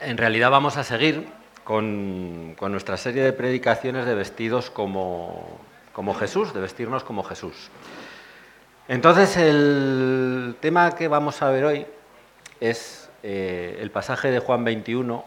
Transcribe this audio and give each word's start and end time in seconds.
En 0.00 0.16
realidad 0.16 0.50
vamos 0.50 0.78
a 0.78 0.84
seguir 0.84 1.28
con, 1.62 2.56
nuestra 2.56 2.96
serie 2.96 3.22
de 3.22 3.34
predicaciones 3.34 4.06
de 4.06 4.14
vestidos 4.14 4.70
como, 4.70 5.60
Jesús, 6.18 6.54
de 6.54 6.60
vestirnos 6.60 7.04
como 7.04 7.22
Jesús. 7.22 7.68
Entonces 8.88 9.36
el 9.36 10.56
tema 10.60 10.92
que 10.96 11.06
vamos 11.06 11.42
a 11.42 11.50
ver 11.50 11.64
hoy 11.66 11.86
es 12.60 13.10
eh, 13.22 13.78
el 13.80 13.90
pasaje 13.90 14.30
de 14.30 14.38
Juan 14.38 14.64
21 14.64 15.22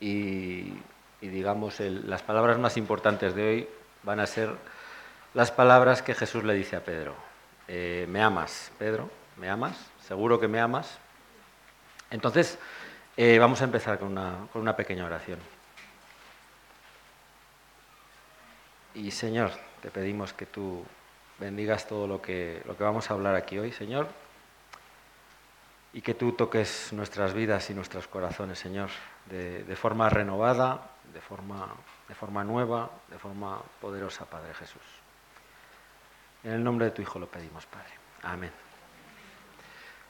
y, 0.00 0.74
digamos 1.22 1.80
las 1.80 2.22
palabras 2.22 2.58
más 2.58 2.76
importantes 2.76 3.34
de 3.34 3.48
hoy 3.48 3.68
van 4.02 4.20
a 4.20 4.26
ser 4.26 4.50
las 5.32 5.50
palabras 5.50 6.02
que 6.02 6.14
Jesús 6.14 6.44
le 6.44 6.52
dice 6.52 6.76
a 6.76 6.84
Pedro. 6.84 7.14
Eh, 7.66 8.06
¿Me 8.10 8.22
amas, 8.22 8.70
Pedro? 8.78 9.08
¿Me 9.38 9.48
amas? 9.48 9.74
¿Seguro 10.06 10.38
que 10.38 10.48
me 10.48 10.60
amas? 10.60 10.98
Entonces, 12.10 12.58
eh, 13.16 13.38
vamos 13.38 13.60
a 13.62 13.64
empezar 13.64 13.98
con 13.98 14.16
una, 14.54 14.76
pequeña 14.76 15.04
oración. 15.04 15.38
Y 18.94 19.10
Señor, 19.10 19.52
te 19.80 19.90
pedimos 19.90 20.32
que 20.32 20.46
tú 20.46 20.84
bendigas 21.38 21.86
todo 21.86 22.06
lo 22.06 22.20
que, 22.20 22.62
lo 22.66 22.76
que 22.76 22.84
vamos 22.84 23.10
a 23.10 23.14
hablar 23.14 23.34
aquí 23.34 23.58
hoy, 23.58 23.72
Señor, 23.72 24.08
y 25.92 26.02
que 26.02 26.14
tú 26.14 26.32
toques 26.32 26.92
nuestras 26.92 27.32
vidas 27.32 27.70
y 27.70 27.74
nuestros 27.74 28.06
corazones, 28.06 28.58
Señor, 28.58 28.90
de, 29.30 29.76
forma 29.76 30.08
renovada, 30.10 30.90
de 31.12 31.20
forma, 31.20 31.74
de 32.08 32.14
forma 32.14 32.44
nueva, 32.44 32.90
de 33.08 33.18
forma 33.18 33.60
poderosa, 33.80 34.26
Padre 34.26 34.52
Jesús. 34.54 34.82
En 36.44 36.52
el 36.52 36.62
nombre 36.64 36.86
de 36.86 36.92
tu 36.92 37.02
Hijo 37.02 37.18
lo 37.18 37.26
pedimos, 37.26 37.64
Padre. 37.66 37.92
Amén. 38.22 38.65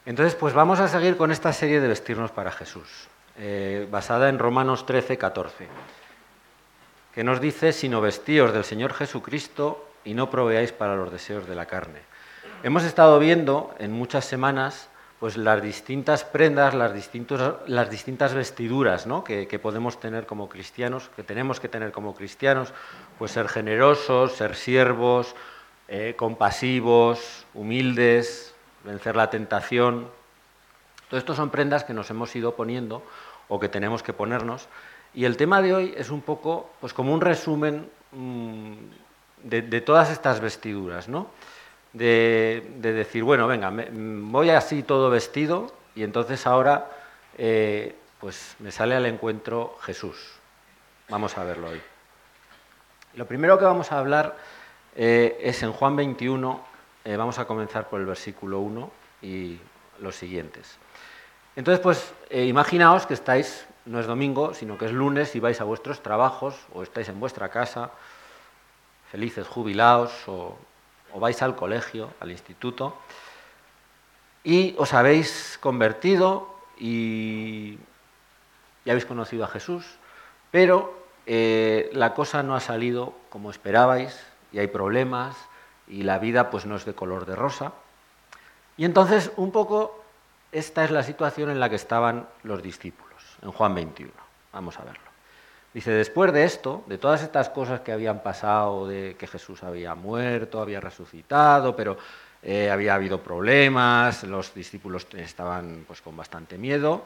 Entonces, 0.07 0.35
pues 0.35 0.53
vamos 0.53 0.79
a 0.79 0.87
seguir 0.87 1.17
con 1.17 1.31
esta 1.31 1.51
serie 1.51 1.81
de 1.81 1.89
vestirnos 1.89 2.31
para 2.31 2.49
Jesús, 2.49 3.09
eh, 3.37 3.85
basada 3.91 4.29
en 4.29 4.39
Romanos 4.39 4.85
13, 4.85 5.17
14, 5.17 5.67
que 7.13 7.25
nos 7.25 7.41
dice, 7.41 7.73
sino 7.73 7.99
vestíos 7.99 8.53
del 8.53 8.63
Señor 8.63 8.93
Jesucristo 8.93 9.85
y 10.05 10.13
no 10.13 10.29
proveáis 10.29 10.71
para 10.71 10.95
los 10.95 11.11
deseos 11.11 11.45
de 11.45 11.55
la 11.55 11.65
carne. 11.65 11.99
Hemos 12.63 12.85
estado 12.85 13.19
viendo 13.19 13.75
en 13.79 13.91
muchas 13.91 14.23
semanas 14.23 14.87
pues 15.19 15.35
las 15.35 15.61
distintas 15.61 16.23
prendas, 16.23 16.73
las, 16.73 16.93
las 17.67 17.89
distintas 17.89 18.33
vestiduras 18.33 19.07
¿no? 19.07 19.25
que, 19.25 19.59
podemos 19.61 19.99
tener 19.99 20.25
como 20.25 20.47
cristianos, 20.47 21.09
que 21.17 21.23
tenemos 21.23 21.59
que 21.59 21.67
tener 21.67 21.91
como 21.91 22.15
cristianos, 22.15 22.73
pues 23.19 23.31
ser 23.31 23.49
generosos, 23.49 24.37
ser 24.37 24.55
siervos, 24.55 25.35
eh, 25.89 26.13
compasivos, 26.15 27.45
humildes, 27.53 28.53
vencer 28.87 29.15
la 29.15 29.29
tentación. 29.29 30.07
Todo 31.09 31.19
esto 31.19 31.35
son 31.35 31.51
prendas 31.51 31.83
que 31.83 31.93
nos 31.93 32.09
hemos 32.09 32.35
ido 32.35 32.55
poniendo 32.55 33.03
o 33.47 33.59
que 33.59 33.69
tenemos 33.69 34.01
que 34.01 34.13
ponernos. 34.13 34.67
Y 35.13 35.25
el 35.25 35.37
tema 35.37 35.61
de 35.61 35.73
hoy 35.73 35.93
es 35.95 36.09
un 36.09 36.21
poco 36.21 36.71
pues 36.79 36.93
como 36.93 37.13
un 37.13 37.21
resumen 37.21 37.89
mm, 38.11 38.73
de, 39.43 39.81
todas 39.81 40.09
estas 40.09 40.39
vestiduras, 40.39 41.07
¿no? 41.07 41.27
De, 41.93 42.63
decir, 42.81 43.23
bueno, 43.23 43.47
venga, 43.47 43.69
mm, 43.71 44.31
voy 44.31 44.49
así 44.49 44.83
todo 44.83 45.09
vestido 45.09 45.71
y 45.95 46.03
entonces 46.03 46.45
ahora 46.47 46.89
eh, 47.37 47.95
pues 48.19 48.55
me 48.59 48.71
sale 48.71 48.95
al 48.95 49.05
encuentro 49.05 49.77
Jesús. 49.81 50.17
Vamos 51.09 51.37
a 51.37 51.43
verlo 51.43 51.69
hoy. 51.69 51.81
Lo 53.15 53.25
primero 53.25 53.57
que 53.57 53.65
vamos 53.65 53.91
a 53.91 53.99
hablar 53.99 54.37
eh, 54.95 55.39
es 55.41 55.63
en 55.63 55.71
Juan 55.71 55.95
21, 55.95 56.66
eh, 57.07 57.15
vamos 57.15 57.39
a 57.39 57.45
comenzar 57.45 57.87
por 57.87 58.01
el 58.01 58.05
versículo 58.05 58.59
1 58.59 58.91
y 59.21 59.57
los 60.01 60.13
siguientes. 60.13 60.77
Entonces, 61.55 61.79
pues 61.79 62.13
eh, 62.29 62.43
imaginaos 62.43 63.05
que 63.05 63.13
estáis, 63.13 63.65
no 63.85 64.01
es 64.01 64.07
domingo, 64.07 64.53
sino 64.53 64.77
que 64.77 64.87
es 64.87 64.91
lunes 64.91 65.33
y 65.33 65.39
vais 65.39 65.61
a 65.61 65.63
vuestros 65.63 66.03
trabajos 66.03 66.53
o 66.73 66.83
estáis 66.83 67.07
en 67.07 67.17
vuestra 67.17 67.47
casa, 67.47 67.91
felices, 69.09 69.47
jubilados, 69.47 70.11
o, 70.27 70.57
vais 71.15 71.41
al 71.41 71.55
colegio, 71.55 72.13
al 72.19 72.29
instituto, 72.29 72.97
y 74.43 74.75
os 74.77 74.93
habéis 74.93 75.57
convertido 75.61 76.53
y, 76.77 77.77
ya 78.83 78.91
habéis 78.91 79.05
conocido 79.05 79.45
a 79.45 79.47
Jesús, 79.47 79.85
pero 80.51 80.93
eh, 81.25 81.89
la 81.93 82.13
cosa 82.13 82.43
no 82.43 82.53
ha 82.53 82.59
salido 82.59 83.13
como 83.29 83.49
esperabais 83.49 84.21
y 84.51 84.59
hay 84.59 84.67
problemas 84.67 85.37
y 85.87 86.03
la 86.03 86.19
vida 86.19 86.49
pues 86.49 86.65
no 86.65 86.75
es 86.75 86.85
de 86.85 86.93
color 86.93 87.25
de 87.25 87.35
rosa. 87.35 87.73
Y 88.77 88.85
entonces 88.85 89.31
un 89.37 89.51
poco 89.51 90.03
esta 90.51 90.83
es 90.83 90.91
la 90.91 91.03
situación 91.03 91.49
en 91.49 91.59
la 91.59 91.69
que 91.69 91.75
estaban 91.75 92.27
los 92.43 92.63
discípulos, 92.63 93.21
en 93.41 93.51
Juan 93.51 93.75
21. 93.75 94.11
Vamos 94.53 94.79
a 94.79 94.83
verlo. 94.83 95.07
Dice, 95.73 95.91
después 95.91 96.31
de 96.33 96.45
esto, 96.45 96.83
de 96.87 96.97
todas 96.97 97.21
estas 97.21 97.49
cosas 97.49 97.81
que 97.81 97.91
habían 97.91 98.23
pasado, 98.23 98.87
de 98.87 99.15
que 99.19 99.27
Jesús 99.27 99.61
había 99.63 99.93
muerto, 99.93 100.61
había 100.61 100.79
resucitado, 100.79 101.75
pero 101.75 101.97
eh, 102.41 102.71
había 102.71 102.95
habido 102.95 103.21
problemas, 103.21 104.23
los 104.23 104.53
discípulos 104.53 105.05
estaban 105.13 105.83
pues, 105.85 106.01
con 106.01 106.15
bastante 106.15 106.57
miedo, 106.57 107.03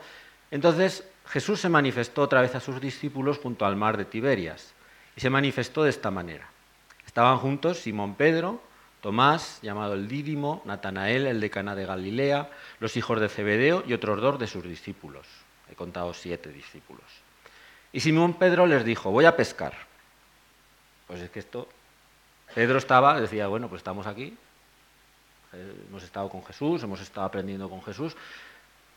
entonces 0.51 1.03
Jesús 1.27 1.59
se 1.59 1.69
manifestó 1.69 2.21
otra 2.21 2.41
vez 2.41 2.55
a 2.55 2.59
sus 2.59 2.79
discípulos 2.79 3.39
junto 3.39 3.65
al 3.65 3.75
mar 3.75 3.97
de 3.97 4.05
Tiberias 4.05 4.73
y 5.15 5.21
se 5.21 5.29
manifestó 5.29 5.83
de 5.83 5.89
esta 5.89 6.11
manera. 6.11 6.47
Estaban 7.05 7.39
juntos 7.39 7.79
Simón 7.79 8.15
Pedro, 8.15 8.61
Tomás, 9.01 9.59
llamado 9.63 9.95
el 9.95 10.07
Dídimo, 10.07 10.61
Natanael, 10.65 11.25
el 11.25 11.39
de 11.41 11.49
Cana 11.49 11.75
de 11.75 11.85
Galilea, 11.85 12.51
los 12.79 12.95
hijos 12.97 13.19
de 13.19 13.29
Zebedeo 13.29 13.83
y 13.87 13.93
otros 13.93 14.21
dos 14.21 14.39
de 14.39 14.45
sus 14.45 14.63
discípulos. 14.63 15.25
He 15.69 15.75
contado 15.75 16.13
siete 16.13 16.49
discípulos. 16.49 17.05
Y 17.91 17.99
Simón 17.99 18.35
Pedro 18.35 18.67
les 18.67 18.85
dijo, 18.85 19.09
voy 19.09 19.25
a 19.25 19.35
pescar. 19.35 19.73
Pues 21.07 21.21
es 21.21 21.29
que 21.31 21.39
esto, 21.39 21.67
Pedro 22.53 22.77
estaba, 22.77 23.19
decía, 23.19 23.47
bueno, 23.47 23.67
pues 23.69 23.79
estamos 23.79 24.05
aquí, 24.05 24.37
eh, 25.53 25.73
hemos 25.89 26.03
estado 26.03 26.29
con 26.29 26.43
Jesús, 26.45 26.83
hemos 26.83 27.01
estado 27.01 27.25
aprendiendo 27.25 27.69
con 27.69 27.81
Jesús, 27.81 28.15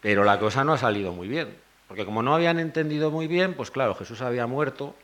pero 0.00 0.22
la 0.22 0.38
cosa 0.38 0.64
no 0.64 0.74
ha 0.74 0.78
salido 0.78 1.12
muy 1.12 1.28
bien. 1.28 1.56
Porque 1.88 2.04
como 2.04 2.22
no 2.22 2.34
habían 2.34 2.58
entendido 2.58 3.10
muy 3.10 3.26
bien, 3.26 3.54
pues 3.54 3.70
claro, 3.70 3.94
Jesús 3.94 4.20
había 4.20 4.46
muerto, 4.46 4.94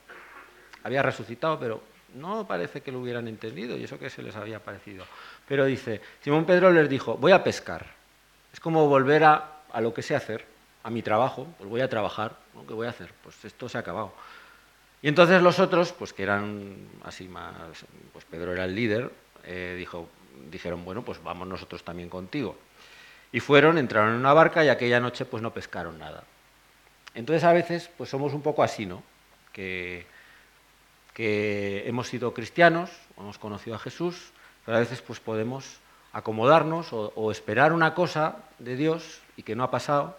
había 0.85 1.03
resucitado, 1.03 1.59
pero 1.59 1.83
no 2.15 2.47
parece 2.47 2.81
que 2.81 2.93
lo 2.93 3.01
hubieran 3.01 3.29
entendido 3.29 3.77
y 3.77 3.85
eso 3.85 3.99
que 3.99 4.11
se 4.11 4.23
les 4.23 4.37
había 4.37 4.61
parecido. 4.61 5.05
Pero 5.49 5.65
dice, 5.65 6.01
Simón 6.23 6.45
Pedro 6.45 6.71
les 6.73 6.89
dijo, 6.89 7.17
voy 7.17 7.33
a 7.33 7.43
pescar. 7.43 7.87
Es 8.53 8.61
como 8.61 8.89
volver 8.89 9.25
a, 9.25 9.63
lo 9.81 9.95
que 9.95 10.03
sé 10.03 10.15
hacer, 10.15 10.45
a 10.83 10.91
mi 10.91 11.03
trabajo, 11.03 11.47
pues 11.59 11.69
voy 11.71 11.81
a 11.81 11.89
trabajar, 11.89 12.37
¿qué 12.67 12.75
voy 12.75 12.87
a 12.87 12.91
hacer? 12.91 13.13
Pues 13.23 13.45
esto 13.45 13.69
se 13.69 13.79
ha 13.79 13.81
acabado. 13.81 14.13
Y 15.03 15.09
entonces 15.09 15.41
los 15.41 15.59
otros, 15.59 15.93
pues 15.93 16.13
que 16.13 16.23
eran 16.23 16.77
así 17.05 17.29
más, 17.29 17.55
pues 18.13 18.25
Pedro 18.25 18.53
era 18.53 18.65
el 18.65 18.75
líder, 18.75 19.11
eh, 19.45 19.77
dijo, 19.79 20.09
dijeron, 20.51 20.85
bueno, 20.85 21.03
pues 21.03 21.23
vamos 21.23 21.47
nosotros 21.49 21.83
también 21.85 22.09
contigo. 22.09 22.57
Y 23.33 23.41
fueron, 23.41 23.79
entraron 23.79 24.15
en 24.15 24.21
una 24.21 24.33
barca 24.33 24.65
y 24.65 24.69
aquella 24.69 25.01
noche 25.01 25.25
pues 25.25 25.43
no 25.43 25.53
pescaron 25.53 25.99
nada. 25.99 26.25
Entonces 27.15 27.45
a 27.45 27.53
veces 27.53 27.91
pues 27.97 28.11
somos 28.11 28.35
un 28.35 28.43
poco 28.43 28.63
así, 28.63 28.87
¿no? 28.87 29.03
Que 29.53 30.07
que 31.21 31.87
hemos 31.87 32.09
sido 32.09 32.33
cristianos, 32.33 32.89
hemos 33.19 33.37
conocido 33.37 33.77
a 33.77 33.79
Jesús, 33.79 34.33
pero 34.65 34.79
a 34.79 34.81
veces 34.81 35.03
pues 35.03 35.21
podemos 35.21 35.77
acomodarnos 36.15 36.95
o, 36.95 37.31
esperar 37.31 37.75
una 37.75 37.93
cosa 37.93 38.39
de 38.59 38.75
Dios 38.75 39.21
y 39.37 39.43
que 39.43 39.55
no 39.55 39.63
ha 39.63 39.71
pasado, 39.71 40.17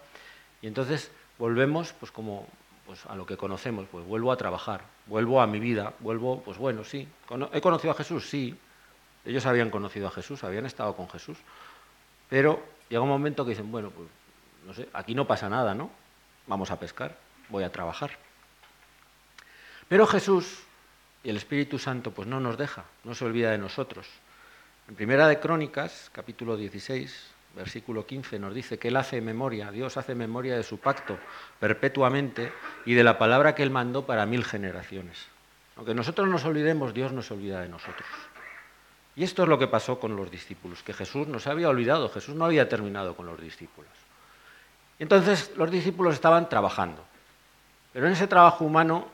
y 0.61 0.67
entonces 0.67 1.09
volvemos 1.39 1.93
pues 1.93 2.11
como 2.11 2.45
pues, 2.85 3.03
a 3.07 3.15
lo 3.15 3.25
que 3.25 3.35
conocemos, 3.35 3.87
pues 3.91 4.05
vuelvo 4.05 4.31
a 4.31 4.37
trabajar, 4.37 4.81
vuelvo 5.07 5.41
a 5.41 5.47
mi 5.47 5.59
vida, 5.59 5.93
vuelvo, 6.01 6.43
pues 6.43 6.59
bueno, 6.59 6.83
sí, 6.83 7.07
he 7.51 7.61
conocido 7.61 7.93
a 7.93 7.95
Jesús, 7.95 8.29
sí, 8.29 8.55
ellos 9.25 9.47
habían 9.47 9.71
conocido 9.71 10.07
a 10.07 10.11
Jesús, 10.11 10.43
habían 10.43 10.67
estado 10.67 10.95
con 10.95 11.09
Jesús, 11.09 11.39
pero 12.29 12.61
llega 12.89 13.01
un 13.01 13.09
momento 13.09 13.43
que 13.43 13.49
dicen, 13.49 13.71
bueno, 13.71 13.89
pues 13.89 14.07
no 14.67 14.73
sé, 14.75 14.87
aquí 14.93 15.15
no 15.15 15.25
pasa 15.25 15.49
nada, 15.49 15.73
¿no? 15.73 15.89
Vamos 16.45 16.69
a 16.69 16.79
pescar, 16.79 17.17
voy 17.49 17.63
a 17.63 17.71
trabajar. 17.71 18.11
Pero 19.87 20.05
Jesús 20.05 20.61
y 21.23 21.29
el 21.29 21.37
Espíritu 21.37 21.77
Santo 21.77 22.11
pues 22.11 22.27
no 22.27 22.39
nos 22.39 22.57
deja, 22.57 22.85
no 23.03 23.13
se 23.15 23.25
olvida 23.25 23.51
de 23.51 23.57
nosotros. 23.57 24.07
En 24.87 24.95
Primera 24.95 25.27
de 25.27 25.39
Crónicas, 25.39 26.09
capítulo 26.11 26.57
16, 26.57 27.31
versículo 27.55 28.05
15, 28.05 28.39
nos 28.39 28.55
dice 28.55 28.79
que 28.79 28.87
Él 28.87 28.97
hace 28.97 29.21
memoria, 29.21 29.71
Dios 29.71 29.97
hace 29.97 30.15
memoria 30.15 30.55
de 30.55 30.63
su 30.63 30.79
pacto 30.79 31.17
perpetuamente 31.59 32.51
y 32.85 32.93
de 32.93 33.03
la 33.03 33.17
palabra 33.17 33.53
que 33.53 33.63
Él 33.63 33.69
mandó 33.69 34.05
para 34.05 34.25
mil 34.25 34.43
generaciones. 34.43 35.27
Aunque 35.75 35.93
nosotros 35.93 36.27
nos 36.27 36.43
olvidemos, 36.45 36.93
Dios 36.93 37.11
no 37.11 37.21
se 37.21 37.33
olvida 37.33 37.61
de 37.61 37.69
nosotros. 37.69 38.07
Y 39.15 39.23
esto 39.23 39.43
es 39.43 39.49
lo 39.49 39.59
que 39.59 39.67
pasó 39.67 39.99
con 39.99 40.15
los 40.15 40.31
discípulos, 40.31 40.83
que 40.83 40.93
Jesús 40.93 41.27
nos 41.27 41.47
había 41.47 41.69
olvidado, 41.69 42.09
Jesús 42.09 42.35
no 42.35 42.45
había 42.45 42.69
terminado 42.69 43.15
con 43.15 43.25
los 43.25 43.39
discípulos. 43.39 43.91
entonces 44.99 45.51
los 45.57 45.69
discípulos 45.69 46.13
estaban 46.13 46.49
trabajando. 46.49 47.03
Pero 47.93 48.07
en 48.07 48.13
ese 48.13 48.27
trabajo 48.27 48.63
humano 48.63 49.07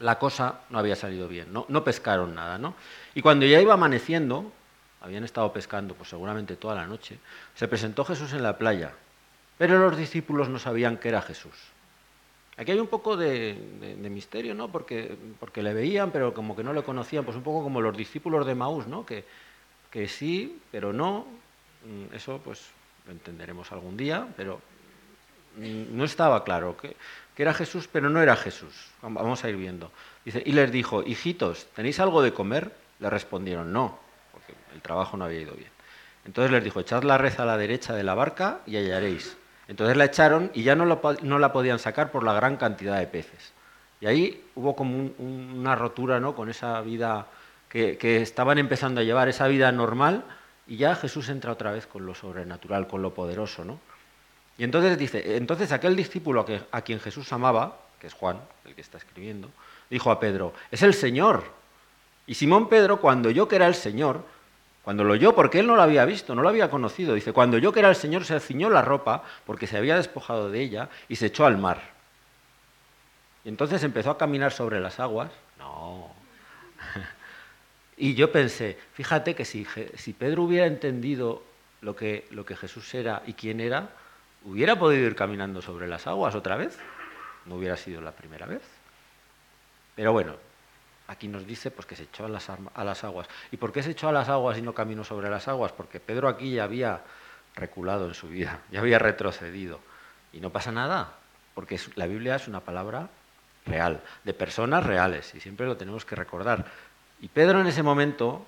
la 0.00 0.18
cosa 0.18 0.60
no 0.70 0.78
había 0.78 0.96
salido 0.96 1.28
bien, 1.28 1.52
no, 1.52 1.66
no 1.68 1.84
pescaron 1.84 2.34
nada. 2.34 2.58
¿no? 2.58 2.74
Y 3.14 3.22
cuando 3.22 3.46
ya 3.46 3.60
iba 3.60 3.74
amaneciendo, 3.74 4.52
habían 5.00 5.24
estado 5.24 5.52
pescando 5.52 5.94
pues 5.94 6.08
seguramente 6.08 6.56
toda 6.56 6.74
la 6.74 6.86
noche, 6.86 7.18
se 7.54 7.68
presentó 7.68 8.04
Jesús 8.04 8.32
en 8.32 8.42
la 8.42 8.58
playa, 8.58 8.92
pero 9.58 9.78
los 9.78 9.96
discípulos 9.96 10.48
no 10.48 10.58
sabían 10.58 10.96
que 10.96 11.08
era 11.08 11.22
Jesús. 11.22 11.54
Aquí 12.56 12.70
hay 12.70 12.78
un 12.78 12.86
poco 12.86 13.16
de, 13.16 13.56
misterio, 14.10 14.54
¿no? 14.54 14.68
Porque, 14.68 15.16
porque 15.40 15.62
le 15.62 15.74
veían, 15.74 16.12
pero 16.12 16.32
como 16.32 16.54
que 16.54 16.62
no 16.62 16.72
le 16.72 16.84
conocían, 16.84 17.24
pues 17.24 17.36
un 17.36 17.42
poco 17.42 17.64
como 17.64 17.80
los 17.80 17.96
discípulos 17.96 18.46
de 18.46 18.54
Maús, 18.54 18.86
¿no? 18.86 19.04
Que, 19.04 19.24
que 19.90 20.06
sí, 20.06 20.60
pero 20.70 20.92
no. 20.92 21.26
Mm, 21.84 22.14
eso, 22.14 22.40
pues, 22.44 22.70
lo 23.06 23.12
entenderemos 23.12 23.72
algún 23.72 23.96
día, 23.96 24.28
pero 24.36 24.60
mm, 25.56 25.96
no 25.96 26.04
estaba 26.04 26.44
claro 26.44 26.76
que, 26.76 26.96
que 27.34 27.42
era 27.42 27.54
Jesús, 27.54 27.88
pero 27.90 28.10
no 28.10 28.22
era 28.22 28.36
Jesús. 28.36 28.90
Vamos 29.02 29.44
a 29.44 29.48
ir 29.48 29.56
viendo. 29.56 29.90
Y 30.24 30.52
les 30.52 30.70
dijo, 30.70 31.02
hijitos, 31.02 31.66
¿tenéis 31.74 32.00
algo 32.00 32.22
de 32.22 32.32
comer? 32.32 32.72
Le 33.00 33.10
respondieron, 33.10 33.72
no, 33.72 33.98
porque 34.32 34.54
el 34.72 34.80
trabajo 34.80 35.16
no 35.16 35.24
había 35.24 35.40
ido 35.40 35.54
bien. 35.54 35.70
Entonces 36.24 36.50
les 36.52 36.64
dijo, 36.64 36.80
echad 36.80 37.02
la 37.02 37.18
red 37.18 37.38
a 37.38 37.44
la 37.44 37.56
derecha 37.56 37.94
de 37.94 38.02
la 38.02 38.14
barca 38.14 38.60
y 38.66 38.76
hallaréis. 38.76 39.36
Entonces 39.68 39.96
la 39.96 40.06
echaron 40.06 40.50
y 40.54 40.62
ya 40.62 40.74
no, 40.74 40.86
la 40.86 41.52
podían 41.52 41.78
sacar 41.78 42.10
por 42.10 42.24
la 42.24 42.32
gran 42.34 42.56
cantidad 42.56 42.98
de 42.98 43.06
peces. 43.06 43.52
Y 44.00 44.06
ahí 44.06 44.44
hubo 44.54 44.76
como 44.76 45.10
una 45.18 45.74
rotura 45.74 46.20
¿no? 46.20 46.34
con 46.34 46.50
esa 46.50 46.80
vida 46.82 47.26
que, 47.68 48.22
estaban 48.22 48.58
empezando 48.58 49.00
a 49.00 49.04
llevar, 49.04 49.28
esa 49.28 49.48
vida 49.48 49.72
normal, 49.72 50.24
y 50.66 50.76
ya 50.76 50.94
Jesús 50.94 51.28
entra 51.28 51.52
otra 51.52 51.72
vez 51.72 51.86
con 51.86 52.06
lo 52.06 52.14
sobrenatural, 52.14 52.86
con 52.86 53.02
lo 53.02 53.12
poderoso. 53.12 53.64
¿no? 53.64 53.80
Y 54.56 54.64
entonces 54.64 54.96
dice, 54.96 55.36
entonces 55.36 55.72
aquel 55.72 55.96
discípulo 55.96 56.46
a 56.70 56.80
quien 56.82 57.00
Jesús 57.00 57.32
amaba, 57.32 57.78
que 58.00 58.06
es 58.06 58.14
Juan, 58.14 58.40
el 58.64 58.74
que 58.74 58.80
está 58.80 58.98
escribiendo, 58.98 59.50
dijo 59.90 60.10
a 60.10 60.20
Pedro, 60.20 60.54
es 60.70 60.82
el 60.82 60.94
Señor. 60.94 61.44
Y 62.26 62.34
Simón 62.34 62.68
Pedro, 62.68 63.00
cuando 63.00 63.30
yo 63.30 63.48
que 63.48 63.56
era 63.56 63.66
el 63.66 63.74
Señor, 63.74 64.24
cuando 64.82 65.02
lo 65.02 65.14
oyó, 65.14 65.34
porque 65.34 65.60
él 65.60 65.66
no 65.66 65.76
lo 65.76 65.82
había 65.82 66.04
visto, 66.04 66.34
no 66.34 66.42
lo 66.42 66.48
había 66.48 66.70
conocido, 66.70 67.14
dice, 67.14 67.32
cuando 67.32 67.58
yo 67.58 67.72
que 67.72 67.80
era 67.80 67.88
el 67.88 67.96
Señor 67.96 68.24
se 68.24 68.38
ciñó 68.38 68.70
la 68.70 68.82
ropa 68.82 69.24
porque 69.46 69.66
se 69.66 69.76
había 69.76 69.96
despojado 69.96 70.50
de 70.50 70.60
ella 70.60 70.90
y 71.08 71.16
se 71.16 71.26
echó 71.26 71.46
al 71.46 71.58
mar. 71.58 71.80
Y 73.44 73.48
entonces 73.48 73.82
empezó 73.82 74.10
a 74.10 74.18
caminar 74.18 74.52
sobre 74.52 74.80
las 74.80 75.00
aguas. 75.00 75.30
No. 75.58 76.10
y 77.96 78.14
yo 78.14 78.30
pensé, 78.30 78.78
fíjate 78.92 79.34
que 79.34 79.44
si, 79.44 79.66
si 79.96 80.12
Pedro 80.12 80.44
hubiera 80.44 80.66
entendido 80.66 81.42
lo 81.80 81.96
que, 81.96 82.26
lo 82.30 82.44
que 82.44 82.56
Jesús 82.56 82.92
era 82.94 83.22
y 83.26 83.32
quién 83.32 83.60
era, 83.60 83.90
hubiera 84.44 84.78
podido 84.78 85.06
ir 85.06 85.16
caminando 85.16 85.62
sobre 85.62 85.88
las 85.88 86.06
aguas 86.06 86.34
otra 86.34 86.56
vez. 86.56 86.78
No 87.46 87.56
hubiera 87.56 87.76
sido 87.76 88.00
la 88.00 88.12
primera 88.12 88.46
vez. 88.46 88.62
Pero 89.94 90.12
bueno, 90.12 90.36
aquí 91.08 91.28
nos 91.28 91.46
dice 91.46 91.70
pues, 91.70 91.86
que 91.86 91.96
se 91.96 92.04
echó 92.04 92.26
a 92.26 92.28
las, 92.28 92.48
a 92.50 92.84
las 92.84 93.04
aguas. 93.04 93.28
¿Y 93.50 93.56
por 93.56 93.72
qué 93.72 93.82
se 93.82 93.90
echó 93.90 94.08
a 94.08 94.12
las 94.12 94.28
aguas 94.28 94.58
y 94.58 94.62
no 94.62 94.74
caminó 94.74 95.04
sobre 95.04 95.30
las 95.30 95.48
aguas? 95.48 95.72
Porque 95.72 96.00
Pedro 96.00 96.28
aquí 96.28 96.52
ya 96.52 96.64
había 96.64 97.02
reculado 97.54 98.06
en 98.06 98.14
su 98.14 98.28
vida, 98.28 98.60
ya 98.70 98.80
había 98.80 98.98
retrocedido. 98.98 99.80
Y 100.32 100.40
no 100.40 100.50
pasa 100.50 100.72
nada, 100.72 101.14
porque 101.54 101.78
la 101.94 102.06
Biblia 102.06 102.36
es 102.36 102.48
una 102.48 102.60
palabra 102.60 103.08
real, 103.66 104.02
de 104.24 104.34
personas 104.34 104.84
reales, 104.84 105.34
y 105.34 105.40
siempre 105.40 105.66
lo 105.66 105.76
tenemos 105.76 106.04
que 106.04 106.16
recordar. 106.16 106.66
Y 107.20 107.28
Pedro 107.28 107.60
en 107.60 107.66
ese 107.66 107.82
momento 107.82 108.46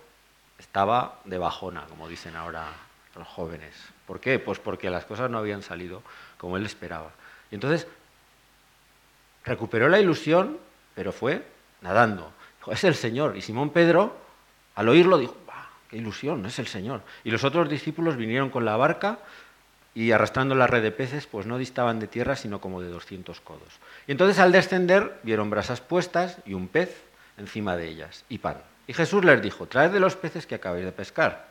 estaba 0.59 1.21
de 1.25 1.39
bajona, 1.39 1.87
como 1.87 2.09
dicen 2.09 2.37
ahora 2.37 2.67
los 3.15 3.27
jóvenes. 3.27 3.75
¿Por 4.07 4.21
qué? 4.21 4.39
Pues 4.39 4.59
porque 4.59 4.91
las 4.91 5.05
cosas 5.05 5.31
no 5.31 5.39
habían 5.39 5.63
salido 5.63 6.03
como 6.39 6.57
él 6.57 6.67
esperaba. 6.67 7.11
Y 7.51 7.55
entonces 7.57 7.87
recuperó 9.45 9.89
la 9.89 10.01
ilusión, 10.01 10.59
pero 10.95 11.13
fue 11.13 11.45
nadando 11.81 12.33
es 12.73 12.85
el 12.85 12.95
Señor. 12.95 13.37
Y 13.37 13.43
Simón 13.43 13.71
Pedro, 13.71 14.17
al 14.75 14.89
oírlo, 14.89 15.19
dijo, 15.19 15.37
qué 15.89 15.97
ilusión, 15.97 16.45
es 16.47 16.59
el 16.59 16.67
Señor. 16.67 17.03
Y 17.25 17.31
los 17.31 17.45
otros 17.45 17.69
discípulos 17.69 18.17
vinieron 18.17 18.51
con 18.51 18.65
la 18.65 18.77
barca 18.77 19.19
y 19.95 20.13
arrastrando 20.13 20.55
la 20.55 20.67
red 20.67 20.83
de 20.83 20.91
peces, 20.91 21.27
pues 21.27 21.47
no 21.47 21.59
distaban 21.59 22.01
de 22.01 22.09
tierra, 22.09 22.37
sino 22.37 22.61
como 22.61 22.83
de 22.83 22.89
200 22.89 23.41
codos. 23.41 23.81
Y 24.07 24.13
entonces 24.13 24.39
al 24.39 24.53
descender 24.53 25.19
vieron 25.23 25.49
brasas 25.49 25.81
puestas 25.81 26.39
y 26.45 26.55
un 26.55 26.69
pez 26.69 27.03
encima 27.39 27.77
de 27.77 27.89
ellas, 27.89 28.25
y 28.29 28.39
pan. 28.39 28.59
Y 28.87 28.93
Jesús 28.93 29.25
les 29.25 29.41
dijo, 29.43 29.67
traed 29.67 29.91
de 29.91 30.01
los 30.01 30.17
peces 30.17 30.47
que 30.47 30.55
acabáis 30.55 30.85
de 30.85 30.93
pescar. 30.93 31.49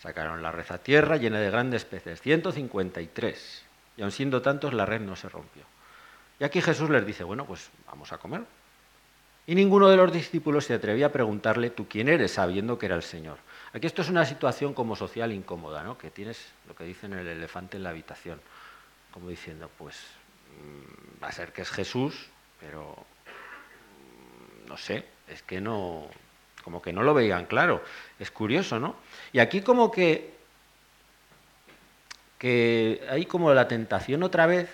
Sacaron 0.00 0.42
la 0.42 0.52
red 0.52 0.66
a 0.70 0.78
tierra 0.78 1.16
llena 1.16 1.40
de 1.40 1.50
grandes 1.50 1.84
peces, 1.84 2.20
153. 2.20 3.64
Y 3.96 4.02
aun 4.02 4.12
siendo 4.12 4.42
tantos, 4.42 4.72
la 4.72 4.86
red 4.86 5.00
no 5.00 5.16
se 5.16 5.28
rompió. 5.28 5.64
Y 6.38 6.44
aquí 6.44 6.60
Jesús 6.60 6.88
les 6.88 7.04
dice, 7.04 7.24
bueno, 7.24 7.44
pues 7.44 7.70
vamos 7.86 8.12
a 8.12 8.18
comer. 8.18 8.42
Y 9.48 9.54
ninguno 9.54 9.88
de 9.88 9.96
los 9.96 10.12
discípulos 10.12 10.66
se 10.66 10.74
atrevía 10.74 11.06
a 11.06 11.12
preguntarle, 11.12 11.70
¿tú 11.70 11.88
quién 11.88 12.08
eres? 12.08 12.32
sabiendo 12.32 12.78
que 12.78 12.86
era 12.86 12.94
el 12.94 13.02
Señor. 13.02 13.38
Aquí 13.72 13.86
esto 13.86 14.02
es 14.02 14.08
una 14.08 14.24
situación 14.24 14.74
como 14.74 14.94
social 14.94 15.32
incómoda, 15.32 15.82
¿no? 15.82 15.98
que 15.98 16.10
tienes 16.10 16.52
lo 16.68 16.76
que 16.76 16.84
dicen 16.84 17.14
el 17.14 17.26
elefante 17.26 17.78
en 17.78 17.82
la 17.82 17.90
habitación, 17.90 18.40
como 19.10 19.30
diciendo, 19.30 19.70
pues 19.78 19.96
mm, 20.60 21.22
va 21.22 21.28
a 21.28 21.32
ser 21.32 21.52
que 21.52 21.62
es 21.62 21.70
Jesús, 21.70 22.28
pero 22.60 22.94
mm, 24.64 24.68
no 24.68 24.76
sé, 24.76 25.06
es 25.26 25.42
que 25.42 25.60
no, 25.60 26.08
como 26.68 26.82
que 26.82 26.92
no 26.92 27.02
lo 27.02 27.14
veían 27.14 27.46
claro. 27.46 27.82
Es 28.20 28.30
curioso, 28.30 28.78
¿no? 28.78 28.94
Y 29.32 29.38
aquí 29.38 29.62
como 29.62 29.90
que, 29.90 30.34
que 32.36 33.00
hay 33.08 33.24
como 33.24 33.54
la 33.54 33.66
tentación 33.68 34.22
otra 34.22 34.44
vez 34.44 34.68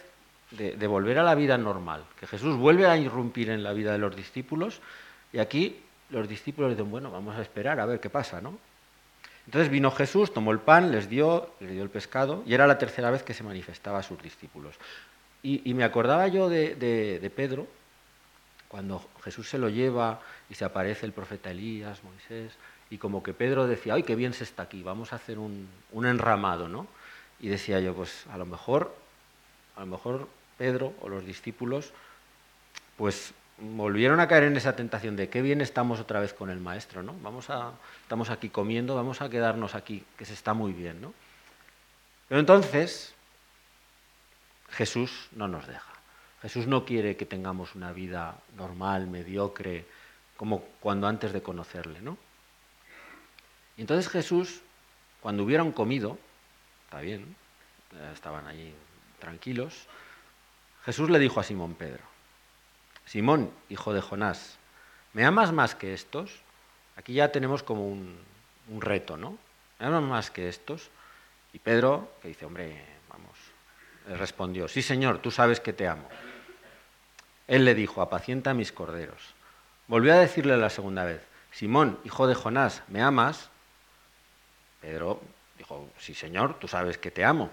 de, 0.50 0.86
volver 0.88 1.20
a 1.20 1.22
la 1.22 1.36
vida 1.36 1.56
normal, 1.56 2.02
que 2.18 2.26
Jesús 2.26 2.56
vuelve 2.56 2.88
a 2.88 2.96
irrumpir 2.96 3.48
en 3.48 3.62
la 3.62 3.72
vida 3.72 3.92
de 3.92 3.98
los 3.98 4.16
discípulos 4.16 4.80
y 5.32 5.38
aquí 5.38 5.80
los 6.10 6.28
discípulos 6.28 6.72
dicen, 6.72 6.90
bueno, 6.90 7.12
vamos 7.12 7.36
a 7.36 7.42
esperar 7.42 7.78
a 7.78 7.86
ver 7.86 8.00
qué 8.00 8.10
pasa, 8.10 8.40
¿no? 8.40 8.58
Entonces 9.46 9.70
vino 9.70 9.92
Jesús, 9.92 10.34
tomó 10.34 10.50
el 10.50 10.58
pan, 10.58 10.90
les 10.90 11.08
dio, 11.08 11.50
les 11.60 11.70
dio 11.70 11.82
el 11.84 11.90
pescado 11.90 12.42
y 12.44 12.54
era 12.54 12.66
la 12.66 12.76
tercera 12.76 13.12
vez 13.12 13.22
que 13.22 13.34
se 13.34 13.44
manifestaba 13.44 14.00
a 14.00 14.02
sus 14.02 14.20
discípulos. 14.20 14.74
Y, 15.44 15.74
me 15.74 15.84
acordaba 15.84 16.26
yo 16.26 16.48
de, 16.48 17.32
Pedro, 17.36 17.68
cuando 18.74 19.08
Jesús 19.22 19.48
se 19.48 19.56
lo 19.56 19.68
lleva 19.68 20.18
y 20.50 20.56
se 20.56 20.64
aparece 20.64 21.06
el 21.06 21.12
profeta 21.12 21.52
Elías, 21.52 22.02
Moisés, 22.02 22.54
y 22.90 22.98
como 22.98 23.22
que 23.22 23.32
Pedro 23.32 23.68
decía, 23.68 23.94
ay, 23.94 24.02
qué 24.02 24.16
bien 24.16 24.34
se 24.34 24.42
está 24.42 24.64
aquí, 24.64 24.82
vamos 24.82 25.12
a 25.12 25.16
hacer 25.16 25.38
un, 25.38 25.68
enramado, 25.92 26.66
¿no? 26.66 26.88
Y 27.38 27.46
decía 27.46 27.78
yo, 27.78 27.94
pues 27.94 28.26
a 28.32 28.36
lo 28.36 28.46
mejor, 28.46 28.92
a 29.76 29.80
lo 29.82 29.86
mejor 29.86 30.28
Pedro 30.58 30.92
o 31.02 31.08
los 31.08 31.24
discípulos, 31.24 31.92
pues 32.96 33.32
volvieron 33.58 34.18
a 34.18 34.26
caer 34.26 34.42
en 34.42 34.56
esa 34.56 34.74
tentación 34.74 35.14
de 35.14 35.28
qué 35.28 35.40
bien 35.40 35.60
estamos 35.60 36.00
otra 36.00 36.18
vez 36.18 36.34
con 36.34 36.50
el 36.50 36.58
maestro, 36.58 37.04
¿no? 37.04 37.14
Vamos 37.22 37.50
a, 37.50 37.74
estamos 38.02 38.28
aquí 38.28 38.48
comiendo, 38.48 38.96
vamos 38.96 39.22
a 39.22 39.30
quedarnos 39.30 39.76
aquí, 39.76 40.02
que 40.18 40.24
se 40.24 40.32
está 40.32 40.52
muy 40.52 40.72
bien, 40.72 41.00
¿no? 41.00 41.14
Pero 42.26 42.40
entonces 42.40 43.14
Jesús 44.70 45.28
no 45.30 45.46
nos 45.46 45.64
deja. 45.68 45.94
Jesús 46.44 46.66
no 46.66 46.84
quiere 46.84 47.16
que 47.16 47.24
tengamos 47.24 47.74
una 47.74 47.90
vida 47.92 48.36
normal, 48.54 49.06
mediocre, 49.06 49.86
como 50.36 50.60
cuando 50.78 51.06
antes 51.06 51.32
de 51.32 51.42
conocerle, 51.42 52.02
¿no? 52.02 52.18
Y 53.78 53.80
entonces 53.80 54.10
Jesús, 54.10 54.60
cuando 55.22 55.42
hubieron 55.42 55.72
comido, 55.72 56.18
está 56.84 57.00
bien, 57.00 57.34
estaban 58.12 58.46
allí 58.46 58.74
tranquilos, 59.20 59.86
Jesús 60.84 61.08
le 61.08 61.18
dijo 61.18 61.40
a 61.40 61.44
Simón 61.44 61.76
Pedro, 61.76 62.02
Simón, 63.06 63.50
hijo 63.70 63.94
de 63.94 64.02
Jonás, 64.02 64.58
¿me 65.14 65.24
amas 65.24 65.50
más 65.50 65.74
que 65.74 65.94
estos? 65.94 66.42
Aquí 66.96 67.14
ya 67.14 67.32
tenemos 67.32 67.62
como 67.62 67.88
un, 67.88 68.18
reto, 68.80 69.16
¿no? 69.16 69.38
¿Me 69.78 69.86
amas 69.86 70.02
más 70.02 70.30
que 70.30 70.50
estos? 70.50 70.90
Y 71.54 71.58
Pedro, 71.58 72.12
que 72.20 72.28
dice, 72.28 72.44
hombre, 72.44 72.84
vamos, 73.08 73.38
le 74.08 74.18
respondió, 74.18 74.68
sí 74.68 74.82
Señor, 74.82 75.20
tú 75.20 75.30
sabes 75.30 75.58
que 75.58 75.72
te 75.72 75.88
amo. 75.88 76.06
Él 77.46 77.64
le 77.64 77.74
dijo, 77.74 78.00
apacienta 78.00 78.54
mis 78.54 78.72
corderos. 78.72 79.34
Volvió 79.86 80.14
a 80.14 80.18
decirle 80.18 80.56
la 80.56 80.70
segunda 80.70 81.04
vez, 81.04 81.20
Simón, 81.52 81.98
hijo 82.04 82.26
de 82.26 82.34
Jonás, 82.34 82.82
¿me 82.88 83.02
amas? 83.02 83.50
Pedro 84.80 85.20
dijo, 85.58 85.88
sí 85.98 86.14
Señor, 86.14 86.58
tú 86.58 86.68
sabes 86.68 86.98
que 86.98 87.10
te 87.10 87.24
amo. 87.24 87.50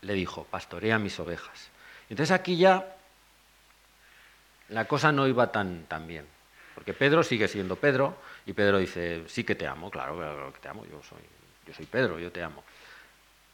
Le 0.00 0.14
dijo, 0.14 0.44
pastorea 0.44 0.98
mis 0.98 1.18
ovejas. 1.20 1.70
Entonces 2.08 2.32
aquí 2.32 2.56
ya 2.56 2.96
la 4.68 4.86
cosa 4.86 5.12
no 5.12 5.26
iba 5.26 5.52
tan, 5.52 5.84
tan 5.84 6.06
bien, 6.06 6.26
porque 6.74 6.94
Pedro 6.94 7.22
sigue 7.22 7.48
siendo 7.48 7.76
Pedro 7.76 8.16
y 8.46 8.52
Pedro 8.52 8.78
dice, 8.78 9.24
sí 9.28 9.44
que 9.44 9.54
te 9.54 9.66
amo, 9.66 9.90
claro, 9.90 10.16
claro 10.16 10.52
que 10.52 10.60
te 10.60 10.68
amo, 10.68 10.84
yo 10.86 11.02
soy, 11.02 11.20
yo 11.66 11.74
soy 11.74 11.86
Pedro, 11.86 12.18
yo 12.18 12.32
te 12.32 12.42
amo. 12.42 12.64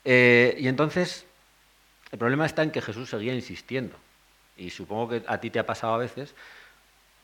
Eh, 0.05 0.57
y 0.59 0.69
entonces 0.69 1.27
el 2.11 2.19
problema 2.19 2.47
está 2.47 2.63
en 2.63 2.71
que 2.71 2.81
Jesús 2.81 3.11
seguía 3.11 3.35
insistiendo. 3.35 3.97
Y 4.59 4.71
supongo 4.71 5.09
que 5.09 5.23
a 5.27 5.39
ti 5.41 5.51
te 5.51 5.59
ha 5.59 5.67
pasado 5.67 5.95
a 5.95 5.99
veces 5.99 6.35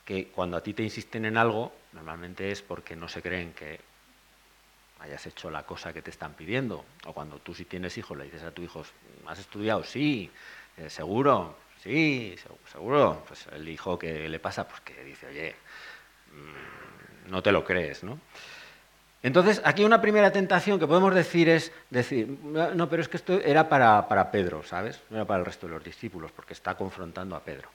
que 0.05 0.27
cuando 0.27 0.57
a 0.57 0.63
ti 0.63 0.73
te 0.73 0.83
insisten 0.83 1.25
en 1.25 1.37
algo, 1.37 1.73
normalmente 1.93 2.51
es 2.51 2.61
porque 2.61 2.95
no 2.95 3.07
se 3.07 3.21
creen 3.21 3.53
que 3.53 3.79
hayas 4.99 5.25
hecho 5.27 5.49
la 5.49 5.63
cosa 5.63 5.93
que 5.93 6.01
te 6.01 6.11
están 6.11 6.33
pidiendo. 6.33 6.85
O 7.05 7.13
cuando 7.13 7.39
tú 7.39 7.53
si 7.53 7.65
tienes 7.65 7.97
hijos 7.97 8.17
le 8.17 8.25
dices 8.25 8.43
a 8.43 8.51
tu 8.51 8.61
hijo, 8.61 8.85
¿has 9.27 9.39
estudiado? 9.39 9.83
Sí. 9.83 10.31
Eh, 10.77 10.89
¿Seguro? 10.89 11.57
Sí, 11.81 12.35
seguro. 12.71 13.23
Pues 13.27 13.47
el 13.51 13.67
hijo 13.67 13.99
que 13.99 14.27
le 14.27 14.39
pasa, 14.39 14.67
pues 14.67 14.81
que 14.81 15.03
dice, 15.03 15.27
oye, 15.27 15.55
mm, 16.31 17.31
no 17.31 17.41
te 17.43 17.51
lo 17.51 17.63
crees, 17.63 18.03
¿no? 18.03 18.19
Entonces, 19.25 19.59
aquí 19.65 19.83
una 19.83 20.01
primera 20.01 20.31
tentación 20.31 20.77
que 20.77 20.85
podemos 20.85 21.15
decir 21.15 21.49
es 21.49 21.71
decir, 21.89 22.27
no, 22.43 22.87
pero 22.87 23.01
es 23.01 23.09
que 23.09 23.17
esto 23.17 23.41
era 23.41 23.67
para, 23.67 24.07
para 24.07 24.29
Pedro, 24.29 24.61
¿sabes? 24.61 25.01
No 25.09 25.17
era 25.17 25.25
para 25.25 25.39
el 25.39 25.47
resto 25.47 25.65
de 25.65 25.73
los 25.73 25.83
discípulos, 25.83 26.31
porque 26.31 26.53
está 26.53 26.75
confrontando 26.75 27.35
a 27.35 27.39
Pedro. 27.39 27.67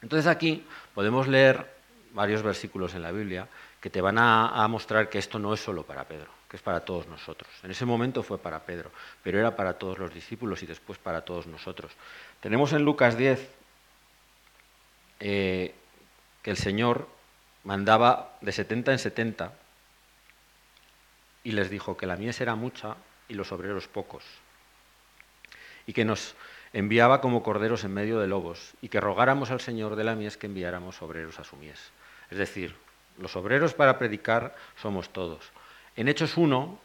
Entonces 0.00 0.26
aquí 0.26 0.64
podemos 0.94 1.28
leer 1.28 1.66
varios 2.14 2.42
versículos 2.42 2.94
en 2.94 3.02
la 3.02 3.12
Biblia 3.12 3.46
que 3.78 3.90
te 3.90 4.00
van 4.00 4.16
a, 4.16 4.66
mostrar 4.68 5.10
que 5.10 5.18
esto 5.18 5.38
no 5.38 5.52
es 5.52 5.60
solo 5.60 5.82
para 5.82 6.04
Pedro, 6.04 6.30
que 6.48 6.56
es 6.56 6.62
para 6.62 6.80
todos 6.80 7.06
nosotros. 7.08 7.50
En 7.62 7.70
ese 7.70 7.84
momento 7.84 8.22
fue 8.22 8.38
para 8.38 8.60
Pedro, 8.60 8.90
pero 9.22 9.38
era 9.38 9.54
para 9.54 9.74
todos 9.74 9.98
los 9.98 10.14
discípulos 10.14 10.62
y 10.62 10.66
después 10.66 10.98
para 10.98 11.26
todos 11.26 11.46
nosotros. 11.46 11.92
Tenemos 12.40 12.72
en 12.72 12.86
Lucas 12.86 13.18
10 13.18 13.50
eh, 15.20 15.74
que 16.40 16.50
el 16.50 16.56
Señor 16.56 17.06
mandaba 17.64 18.38
de 18.40 18.52
70 18.52 18.92
en 18.92 18.98
70 18.98 19.52
y 21.48 21.52
les 21.52 21.70
dijo 21.70 21.96
que 21.96 22.04
la 22.04 22.16
mies 22.16 22.42
era 22.42 22.56
mucha 22.56 22.96
y 23.26 23.32
los 23.32 23.52
obreros 23.52 23.88
pocos, 23.88 24.22
y 25.86 25.94
que 25.94 26.04
nos 26.04 26.34
enviaba 26.74 27.22
como 27.22 27.42
corderos 27.42 27.84
en 27.84 27.94
medio 27.94 28.20
de 28.20 28.26
lobos, 28.26 28.74
y 28.82 28.90
que 28.90 29.00
rogáramos 29.00 29.50
al 29.50 29.62
Señor 29.62 29.96
de 29.96 30.04
la 30.04 30.14
mies 30.14 30.36
que 30.36 30.44
enviáramos 30.44 31.00
obreros 31.00 31.40
a 31.40 31.44
su 31.44 31.56
mies. 31.56 31.80
Es 32.30 32.36
decir, 32.36 32.76
los 33.16 33.34
obreros 33.34 33.72
para 33.72 33.98
predicar 33.98 34.54
somos 34.76 35.08
todos. 35.08 35.50
En 35.96 36.08
Hechos 36.08 36.36
1 36.36 36.78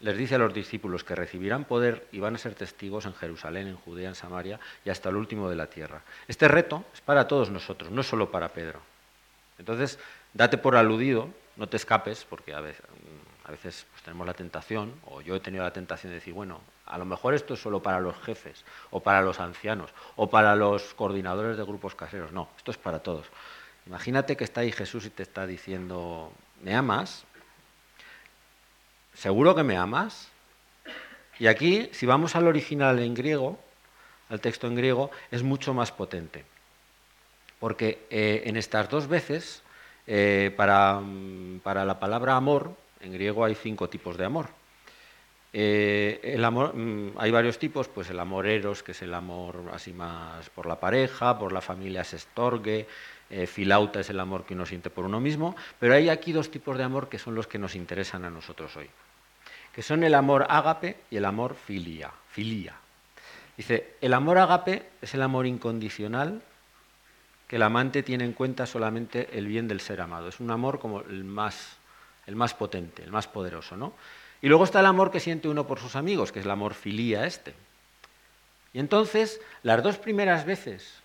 les 0.00 0.18
dice 0.18 0.34
a 0.34 0.38
los 0.38 0.52
discípulos 0.52 1.04
que 1.04 1.14
recibirán 1.14 1.64
poder 1.64 2.08
y 2.10 2.18
van 2.18 2.34
a 2.34 2.38
ser 2.38 2.56
testigos 2.56 3.06
en 3.06 3.14
Jerusalén, 3.14 3.68
en 3.68 3.76
Judea, 3.76 4.08
en 4.08 4.16
Samaria 4.16 4.58
y 4.84 4.90
hasta 4.90 5.10
el 5.10 5.16
último 5.16 5.48
de 5.48 5.54
la 5.54 5.68
tierra. 5.68 6.02
Este 6.26 6.48
reto 6.48 6.84
es 6.92 7.02
para 7.02 7.28
todos 7.28 7.50
nosotros, 7.50 7.92
no 7.92 8.02
solo 8.02 8.32
para 8.32 8.48
Pedro. 8.48 8.80
Entonces, 9.60 10.00
date 10.34 10.58
por 10.58 10.74
aludido, 10.74 11.30
no 11.54 11.68
te 11.68 11.76
escapes, 11.76 12.26
porque 12.28 12.52
a 12.52 12.60
veces, 12.60 12.84
a 13.46 13.52
veces 13.52 13.86
pues, 13.92 14.02
tenemos 14.02 14.26
la 14.26 14.34
tentación, 14.34 14.92
o 15.06 15.20
yo 15.20 15.36
he 15.36 15.40
tenido 15.40 15.62
la 15.62 15.72
tentación 15.72 16.10
de 16.10 16.16
decir, 16.16 16.34
bueno, 16.34 16.60
a 16.84 16.98
lo 16.98 17.04
mejor 17.04 17.32
esto 17.32 17.54
es 17.54 17.60
solo 17.60 17.80
para 17.80 18.00
los 18.00 18.16
jefes, 18.22 18.64
o 18.90 19.00
para 19.00 19.22
los 19.22 19.38
ancianos, 19.38 19.90
o 20.16 20.28
para 20.28 20.56
los 20.56 20.94
coordinadores 20.94 21.56
de 21.56 21.62
grupos 21.62 21.94
caseros. 21.94 22.32
No, 22.32 22.48
esto 22.56 22.72
es 22.72 22.76
para 22.76 22.98
todos. 22.98 23.26
Imagínate 23.86 24.36
que 24.36 24.42
está 24.42 24.62
ahí 24.62 24.72
Jesús 24.72 25.06
y 25.06 25.10
te 25.10 25.22
está 25.22 25.46
diciendo, 25.46 26.32
¿me 26.60 26.74
amas? 26.74 27.24
¿Seguro 29.14 29.54
que 29.54 29.62
me 29.62 29.76
amas? 29.76 30.28
Y 31.38 31.46
aquí, 31.46 31.88
si 31.92 32.04
vamos 32.04 32.34
al 32.34 32.48
original 32.48 32.98
en 32.98 33.14
griego, 33.14 33.60
al 34.28 34.40
texto 34.40 34.66
en 34.66 34.74
griego, 34.74 35.12
es 35.30 35.44
mucho 35.44 35.72
más 35.72 35.92
potente. 35.92 36.44
Porque 37.60 38.06
eh, 38.10 38.42
en 38.46 38.56
estas 38.56 38.88
dos 38.90 39.06
veces, 39.06 39.62
eh, 40.08 40.52
para, 40.56 41.00
para 41.62 41.84
la 41.84 42.00
palabra 42.00 42.34
amor, 42.34 42.74
en 43.00 43.12
griego 43.12 43.44
hay 43.44 43.54
cinco 43.54 43.88
tipos 43.88 44.16
de 44.16 44.24
amor. 44.24 44.48
Eh, 45.52 46.20
el 46.22 46.44
amor, 46.44 46.74
mm, 46.74 47.12
hay 47.16 47.30
varios 47.30 47.58
tipos, 47.58 47.88
pues 47.88 48.10
el 48.10 48.20
amor 48.20 48.46
eros, 48.46 48.82
que 48.82 48.92
es 48.92 49.02
el 49.02 49.14
amor 49.14 49.70
así 49.72 49.92
más 49.92 50.50
por 50.50 50.66
la 50.66 50.78
pareja, 50.78 51.38
por 51.38 51.52
la 51.52 51.62
familia 51.62 52.04
se 52.04 52.16
estorgue, 52.16 52.86
eh, 53.30 53.46
filauta 53.46 54.00
es 54.00 54.10
el 54.10 54.20
amor 54.20 54.44
que 54.44 54.54
uno 54.54 54.66
siente 54.66 54.90
por 54.90 55.04
uno 55.04 55.18
mismo, 55.18 55.56
pero 55.80 55.94
hay 55.94 56.10
aquí 56.10 56.32
dos 56.32 56.50
tipos 56.50 56.76
de 56.76 56.84
amor 56.84 57.08
que 57.08 57.18
son 57.18 57.34
los 57.34 57.46
que 57.46 57.58
nos 57.58 57.74
interesan 57.74 58.24
a 58.24 58.30
nosotros 58.30 58.76
hoy, 58.76 58.90
que 59.74 59.82
son 59.82 60.04
el 60.04 60.14
amor 60.14 60.46
ágape 60.48 60.96
y 61.10 61.16
el 61.16 61.24
amor 61.24 61.54
filia. 61.54 62.10
filia. 62.28 62.74
Dice, 63.56 63.94
el 64.02 64.12
amor 64.12 64.36
ágape 64.36 64.90
es 65.00 65.14
el 65.14 65.22
amor 65.22 65.46
incondicional 65.46 66.42
que 67.48 67.56
el 67.56 67.62
amante 67.62 68.02
tiene 68.02 68.24
en 68.24 68.32
cuenta 68.32 68.66
solamente 68.66 69.38
el 69.38 69.46
bien 69.46 69.68
del 69.68 69.80
ser 69.80 70.00
amado. 70.00 70.28
Es 70.28 70.40
un 70.40 70.50
amor 70.50 70.78
como 70.78 71.00
el 71.00 71.24
más 71.24 71.78
el 72.26 72.36
más 72.36 72.54
potente, 72.54 73.02
el 73.02 73.10
más 73.10 73.26
poderoso, 73.28 73.76
¿no? 73.76 73.92
Y 74.42 74.48
luego 74.48 74.64
está 74.64 74.80
el 74.80 74.86
amor 74.86 75.10
que 75.10 75.20
siente 75.20 75.48
uno 75.48 75.66
por 75.66 75.78
sus 75.78 75.96
amigos, 75.96 76.32
que 76.32 76.40
es 76.40 76.44
el 76.44 76.50
amor 76.50 76.74
filía 76.74 77.26
este. 77.26 77.54
Y 78.72 78.78
entonces, 78.78 79.40
las 79.62 79.82
dos 79.82 79.96
primeras 79.96 80.44
veces 80.44 81.00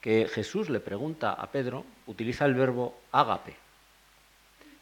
que 0.00 0.28
Jesús 0.32 0.70
le 0.70 0.80
pregunta 0.80 1.32
a 1.32 1.46
Pedro, 1.48 1.84
utiliza 2.06 2.44
el 2.44 2.54
verbo 2.54 2.98
ágape, 3.12 3.56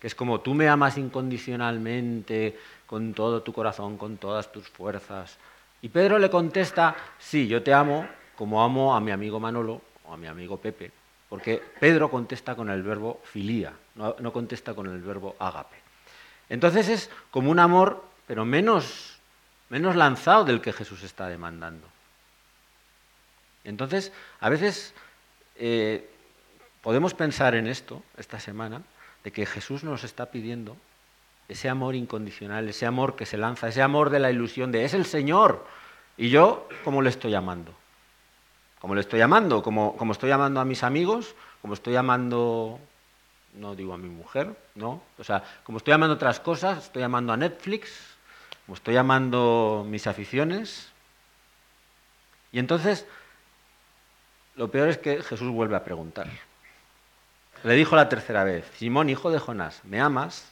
que 0.00 0.06
es 0.06 0.14
como 0.14 0.40
tú 0.40 0.54
me 0.54 0.68
amas 0.68 0.96
incondicionalmente, 0.96 2.58
con 2.86 3.12
todo 3.12 3.42
tu 3.42 3.52
corazón, 3.52 3.98
con 3.98 4.16
todas 4.16 4.50
tus 4.50 4.68
fuerzas. 4.68 5.36
Y 5.82 5.88
Pedro 5.88 6.18
le 6.18 6.30
contesta, 6.30 6.96
sí, 7.18 7.46
yo 7.46 7.62
te 7.62 7.74
amo 7.74 8.06
como 8.36 8.62
amo 8.62 8.94
a 8.96 9.00
mi 9.00 9.10
amigo 9.10 9.38
Manolo 9.38 9.82
o 10.06 10.14
a 10.14 10.16
mi 10.16 10.26
amigo 10.26 10.56
Pepe, 10.56 10.90
porque 11.30 11.62
Pedro 11.78 12.10
contesta 12.10 12.56
con 12.56 12.68
el 12.68 12.82
verbo 12.82 13.22
filía, 13.24 13.72
no, 13.94 14.32
contesta 14.32 14.74
con 14.74 14.88
el 14.88 15.00
verbo 15.00 15.36
ágape. 15.38 15.76
Entonces 16.48 16.88
es 16.88 17.10
como 17.30 17.52
un 17.52 17.60
amor, 17.60 18.04
pero 18.26 18.44
menos, 18.44 19.20
menos 19.68 19.94
lanzado 19.94 20.44
del 20.44 20.60
que 20.60 20.72
Jesús 20.72 21.04
está 21.04 21.28
demandando. 21.28 21.86
Entonces, 23.62 24.12
a 24.40 24.48
veces 24.48 24.92
eh, 25.54 26.10
podemos 26.82 27.14
pensar 27.14 27.54
en 27.54 27.68
esto 27.68 28.02
esta 28.16 28.40
semana, 28.40 28.82
de 29.22 29.30
que 29.30 29.46
Jesús 29.46 29.84
nos 29.84 30.02
está 30.02 30.26
pidiendo 30.26 30.76
ese 31.48 31.68
amor 31.68 31.94
incondicional, 31.94 32.68
ese 32.68 32.86
amor 32.86 33.14
que 33.14 33.26
se 33.26 33.36
lanza, 33.36 33.68
ese 33.68 33.82
amor 33.82 34.10
de 34.10 34.18
la 34.18 34.32
ilusión 34.32 34.72
de 34.72 34.84
es 34.84 34.94
el 34.94 35.06
Señor. 35.06 35.64
Y 36.16 36.30
yo, 36.30 36.68
¿cómo 36.82 37.02
le 37.02 37.10
estoy 37.10 37.30
llamando? 37.30 37.72
Como 38.80 38.94
le 38.94 39.02
estoy 39.02 39.18
llamando, 39.18 39.62
como, 39.62 39.96
como 39.96 40.12
estoy 40.12 40.30
llamando 40.30 40.58
a 40.58 40.64
mis 40.64 40.82
amigos, 40.82 41.34
como 41.60 41.74
estoy 41.74 41.92
llamando, 41.92 42.80
no 43.54 43.76
digo 43.76 43.92
a 43.92 43.98
mi 43.98 44.08
mujer, 44.08 44.56
¿no? 44.74 45.02
O 45.18 45.24
sea, 45.24 45.44
como 45.64 45.78
estoy 45.78 45.92
llamando 45.92 46.14
otras 46.14 46.40
cosas, 46.40 46.84
estoy 46.84 47.02
llamando 47.02 47.32
a 47.32 47.36
Netflix, 47.36 47.92
como 48.64 48.76
estoy 48.76 48.94
llamando 48.94 49.84
mis 49.86 50.06
aficiones. 50.06 50.90
Y 52.52 52.58
entonces, 52.58 53.06
lo 54.56 54.70
peor 54.70 54.88
es 54.88 54.96
que 54.96 55.22
Jesús 55.22 55.50
vuelve 55.50 55.76
a 55.76 55.84
preguntar. 55.84 56.28
Le 57.62 57.74
dijo 57.74 57.96
la 57.96 58.08
tercera 58.08 58.44
vez, 58.44 58.64
Simón, 58.76 59.10
hijo 59.10 59.30
de 59.30 59.38
Jonás, 59.38 59.84
¿me 59.84 60.00
amas? 60.00 60.50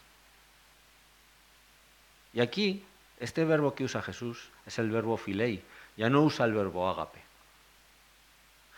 Y 2.34 2.40
aquí, 2.40 2.84
este 3.20 3.46
verbo 3.46 3.74
que 3.74 3.84
usa 3.84 4.02
Jesús 4.02 4.50
es 4.66 4.78
el 4.78 4.90
verbo 4.90 5.16
filei, 5.16 5.62
ya 5.96 6.10
no 6.10 6.22
usa 6.22 6.44
el 6.44 6.52
verbo 6.52 6.90
ágape. 6.90 7.27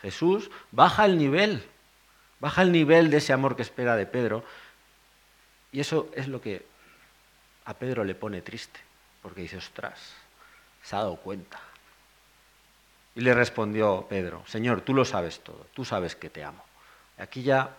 Jesús 0.01 0.49
baja 0.71 1.05
el 1.05 1.17
nivel, 1.17 1.63
baja 2.39 2.63
el 2.63 2.71
nivel 2.71 3.09
de 3.11 3.17
ese 3.17 3.33
amor 3.33 3.55
que 3.55 3.61
espera 3.61 3.95
de 3.95 4.05
Pedro. 4.05 4.43
Y 5.71 5.79
eso 5.79 6.09
es 6.15 6.27
lo 6.27 6.41
que 6.41 6.65
a 7.65 7.73
Pedro 7.75 8.03
le 8.03 8.15
pone 8.15 8.41
triste, 8.41 8.79
porque 9.21 9.41
dice, 9.41 9.57
ostras, 9.57 10.13
se 10.83 10.95
ha 10.95 10.99
dado 10.99 11.17
cuenta. 11.17 11.59
Y 13.13 13.21
le 13.21 13.33
respondió 13.33 14.07
Pedro, 14.09 14.43
Señor, 14.47 14.81
tú 14.81 14.93
lo 14.93 15.05
sabes 15.05 15.41
todo, 15.41 15.67
tú 15.73 15.85
sabes 15.85 16.15
que 16.15 16.29
te 16.29 16.43
amo. 16.43 16.63
Aquí 17.17 17.43
ya 17.43 17.77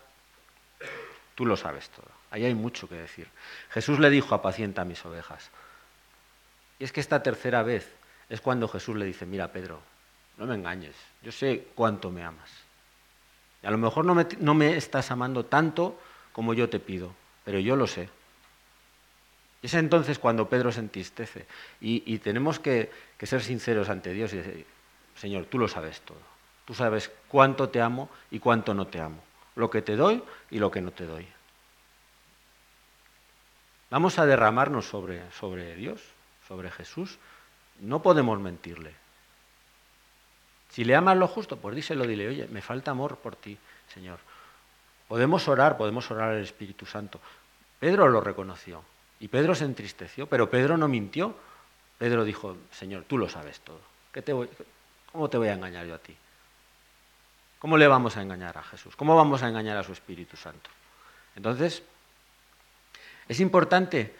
tú 1.34 1.46
lo 1.46 1.56
sabes 1.56 1.88
todo, 1.88 2.08
ahí 2.30 2.44
hay 2.44 2.54
mucho 2.54 2.88
que 2.88 2.94
decir. 2.94 3.28
Jesús 3.70 3.98
le 3.98 4.10
dijo, 4.10 4.34
apacienta 4.34 4.84
mis 4.84 5.04
ovejas. 5.04 5.50
Y 6.78 6.84
es 6.84 6.92
que 6.92 7.00
esta 7.00 7.22
tercera 7.22 7.62
vez 7.62 7.92
es 8.28 8.40
cuando 8.40 8.68
Jesús 8.68 8.96
le 8.96 9.04
dice, 9.04 9.26
mira 9.26 9.52
Pedro, 9.52 9.80
no 10.38 10.46
me 10.46 10.54
engañes, 10.54 10.94
yo 11.22 11.32
sé 11.32 11.68
cuánto 11.74 12.10
me 12.10 12.24
amas. 12.24 12.50
Y 13.62 13.66
a 13.66 13.70
lo 13.70 13.78
mejor 13.78 14.04
no 14.04 14.14
me, 14.14 14.26
no 14.40 14.54
me 14.54 14.76
estás 14.76 15.10
amando 15.10 15.44
tanto 15.44 15.98
como 16.32 16.54
yo 16.54 16.68
te 16.68 16.80
pido, 16.80 17.14
pero 17.44 17.58
yo 17.58 17.76
lo 17.76 17.86
sé. 17.86 18.08
Y 19.62 19.66
es 19.66 19.74
entonces 19.74 20.18
cuando 20.18 20.48
Pedro 20.48 20.72
se 20.72 20.80
entristece. 20.80 21.46
Y, 21.80 22.18
tenemos 22.18 22.58
que, 22.58 22.90
que, 23.16 23.26
ser 23.26 23.42
sinceros 23.42 23.88
ante 23.88 24.12
Dios 24.12 24.32
y 24.32 24.38
decir, 24.38 24.66
Señor, 25.14 25.46
tú 25.46 25.58
lo 25.58 25.68
sabes 25.68 26.00
todo. 26.00 26.18
Tú 26.64 26.74
sabes 26.74 27.12
cuánto 27.28 27.68
te 27.68 27.80
amo 27.80 28.10
y 28.30 28.40
cuánto 28.40 28.74
no 28.74 28.88
te 28.88 29.00
amo. 29.00 29.22
Lo 29.54 29.70
que 29.70 29.82
te 29.82 29.94
doy 29.94 30.22
y 30.50 30.58
lo 30.58 30.70
que 30.72 30.80
no 30.80 30.90
te 30.90 31.06
doy. 31.06 31.28
Vamos 33.90 34.18
a 34.18 34.26
derramarnos 34.26 34.86
sobre, 34.86 35.30
sobre 35.32 35.76
Dios, 35.76 36.00
sobre 36.48 36.70
Jesús. 36.70 37.18
No 37.78 38.02
podemos 38.02 38.40
mentirle. 38.40 39.01
Si 40.72 40.84
le 40.84 40.96
amas 40.96 41.18
lo 41.18 41.28
justo, 41.28 41.58
pues 41.58 41.76
díselo, 41.76 42.06
dile, 42.06 42.28
oye, 42.28 42.48
me 42.48 42.62
falta 42.62 42.90
amor 42.90 43.16
por 43.16 43.36
ti, 43.36 43.58
Señor. 43.92 44.18
Podemos 45.06 45.46
orar, 45.46 45.76
podemos 45.76 46.10
orar 46.10 46.30
al 46.30 46.42
Espíritu 46.42 46.86
Santo. 46.86 47.20
Pedro 47.78 48.08
lo 48.08 48.22
reconoció 48.22 48.82
y 49.20 49.28
Pedro 49.28 49.54
se 49.54 49.66
entristeció, 49.66 50.26
pero 50.26 50.48
Pedro 50.48 50.78
no 50.78 50.88
mintió. 50.88 51.36
Pedro 51.98 52.24
dijo, 52.24 52.56
Señor, 52.70 53.04
tú 53.06 53.18
lo 53.18 53.28
sabes 53.28 53.60
todo. 53.60 53.80
¿Cómo 55.12 55.28
te 55.28 55.36
voy 55.36 55.48
a 55.48 55.52
engañar 55.52 55.86
yo 55.86 55.94
a 55.94 55.98
ti? 55.98 56.16
¿Cómo 57.58 57.76
le 57.76 57.86
vamos 57.86 58.16
a 58.16 58.22
engañar 58.22 58.56
a 58.56 58.62
Jesús? 58.62 58.96
¿Cómo 58.96 59.14
vamos 59.14 59.42
a 59.42 59.48
engañar 59.48 59.76
a 59.76 59.84
su 59.84 59.92
Espíritu 59.92 60.38
Santo? 60.38 60.70
Entonces, 61.36 61.82
es 63.28 63.40
importante 63.40 64.14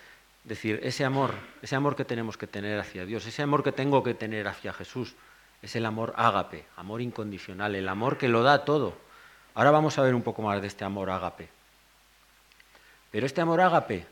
decir, 0.45 0.81
ese 0.83 1.05
amor, 1.07 1.35
ese 1.63 1.77
amor 1.77 1.97
que 1.97 2.05
tenemos 2.05 2.37
que 2.37 2.47
tener 2.47 2.79
hacia 2.79 3.07
Dios, 3.07 3.25
ese 3.27 3.43
amor 3.43 3.65
que 3.65 3.73
tengo 3.73 4.03
que 4.03 4.13
tener 4.13 4.47
hacia 4.49 4.75
Jesús, 4.75 5.15
es 5.63 5.77
el 5.77 5.87
amor 5.87 6.13
ágape, 6.17 6.67
amor 6.77 7.01
incondicional, 7.01 7.75
el 7.75 7.89
amor 7.89 8.19
que 8.19 8.29
lo 8.29 8.43
da 8.43 8.65
todo. 8.65 8.95
Ahora 9.55 9.71
vamos 9.71 9.99
a 9.99 10.03
ver 10.03 10.15
un 10.15 10.23
poco 10.23 10.43
más 10.43 10.61
de 10.61 10.67
este 10.67 10.85
amor 10.85 11.09
ágape. 11.11 11.49
Pero 13.11 13.27
este 13.27 13.41
amor 13.41 13.61
ágape 13.61 14.07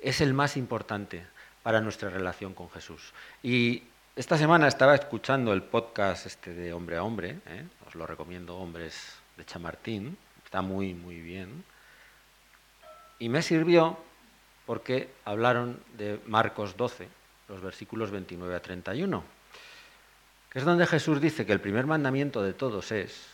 es 0.00 0.20
el 0.20 0.32
más 0.32 0.56
importante 0.56 1.26
para 1.62 1.80
nuestra 1.80 2.10
relación 2.10 2.54
con 2.54 2.70
Jesús. 2.70 3.12
Y 3.42 3.82
esta 4.14 4.36
semana 4.36 4.68
estaba 4.68 4.94
escuchando 4.94 5.52
el 5.52 5.62
podcast 5.62 6.26
este 6.26 6.54
de 6.54 6.72
Hombre 6.72 6.96
a 6.96 7.02
Hombre, 7.02 7.38
¿eh? 7.46 7.64
os 7.86 7.94
lo 7.94 8.06
recomiendo, 8.06 8.56
Hombres 8.56 9.14
de 9.36 9.44
Chamartín, 9.44 10.16
está 10.44 10.60
muy, 10.60 10.94
muy 10.94 11.20
bien. 11.20 11.64
Y 13.18 13.28
me 13.28 13.42
sirvió 13.42 13.96
porque 14.66 15.08
hablaron 15.24 15.80
de 15.96 16.20
Marcos 16.26 16.76
12, 16.76 17.08
los 17.48 17.60
versículos 17.60 18.10
29 18.10 18.54
a 18.54 18.60
31, 18.60 19.24
que 20.52 20.58
es 20.58 20.66
donde 20.66 20.86
Jesús 20.86 21.18
dice 21.18 21.46
que 21.46 21.52
el 21.54 21.62
primer 21.62 21.86
mandamiento 21.86 22.42
de 22.42 22.52
todos 22.52 22.92
es 22.92 23.26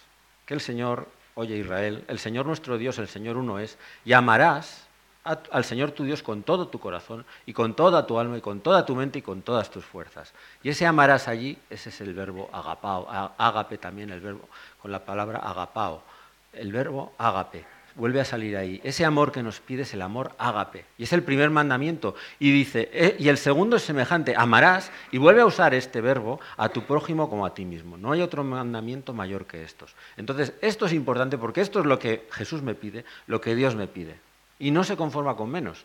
que 0.46 0.54
el 0.54 0.60
Señor, 0.60 1.08
oye 1.34 1.56
Israel, 1.56 2.04
el 2.06 2.20
Señor 2.20 2.46
nuestro 2.46 2.78
Dios, 2.78 2.96
el 2.98 3.08
Señor 3.08 3.36
uno 3.36 3.58
es, 3.58 3.76
y 4.04 4.12
amarás 4.12 4.86
al 5.24 5.64
Señor 5.64 5.90
tu 5.90 6.04
Dios 6.04 6.22
con 6.22 6.44
todo 6.44 6.68
tu 6.68 6.78
corazón 6.78 7.26
y 7.44 7.52
con 7.52 7.74
toda 7.74 8.06
tu 8.06 8.20
alma 8.20 8.38
y 8.38 8.40
con 8.40 8.60
toda 8.60 8.86
tu 8.86 8.94
mente 8.94 9.18
y 9.18 9.22
con 9.22 9.42
todas 9.42 9.68
tus 9.68 9.84
fuerzas. 9.84 10.32
Y 10.62 10.68
ese 10.68 10.86
amarás 10.86 11.26
allí, 11.26 11.58
ese 11.68 11.88
es 11.88 12.00
el 12.00 12.14
verbo 12.14 12.48
agapao, 12.52 13.08
ágape 13.36 13.78
también 13.78 14.10
el 14.10 14.20
verbo, 14.20 14.48
con 14.80 14.92
la 14.92 15.04
palabra 15.04 15.40
agapao, 15.40 16.04
el 16.52 16.70
verbo 16.70 17.12
ágape. 17.18 17.66
Vuelve 17.98 18.20
a 18.20 18.24
salir 18.24 18.56
ahí. 18.56 18.80
Ese 18.82 19.04
amor 19.04 19.30
que 19.32 19.42
nos 19.42 19.60
pide 19.60 19.82
es 19.82 19.92
el 19.92 20.00
amor 20.00 20.32
ágape. 20.38 20.86
Y 20.96 21.02
es 21.02 21.12
el 21.12 21.22
primer 21.22 21.50
mandamiento. 21.50 22.14
Y 22.38 22.50
dice, 22.50 22.88
eh, 22.94 23.16
y 23.18 23.28
el 23.28 23.36
segundo 23.36 23.76
es 23.76 23.82
semejante, 23.82 24.34
amarás, 24.34 24.90
y 25.10 25.18
vuelve 25.18 25.42
a 25.42 25.46
usar 25.46 25.74
este 25.74 26.00
verbo 26.00 26.40
a 26.56 26.70
tu 26.70 26.84
prójimo 26.84 27.28
como 27.28 27.44
a 27.44 27.52
ti 27.52 27.66
mismo. 27.66 27.98
No 27.98 28.12
hay 28.12 28.22
otro 28.22 28.42
mandamiento 28.42 29.12
mayor 29.12 29.44
que 29.44 29.62
estos. 29.64 29.94
Entonces, 30.16 30.54
esto 30.62 30.86
es 30.86 30.94
importante 30.94 31.36
porque 31.36 31.60
esto 31.60 31.80
es 31.80 31.84
lo 31.84 31.98
que 31.98 32.26
Jesús 32.30 32.62
me 32.62 32.74
pide, 32.74 33.04
lo 33.26 33.42
que 33.42 33.54
Dios 33.54 33.74
me 33.74 33.86
pide 33.86 34.16
y 34.58 34.70
no 34.70 34.84
se 34.84 34.96
conforma 34.96 35.36
con 35.36 35.50
menos. 35.50 35.84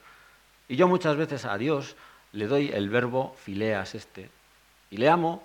Y 0.68 0.76
yo 0.76 0.88
muchas 0.88 1.16
veces 1.16 1.46
a 1.46 1.58
Dios 1.58 1.96
le 2.32 2.48
doy 2.48 2.72
el 2.74 2.90
verbo 2.90 3.36
fileas 3.38 3.96
este. 3.96 4.30
Y 4.90 4.98
le 4.98 5.10
amo, 5.10 5.44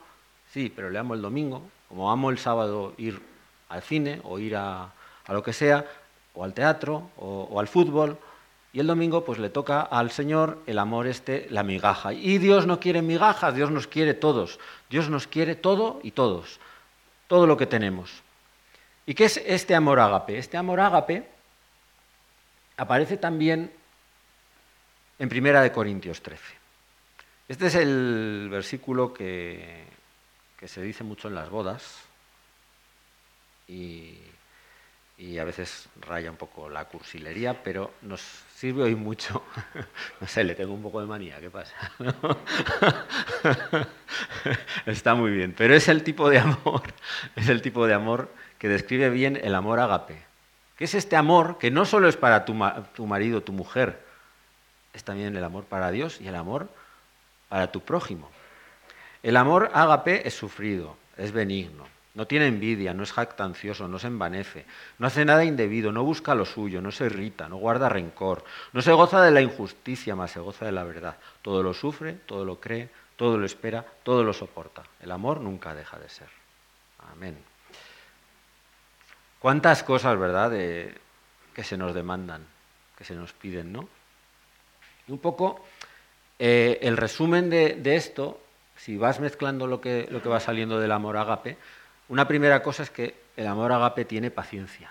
sí, 0.53 0.73
pero 0.75 0.91
le 0.91 0.99
amo 0.99 1.15
el 1.15 1.23
domingo, 1.23 1.63
como 1.89 2.11
amo 2.11 2.31
el 2.31 2.39
sábado 2.39 2.95
ir 2.97 3.21
al 3.69 3.83
cine 3.83 4.21
o 4.25 4.39
ir 4.39 4.57
a, 4.57 4.93
lo 5.29 5.43
que 5.43 5.53
sea, 5.53 5.85
o 6.39 6.45
al 6.45 6.55
teatro 6.55 7.11
o, 7.17 7.59
al 7.59 7.67
fútbol. 7.67 8.17
Y 8.73 8.79
el 8.81 8.87
domingo 8.87 9.25
pues 9.25 9.41
le 9.41 9.51
toca 9.51 9.81
al 9.81 10.13
Señor 10.13 10.63
el 10.67 10.79
amor 10.79 11.09
este, 11.09 11.49
la 11.51 11.65
migaja. 11.65 12.13
Y 12.13 12.39
Dios 12.39 12.65
no 12.67 12.79
quiere 12.79 13.03
migajas, 13.03 13.55
Dios 13.55 13.73
nos 13.73 13.89
quiere 13.89 14.15
todos. 14.15 14.61
Dios 14.89 15.11
nos 15.11 15.27
quiere 15.27 15.57
todo 15.57 15.99
y 16.03 16.13
todos. 16.13 16.61
Todo 17.27 17.47
lo 17.47 17.57
que 17.57 17.67
tenemos. 17.67 18.23
¿Y 19.05 19.15
qué 19.15 19.25
es 19.25 19.39
este 19.45 19.75
amor 19.75 19.99
ágape? 19.99 20.39
Este 20.39 20.57
amor 20.57 20.79
ágape 20.79 21.29
aparece 22.77 23.17
también 23.17 23.73
en 25.19 25.29
Primera 25.29 25.61
de 25.61 25.73
Corintios 25.73 26.23
13. 26.23 26.41
Este 27.49 27.67
es 27.67 27.75
el 27.75 28.49
versículo 28.49 29.13
que, 29.13 29.87
se 30.65 30.83
dice 30.83 31.03
mucho 31.03 31.27
en 31.29 31.35
las 31.35 31.49
bodas 31.51 32.05
y, 33.67 34.19
a 35.39 35.45
veces 35.45 35.89
raya 36.01 36.31
un 36.31 36.37
poco 36.37 36.69
la 36.69 36.85
cursilería, 36.85 37.63
pero 37.65 37.93
nos 38.03 38.21
sirve 38.55 38.85
hoy 38.85 38.95
mucho. 38.95 39.43
No 40.21 40.27
sé, 40.27 40.43
le 40.45 40.55
tengo 40.55 40.75
un 40.75 40.83
poco 40.83 41.01
de 41.01 41.07
manía, 41.07 41.39
¿qué 41.41 41.51
pasa? 41.51 41.75
Está 44.87 45.15
muy 45.15 45.31
bien, 45.31 45.55
pero 45.57 45.75
es 45.75 45.89
el 45.89 46.03
tipo 46.03 46.29
de 46.29 46.39
amor, 46.39 46.83
es 47.37 47.49
el 47.49 47.63
tipo 47.63 47.87
de 47.87 47.95
amor 47.95 48.29
que 48.59 48.69
describe 48.69 49.11
bien 49.11 49.39
el 49.43 49.55
amor 49.55 49.79
ágape, 49.79 50.21
que 50.77 50.85
es 50.85 50.95
este 50.95 51.15
amor 51.15 51.59
que 51.59 51.71
no 51.71 51.85
solo 51.85 52.09
es 52.09 52.17
para 52.17 52.45
tu, 52.45 52.57
tu 52.95 53.07
marido, 53.07 53.43
tu 53.43 53.53
mujer, 53.53 54.05
es 54.93 55.05
también 55.05 55.37
el 55.37 55.45
amor 55.45 55.65
para 55.65 55.93
Dios 55.93 56.21
y 56.21 56.27
el 56.27 56.35
amor 56.35 56.69
para 57.49 57.71
tu 57.71 57.81
prójimo. 57.81 58.31
El 59.23 59.37
amor 59.37 59.71
ágape 59.73 60.27
es 60.27 60.35
sufrido, 60.35 60.97
es 61.17 61.31
benigno, 61.33 61.87
no 62.19 62.27
tiene 62.27 62.49
envidia, 62.49 62.93
no 62.95 63.05
es 63.05 63.13
jactancioso, 63.13 63.87
no 63.87 64.01
se 64.01 64.09
envanece, 64.09 64.67
no 64.99 65.07
hace 65.07 65.25
nada 65.25 65.45
indebido, 65.45 65.93
no 65.93 66.03
busca 66.03 66.35
lo 66.35 66.45
suyo, 66.45 66.83
no 66.83 66.91
se 66.91 67.07
irrita, 67.07 67.49
no 67.49 67.59
guarda 67.59 67.89
rencor, 67.89 68.45
no 68.73 68.83
se 68.83 68.91
goza 68.91 69.23
de 69.23 69.31
la 69.31 69.41
injusticia, 69.41 70.17
más 70.17 70.33
se 70.33 70.41
goza 70.41 70.65
de 70.65 70.73
la 70.73 70.83
verdad. 70.83 71.17
Todo 71.43 71.63
lo 71.63 71.73
sufre, 71.73 72.15
todo 72.15 72.45
lo 72.45 72.59
cree, 72.59 72.89
todo 73.15 73.39
lo 73.39 73.47
espera, 73.47 73.87
todo 74.03 74.25
lo 74.25 74.33
soporta. 74.33 74.83
El 75.01 75.13
amor 75.13 75.41
nunca 75.41 75.77
deja 75.77 75.97
de 75.97 76.09
ser. 76.09 76.27
Amén. 77.13 77.39
Cuántas 79.39 79.85
cosas, 79.85 80.19
¿verdad?, 80.19 80.51
que 80.51 81.63
se 81.63 81.77
nos 81.77 81.95
demandan, 81.95 82.45
que 82.97 83.05
se 83.05 83.15
nos 83.15 83.33
piden, 83.33 83.73
¿no? 83.73 83.89
Un 85.07 85.19
poco 85.19 85.65
eh, 86.37 86.81
el 86.83 86.97
resumen 86.97 87.49
de, 87.49 87.95
esto, 87.95 88.41
si 88.75 88.97
vas 88.97 89.21
mezclando 89.21 89.69
lo 89.69 89.81
que, 89.81 90.09
lo 90.11 90.21
que 90.21 90.29
va 90.29 90.41
saliendo 90.41 90.81
del 90.81 90.91
amor 90.91 91.17
agape, 91.17 91.57
una 92.09 92.27
primera 92.27 92.63
cosa 92.63 92.83
es 92.83 92.91
que 92.91 93.15
el 93.37 93.47
amor 93.47 93.73
agape 93.73 94.05
tiene 94.05 94.31
paciencia. 94.31 94.91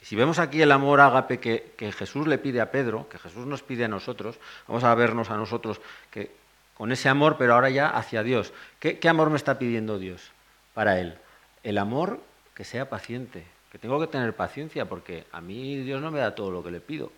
Y 0.00 0.04
si 0.04 0.16
vemos 0.16 0.38
aquí 0.38 0.60
el 0.60 0.72
amor 0.72 1.00
agape 1.00 1.40
que, 1.40 1.72
que, 1.76 1.90
Jesús 1.92 2.26
le 2.26 2.38
pide 2.38 2.60
a 2.60 2.70
Pedro, 2.70 3.08
que 3.08 3.18
Jesús 3.18 3.46
nos 3.46 3.62
pide 3.62 3.86
a 3.86 3.88
nosotros, 3.88 4.38
vamos 4.68 4.84
a 4.84 4.94
vernos 4.94 5.30
a 5.30 5.36
nosotros 5.36 5.80
que 6.10 6.30
con 6.74 6.92
ese 6.92 7.08
amor, 7.08 7.36
pero 7.38 7.54
ahora 7.54 7.70
ya 7.70 7.88
hacia 7.88 8.22
Dios. 8.22 8.52
¿Qué, 8.80 8.98
qué 8.98 9.08
amor 9.08 9.30
me 9.30 9.36
está 9.36 9.58
pidiendo 9.58 9.98
Dios 9.98 10.30
para 10.74 10.98
él? 11.00 11.16
El 11.62 11.78
amor 11.78 12.20
que 12.54 12.64
sea 12.64 12.90
paciente, 12.90 13.46
que 13.72 13.78
tengo 13.78 13.98
que 14.00 14.08
tener 14.08 14.34
paciencia 14.34 14.84
porque 14.84 15.26
a 15.32 15.40
mí 15.40 15.76
Dios 15.78 16.02
no 16.02 16.10
me 16.10 16.18
da 16.18 16.34
todo 16.34 16.50
lo 16.50 16.62
que 16.62 16.70
le 16.70 16.80
pido. 16.80 17.10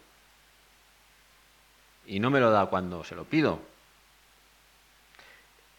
Y 2.07 2.21
no 2.21 2.31
me 2.31 2.39
lo 2.39 2.51
da 2.51 2.67
cuando 2.67 3.03
se 3.03 3.17
lo 3.17 3.25
pido. 3.25 3.59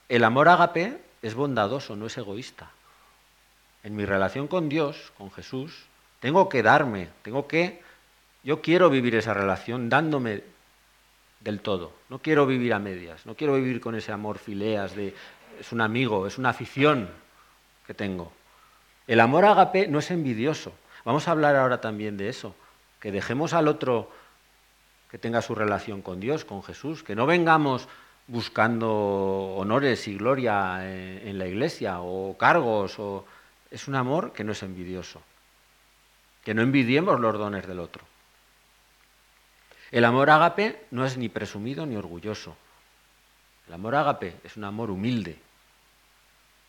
El 0.09 0.23
amor 0.23 0.49
ágape 0.49 0.97
es 1.21 1.35
bondadoso, 1.35 1.95
no 1.95 2.07
es 2.07 2.17
egoísta. 2.17 2.71
En 3.87 3.95
mi 3.95 4.03
relación 4.03 4.47
con 4.47 4.67
Dios, 4.67 5.13
con 5.17 5.31
Jesús, 5.31 5.85
tengo 6.19 6.49
que 6.49 6.61
darme, 6.61 7.07
tengo 7.21 7.47
que... 7.47 7.81
Yo 8.43 8.61
quiero 8.61 8.89
vivir 8.89 9.15
esa 9.15 9.33
relación 9.33 9.87
dándome 9.87 10.43
del 11.39 11.61
todo. 11.61 11.93
No 12.09 12.19
quiero 12.19 12.45
vivir 12.45 12.73
a 12.73 12.79
medias, 12.79 13.25
no 13.25 13.35
quiero 13.35 13.53
vivir 13.55 13.79
con 13.79 13.95
ese 13.95 14.11
amor 14.11 14.39
fileas 14.39 14.93
de 14.93 15.15
es 15.57 15.71
un 15.71 15.79
amigo, 15.79 16.27
es 16.27 16.37
una 16.37 16.49
afición 16.49 17.09
que 17.85 17.93
tengo. 17.93 18.33
El 19.07 19.21
amor 19.21 19.45
ágape 19.45 19.87
no 19.87 19.99
es 19.99 20.11
envidioso. 20.11 20.73
Vamos 21.05 21.29
a 21.29 21.31
hablar 21.31 21.55
ahora 21.55 21.79
también 21.79 22.17
de 22.17 22.27
eso, 22.27 22.55
que 22.99 23.13
dejemos 23.13 23.53
al 23.53 23.69
otro 23.69 24.11
que 25.09 25.17
tenga 25.17 25.41
su 25.41 25.55
relación 25.55 26.01
con 26.01 26.19
Dios, 26.19 26.43
con 26.43 26.61
Jesús, 26.61 27.03
que 27.03 27.15
no 27.15 27.25
vengamos 27.25 27.87
buscando 28.27 29.55
honores 29.55 30.09
y 30.09 30.17
gloria 30.17 30.81
en, 30.83 31.39
la 31.39 31.47
iglesia 31.47 32.01
o 32.01 32.37
cargos. 32.37 32.99
O... 32.99 33.23
Es 33.71 33.87
un 33.87 33.95
amor 33.95 34.33
que 34.33 34.43
no 34.43 34.51
es 34.51 34.63
envidioso, 34.63 35.21
que 36.43 36.53
no 36.53 36.61
envidiemos 36.61 37.19
los 37.19 37.37
dones 37.37 37.67
del 37.67 37.79
otro. 37.79 38.03
El 39.91 40.05
amor 40.05 40.29
ágape 40.29 40.85
no 40.91 41.05
es 41.05 41.17
ni 41.17 41.29
presumido 41.29 41.85
ni 41.85 41.95
orgulloso. 41.95 42.55
El 43.67 43.73
amor 43.73 43.95
ágape 43.95 44.35
es 44.43 44.57
un 44.57 44.63
amor 44.63 44.89
humilde, 44.89 45.39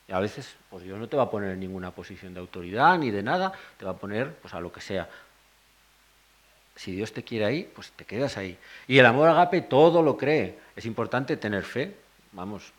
y 0.08 0.12
a 0.12 0.20
veces, 0.20 0.56
pues 0.70 0.82
Dios 0.84 0.98
no 0.98 1.06
te 1.06 1.18
va 1.18 1.24
a 1.24 1.30
poner 1.30 1.50
en 1.50 1.60
ninguna 1.60 1.90
posición 1.90 2.32
de 2.32 2.40
autoridad 2.40 2.96
ni 2.98 3.10
de 3.10 3.22
nada, 3.22 3.52
te 3.76 3.84
va 3.84 3.90
a 3.90 3.96
poner 3.96 4.34
pues 4.36 4.54
a 4.54 4.60
lo 4.60 4.72
que 4.72 4.80
sea. 4.80 5.08
Si 6.74 6.92
Dios 6.92 7.12
te 7.12 7.22
quiere 7.22 7.44
ahí, 7.44 7.70
pues 7.74 7.92
te 7.92 8.06
quedas 8.06 8.38
ahí. 8.38 8.56
Y 8.86 8.98
el 8.98 9.04
amor 9.04 9.28
agape 9.28 9.60
todo 9.60 10.02
lo 10.02 10.16
cree. 10.16 10.58
Es 10.74 10.86
importante 10.86 11.36
tener 11.36 11.62
fe. 11.62 11.94
Vamos, 12.32 12.72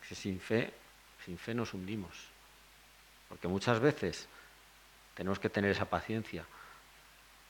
es 0.00 0.08
que 0.08 0.14
sin 0.14 0.38
fe, 0.38 0.72
sin 1.24 1.38
fe 1.38 1.54
nos 1.54 1.74
hundimos. 1.74 2.12
Porque 3.30 3.48
muchas 3.48 3.80
veces 3.80 4.28
tenemos 5.14 5.38
que 5.38 5.48
tener 5.48 5.70
esa 5.70 5.86
paciencia. 5.86 6.44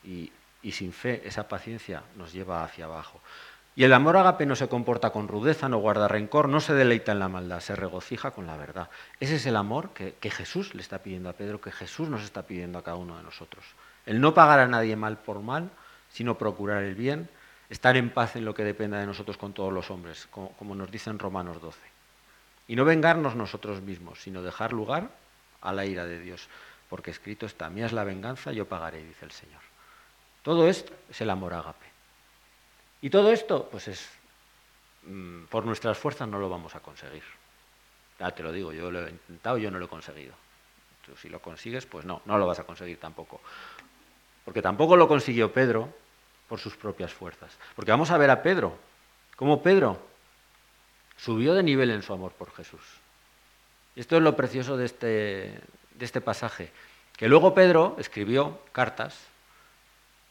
Y, 0.04 0.30
sin 0.70 0.92
fe, 0.92 1.22
esa 1.24 1.48
paciencia 1.48 2.02
nos 2.16 2.32
lleva 2.32 2.62
hacia 2.62 2.84
abajo. 2.84 3.20
Y 3.74 3.84
el 3.84 3.92
amor 3.92 4.16
agape 4.16 4.44
no 4.44 4.56
se 4.56 4.68
comporta 4.68 5.10
con 5.10 5.26
rudeza, 5.26 5.68
no 5.68 5.78
guarda 5.78 6.06
rencor, 6.06 6.48
no 6.48 6.60
se 6.60 6.74
deleita 6.74 7.12
en 7.12 7.18
la 7.18 7.28
maldad, 7.28 7.60
se 7.60 7.74
regocija 7.74 8.32
con 8.32 8.46
la 8.46 8.56
verdad. 8.56 8.90
Ese 9.20 9.36
es 9.36 9.46
el 9.46 9.56
amor 9.56 9.90
que, 9.90 10.30
Jesús 10.30 10.74
le 10.74 10.82
está 10.82 10.98
pidiendo 10.98 11.30
a 11.30 11.32
Pedro, 11.32 11.60
que 11.60 11.72
Jesús 11.72 12.08
nos 12.08 12.22
está 12.22 12.42
pidiendo 12.42 12.78
a 12.78 12.84
cada 12.84 12.96
uno 12.96 13.16
de 13.16 13.22
nosotros. 13.22 13.64
El 14.04 14.20
no 14.20 14.34
pagar 14.34 14.58
a 14.58 14.66
nadie 14.66 14.96
mal 14.96 15.18
por 15.18 15.40
mal, 15.40 15.70
sino 16.10 16.36
procurar 16.36 16.82
el 16.82 16.94
bien, 16.94 17.30
estar 17.70 17.96
en 17.96 18.10
paz 18.10 18.36
en 18.36 18.44
lo 18.44 18.52
que 18.52 18.64
dependa 18.64 18.98
de 18.98 19.06
nosotros 19.06 19.38
con 19.38 19.54
todos 19.54 19.72
los 19.72 19.90
hombres, 19.90 20.26
como, 20.30 20.52
como 20.56 20.74
nos 20.74 20.90
dice 20.90 21.08
en 21.08 21.18
Romanos 21.18 21.62
12. 21.62 21.78
Y 22.68 22.76
no 22.76 22.84
vengarnos 22.84 23.36
nosotros 23.36 23.80
mismos, 23.80 24.20
sino 24.20 24.42
dejar 24.42 24.72
lugar 24.72 25.19
a 25.60 25.72
la 25.72 25.84
ira 25.84 26.04
de 26.06 26.20
Dios, 26.20 26.48
porque 26.88 27.10
escrito 27.10 27.46
está, 27.46 27.70
mía 27.70 27.86
es 27.86 27.92
la 27.92 28.04
venganza, 28.04 28.52
yo 28.52 28.66
pagaré, 28.66 29.02
dice 29.04 29.24
el 29.24 29.32
Señor. 29.32 29.60
Todo 30.42 30.68
esto 30.68 30.92
es 31.10 31.20
el 31.20 31.30
amor 31.30 31.54
ágape. 31.54 31.86
Y 33.02 33.10
todo 33.10 33.32
esto, 33.32 33.68
pues 33.70 33.88
es, 33.88 34.08
mm, 35.04 35.44
por 35.44 35.64
nuestras 35.64 35.98
fuerzas 35.98 36.28
no 36.28 36.38
lo 36.38 36.48
vamos 36.48 36.74
a 36.74 36.80
conseguir. 36.80 37.22
Ya 38.18 38.30
te 38.30 38.42
lo 38.42 38.52
digo, 38.52 38.72
yo 38.72 38.90
lo 38.90 39.06
he 39.06 39.10
intentado, 39.10 39.58
yo 39.58 39.70
no 39.70 39.78
lo 39.78 39.86
he 39.86 39.88
conseguido. 39.88 40.34
Tú, 41.06 41.16
si 41.16 41.28
lo 41.28 41.40
consigues, 41.40 41.86
pues 41.86 42.04
no, 42.04 42.22
no 42.26 42.36
lo 42.38 42.46
vas 42.46 42.58
a 42.58 42.64
conseguir 42.64 42.98
tampoco. 42.98 43.40
Porque 44.44 44.62
tampoco 44.62 44.96
lo 44.96 45.08
consiguió 45.08 45.52
Pedro, 45.52 45.92
por 46.50 46.58
sus 46.58 46.76
propias 46.76 47.12
fuerzas. 47.12 47.56
Porque 47.76 47.92
vamos 47.92 48.10
a 48.10 48.18
ver 48.18 48.28
a 48.28 48.42
Pedro, 48.42 48.76
cómo 49.36 49.62
Pedro 49.62 50.02
subió 51.16 51.54
de 51.54 51.62
nivel 51.62 51.92
en 51.92 52.02
su 52.02 52.12
amor 52.12 52.32
por 52.32 52.50
Jesús. 52.50 52.80
Esto 54.00 54.16
es 54.16 54.22
lo 54.22 54.34
precioso 54.34 54.78
de 54.78 54.86
este, 54.86 55.60
de 55.94 56.04
este 56.04 56.22
pasaje, 56.22 56.72
que 57.18 57.28
luego 57.28 57.52
Pedro 57.54 57.96
escribió 57.98 58.58
cartas 58.72 59.18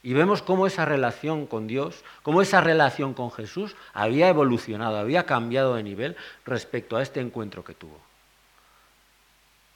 y 0.01 0.13
vemos 0.13 0.41
cómo 0.41 0.65
esa 0.65 0.86
relación 0.86 1.45
con 1.45 1.67
Dios, 1.67 2.03
cómo 2.23 2.41
esa 2.41 2.62
relación 2.62 3.13
con 3.13 3.32
Jesús 3.32 3.75
había 3.93 4.27
evolucionado, 4.27 4.97
había 4.97 5.27
cambiado 5.27 5.75
de 5.75 5.84
nivel 5.84 6.17
respecto 6.47 6.97
a 6.97 7.03
este 7.03 7.19
encuentro 7.19 7.63
que 7.63 7.75
tuvo. 7.75 7.99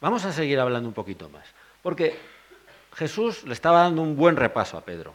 Vamos 0.00 0.24
a 0.24 0.32
seguir 0.32 0.58
hablando 0.58 0.88
un 0.88 0.94
poquito 0.94 1.28
más, 1.28 1.46
porque 1.80 2.18
Jesús 2.94 3.44
le 3.44 3.52
estaba 3.52 3.82
dando 3.82 4.02
un 4.02 4.16
buen 4.16 4.34
repaso 4.34 4.76
a 4.76 4.80
Pedro. 4.80 5.14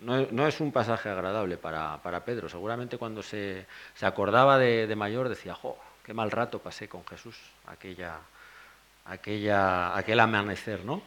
No, 0.00 0.46
es 0.46 0.60
un 0.60 0.72
pasaje 0.72 1.10
agradable 1.10 1.58
para, 1.58 2.24
Pedro. 2.24 2.48
Seguramente 2.48 2.96
cuando 2.96 3.22
se, 3.22 3.66
acordaba 4.00 4.56
de, 4.56 4.94
mayor 4.96 5.28
decía, 5.28 5.54
jo, 5.54 5.76
qué 6.08 6.14
mal 6.14 6.30
rato 6.30 6.58
pasé 6.58 6.88
con 6.88 7.04
Jesús 7.04 7.36
aquella, 7.66 8.16
aquella, 9.04 9.94
aquel 9.94 10.18
amanecer, 10.20 10.82
¿no? 10.82 11.02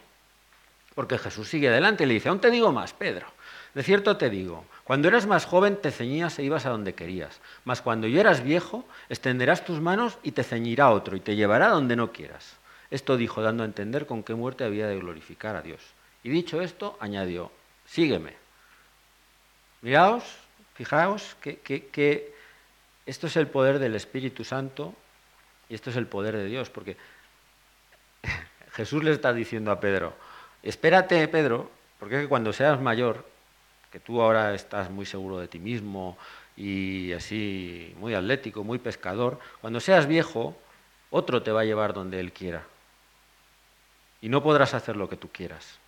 Porque 0.94 1.18
Jesús 1.18 1.48
sigue 1.48 1.70
adelante 1.70 2.04
y 2.04 2.06
le 2.06 2.14
dice, 2.14 2.28
aún 2.28 2.40
te 2.40 2.52
digo 2.52 2.70
más, 2.70 2.92
Pedro. 2.92 3.26
De 3.74 3.82
cierto 3.82 4.16
te 4.16 4.30
digo, 4.30 4.64
cuando 4.84 5.08
eras 5.08 5.26
más 5.26 5.44
joven 5.44 5.76
te 5.76 5.90
ceñías 5.90 6.38
e 6.38 6.44
ibas 6.44 6.66
a 6.66 6.70
donde 6.70 6.94
querías, 6.94 7.40
mas 7.64 7.82
cuando 7.82 8.06
ya 8.06 8.20
eras 8.20 8.44
viejo 8.44 8.84
extenderás 9.08 9.64
tus 9.64 9.80
manos 9.80 10.18
y 10.22 10.30
te 10.30 10.44
ceñirá 10.44 10.90
otro 10.90 11.16
y 11.16 11.20
te 11.20 11.34
llevará 11.34 11.70
donde 11.70 11.96
no 11.96 12.12
quieras. 12.12 12.54
Esto 12.92 13.16
dijo 13.16 13.42
dando 13.42 13.64
a 13.64 13.66
entender 13.66 14.06
con 14.06 14.22
qué 14.22 14.36
muerte 14.36 14.62
había 14.62 14.86
de 14.86 15.00
glorificar 15.00 15.56
a 15.56 15.62
Dios. 15.62 15.80
Y 16.22 16.28
dicho 16.30 16.62
esto, 16.62 16.96
añadió, 17.00 17.50
sígueme. 17.86 18.36
Miraos, 19.80 20.22
fijaos 20.74 21.34
que, 21.40 22.31
esto 23.06 23.26
es 23.26 23.36
el 23.36 23.46
poder 23.46 23.78
del 23.78 23.94
Espíritu 23.94 24.44
Santo 24.44 24.94
y 25.68 25.74
esto 25.74 25.90
es 25.90 25.96
el 25.96 26.06
poder 26.06 26.36
de 26.36 26.46
Dios, 26.46 26.70
porque 26.70 26.96
Jesús 28.72 29.02
le 29.02 29.12
está 29.12 29.32
diciendo 29.32 29.70
a 29.70 29.80
Pedro, 29.80 30.14
espérate 30.62 31.26
Pedro, 31.28 31.70
porque 31.98 32.28
cuando 32.28 32.52
seas 32.52 32.80
mayor, 32.80 33.24
que 33.90 34.00
tú 34.00 34.22
ahora 34.22 34.54
estás 34.54 34.90
muy 34.90 35.04
seguro 35.04 35.38
de 35.38 35.48
ti 35.48 35.58
mismo 35.58 36.16
y 36.56 37.12
así 37.12 37.94
muy 37.98 38.14
atlético, 38.14 38.64
muy 38.64 38.78
pescador, 38.78 39.38
cuando 39.60 39.80
seas 39.80 40.06
viejo, 40.06 40.56
otro 41.10 41.42
te 41.42 41.52
va 41.52 41.60
a 41.60 41.64
llevar 41.64 41.92
donde 41.92 42.18
él 42.18 42.32
quiera. 42.32 42.64
Y 44.22 44.28
no 44.28 44.42
podrás 44.42 44.72
hacer 44.72 44.96
lo 44.96 45.08
que 45.08 45.16
tú 45.16 45.28
quieras. 45.28 45.78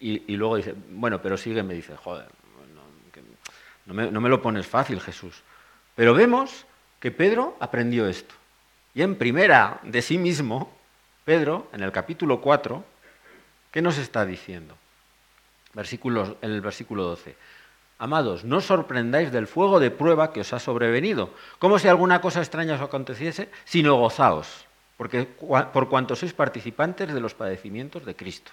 Y, 0.00 0.36
luego 0.36 0.56
dice, 0.56 0.74
bueno, 0.90 1.22
pero 1.22 1.38
sigue, 1.38 1.62
me 1.62 1.72
dice, 1.72 1.96
joder, 1.96 2.28
no, 3.86 4.20
me, 4.20 4.28
lo 4.28 4.40
pones 4.40 4.66
fácil, 4.66 5.00
Jesús. 5.00 5.42
Pero 5.94 6.14
vemos 6.14 6.66
que 7.00 7.10
Pedro 7.10 7.56
aprendió 7.60 8.08
esto. 8.08 8.34
Y 8.94 9.02
en 9.02 9.16
primera 9.16 9.80
de 9.82 10.00
sí 10.02 10.18
mismo, 10.18 10.72
Pedro, 11.24 11.68
en 11.72 11.82
el 11.82 11.92
capítulo 11.92 12.40
4, 12.40 12.84
¿qué 13.70 13.82
nos 13.82 13.98
está 13.98 14.24
diciendo? 14.24 14.76
Versículos, 15.74 16.34
en 16.40 16.52
el 16.52 16.60
versículo 16.60 17.04
12. 17.04 17.36
Amados, 17.98 18.44
no 18.44 18.60
sorprendáis 18.60 19.32
del 19.32 19.46
fuego 19.46 19.80
de 19.80 19.90
prueba 19.90 20.32
que 20.32 20.40
os 20.40 20.52
ha 20.52 20.58
sobrevenido, 20.58 21.34
como 21.58 21.78
si 21.78 21.88
alguna 21.88 22.20
cosa 22.20 22.40
extraña 22.40 22.74
os 22.74 22.80
aconteciese, 22.80 23.50
sino 23.64 23.96
gozaos, 23.96 24.66
porque 24.96 25.24
por 25.24 25.88
cuanto 25.88 26.16
sois 26.16 26.32
participantes 26.32 27.12
de 27.12 27.20
los 27.20 27.34
padecimientos 27.34 28.04
de 28.04 28.16
Cristo 28.16 28.50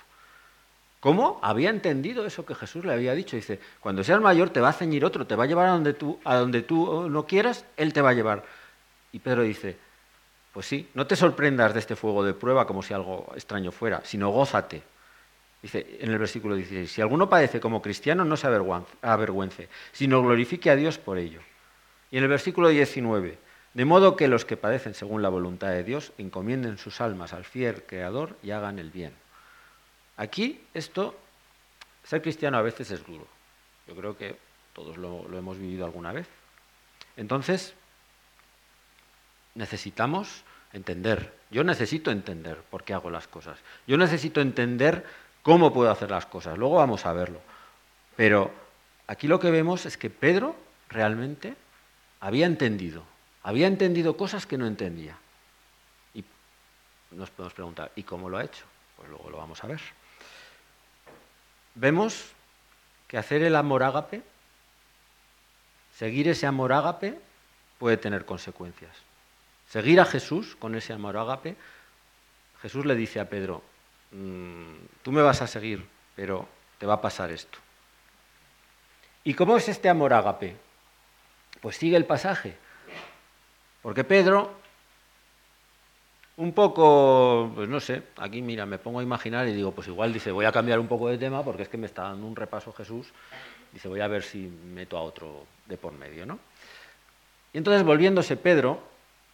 ¿Cómo 1.01 1.39
había 1.41 1.71
entendido 1.71 2.27
eso 2.27 2.45
que 2.45 2.53
Jesús 2.53 2.85
le 2.85 2.93
había 2.93 3.15
dicho? 3.15 3.35
Dice, 3.35 3.59
cuando 3.79 4.03
seas 4.03 4.21
mayor 4.21 4.51
te 4.51 4.61
va 4.61 4.69
a 4.69 4.73
ceñir 4.73 5.03
otro, 5.03 5.25
te 5.25 5.35
va 5.35 5.45
a 5.45 5.47
llevar 5.47 5.67
a 5.67 5.71
donde 5.71 5.93
tú, 5.93 6.19
tú 6.67 7.09
no 7.09 7.25
quieras, 7.25 7.65
él 7.75 7.91
te 7.91 8.01
va 8.01 8.11
a 8.11 8.13
llevar. 8.13 8.45
Y 9.11 9.17
Pedro 9.17 9.41
dice, 9.41 9.77
pues 10.53 10.67
sí, 10.67 10.87
no 10.93 11.07
te 11.07 11.15
sorprendas 11.15 11.73
de 11.73 11.79
este 11.79 11.95
fuego 11.95 12.23
de 12.23 12.35
prueba 12.35 12.67
como 12.67 12.83
si 12.83 12.93
algo 12.93 13.31
extraño 13.33 13.71
fuera, 13.71 14.01
sino 14.05 14.29
gózate. 14.29 14.83
Dice 15.63 15.97
en 16.01 16.11
el 16.11 16.19
versículo 16.19 16.53
16, 16.53 16.91
si 16.91 17.01
alguno 17.01 17.27
padece 17.27 17.59
como 17.59 17.81
cristiano, 17.81 18.23
no 18.23 18.37
se 18.37 18.45
avergüence, 18.45 19.69
sino 19.93 20.21
glorifique 20.21 20.69
a 20.69 20.75
Dios 20.75 20.99
por 20.99 21.17
ello. 21.17 21.39
Y 22.11 22.17
en 22.17 22.23
el 22.23 22.29
versículo 22.29 22.69
19, 22.69 23.39
de 23.73 23.85
modo 23.85 24.15
que 24.15 24.27
los 24.27 24.45
que 24.45 24.55
padecen 24.55 24.93
según 24.93 25.23
la 25.23 25.29
voluntad 25.29 25.69
de 25.69 25.83
Dios 25.83 26.11
encomienden 26.19 26.77
sus 26.77 27.01
almas 27.01 27.33
al 27.33 27.43
fiel 27.43 27.81
Creador 27.87 28.37
y 28.43 28.51
hagan 28.51 28.77
el 28.77 28.91
bien. 28.91 29.13
Aquí 30.21 30.61
esto, 30.75 31.17
ser 32.03 32.21
cristiano 32.21 32.55
a 32.55 32.61
veces 32.61 32.91
es 32.91 33.03
duro. 33.03 33.25
Yo 33.87 33.95
creo 33.95 34.15
que 34.15 34.37
todos 34.71 34.95
lo, 34.95 35.25
hemos 35.35 35.57
vivido 35.57 35.83
alguna 35.83 36.11
vez. 36.11 36.27
Entonces, 37.17 37.73
necesitamos 39.55 40.43
entender. 40.73 41.33
Yo 41.49 41.63
necesito 41.63 42.11
entender 42.11 42.57
por 42.69 42.83
qué 42.83 42.93
hago 42.93 43.09
las 43.09 43.27
cosas. 43.27 43.57
Yo 43.87 43.97
necesito 43.97 44.41
entender 44.41 45.07
cómo 45.41 45.73
puedo 45.73 45.89
hacer 45.89 46.11
las 46.11 46.27
cosas. 46.27 46.55
Luego 46.55 46.75
vamos 46.75 47.07
a 47.07 47.13
verlo. 47.13 47.41
Pero 48.15 48.51
aquí 49.07 49.27
lo 49.27 49.39
que 49.39 49.49
vemos 49.49 49.87
es 49.87 49.97
que 49.97 50.11
Pedro 50.11 50.55
realmente 50.89 51.55
había 52.19 52.45
entendido. 52.45 53.05
Había 53.41 53.65
entendido 53.65 54.17
cosas 54.17 54.45
que 54.45 54.59
no 54.59 54.67
entendía. 54.67 55.17
Y 56.13 56.23
nos 57.09 57.31
podemos 57.31 57.55
preguntar, 57.55 57.91
¿y 57.95 58.03
cómo 58.03 58.29
lo 58.29 58.37
ha 58.37 58.43
hecho? 58.43 58.65
Pues 58.97 59.09
luego 59.09 59.27
lo 59.31 59.37
vamos 59.37 59.63
a 59.63 59.67
ver 59.67 59.81
vemos 61.75 62.31
que 63.07 63.17
hacer 63.17 63.43
el 63.43 63.55
amor 63.55 63.83
ágape, 63.83 64.21
seguir 65.97 66.27
ese 66.27 66.47
amor 66.47 66.73
ágape, 66.73 67.19
puede 67.79 67.97
tener 67.97 68.25
consecuencias. 68.25 68.95
Seguir 69.69 69.99
a 69.99 70.05
Jesús 70.05 70.55
con 70.55 70.75
ese 70.75 70.93
amor 70.93 71.17
ágape, 71.17 71.55
Jesús 72.61 72.85
le 72.85 72.95
dice 72.95 73.19
a 73.19 73.29
Pedro, 73.29 73.63
mm, 74.11 75.01
tú 75.01 75.11
me 75.11 75.21
vas 75.21 75.41
a 75.41 75.47
seguir, 75.47 75.85
pero 76.15 76.47
te 76.77 76.85
va 76.85 76.95
a 76.95 77.01
pasar 77.01 77.31
esto. 77.31 77.57
¿Y 79.23 79.33
cómo 79.33 79.57
es 79.57 79.67
este 79.69 79.89
amor 79.89 80.13
ágape? 80.13 80.55
Pues 81.61 81.77
sigue 81.77 81.97
el 81.97 82.05
pasaje. 82.05 82.57
Porque 83.81 84.03
Pedro 84.03 84.60
un 86.41 86.53
poco, 86.53 87.51
pues 87.53 87.69
no 87.69 87.79
sé, 87.79 88.01
aquí 88.17 88.41
mira, 88.41 88.65
me 88.65 88.79
pongo 88.79 88.99
a 88.99 89.03
imaginar 89.03 89.47
y 89.47 89.53
digo, 89.53 89.71
pues 89.71 89.87
igual 89.87 90.11
dice, 90.11 90.31
voy 90.31 90.45
a 90.45 90.51
cambiar 90.51 90.79
un 90.79 90.87
poco 90.87 91.07
de 91.07 91.19
tema 91.19 91.43
porque 91.43 91.61
es 91.63 91.69
que 91.69 91.77
me 91.77 91.85
está 91.85 92.03
dando 92.03 92.25
un 92.25 92.35
repaso 92.35 92.73
Jesús, 92.73 93.13
dice, 93.71 93.87
voy 93.87 94.01
a 94.01 94.07
ver 94.07 94.23
si 94.23 94.51
meto 94.73 94.97
a 94.97 95.03
otro 95.03 95.45
de 95.67 95.77
por 95.77 95.93
medio, 95.93 96.25
¿no? 96.25 96.39
Y 97.53 97.59
entonces 97.59 97.83
volviéndose 97.83 98.37
Pedro, 98.37 98.81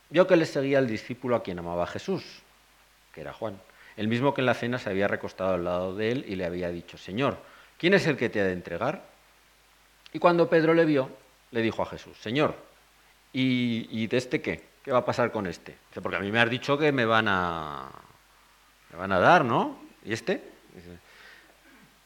vio 0.10 0.28
que 0.28 0.36
le 0.36 0.46
seguía 0.46 0.80
el 0.80 0.88
discípulo 0.88 1.38
a 1.38 1.44
quien 1.44 1.60
amaba 1.60 1.84
a 1.84 1.88
Jesús, 1.88 2.24
que 3.14 3.22
era 3.22 3.32
Juan, 3.32 3.58
el 3.96 4.10
mismo 4.10 4.34
que 4.34 4.42
en 4.42 4.48
la 4.48 4.54
cena 4.54 4.78
se 4.78 4.90
había 4.90 5.08
recostado 5.08 5.54
al 5.54 5.64
lado 5.64 5.96
de 5.96 6.12
él 6.12 6.26
y 6.28 6.36
le 6.36 6.46
había 6.46 6.70
dicho, 6.70 6.98
Señor, 6.98 7.38
¿quién 7.78 7.94
es 7.94 8.06
el 8.06 8.18
que 8.18 8.28
te 8.28 8.42
ha 8.42 8.46
de 8.46 8.54
entregar? 8.54 9.06
Y 10.12 10.20
cuando 10.20 10.50
Pedro 10.50 10.74
le 10.74 10.84
vio, 10.84 11.10
le 11.52 11.62
dijo 11.62 11.84
a 11.84 11.86
Jesús, 11.86 12.18
Señor, 12.18 12.56
¿y, 13.32 13.88
y 13.92 14.08
de 14.08 14.18
este 14.18 14.42
qué? 14.42 14.64
¿Qué 14.88 14.94
va 14.94 15.00
a 15.00 15.06
pasar 15.06 15.34
con 15.34 15.48
este? 15.48 15.76
porque 16.02 16.16
a 16.16 16.22
mí 16.22 16.32
me 16.32 16.40
has 16.40 16.50
dicho 16.50 16.78
que 16.78 16.94
me 16.94 17.04
van 17.04 17.28
a, 17.28 17.90
me 18.90 18.98
van 18.98 19.12
a 19.12 19.20
dar, 19.20 19.44
¿no? 19.44 19.78
¿Y 20.06 20.14
este? 20.14 20.42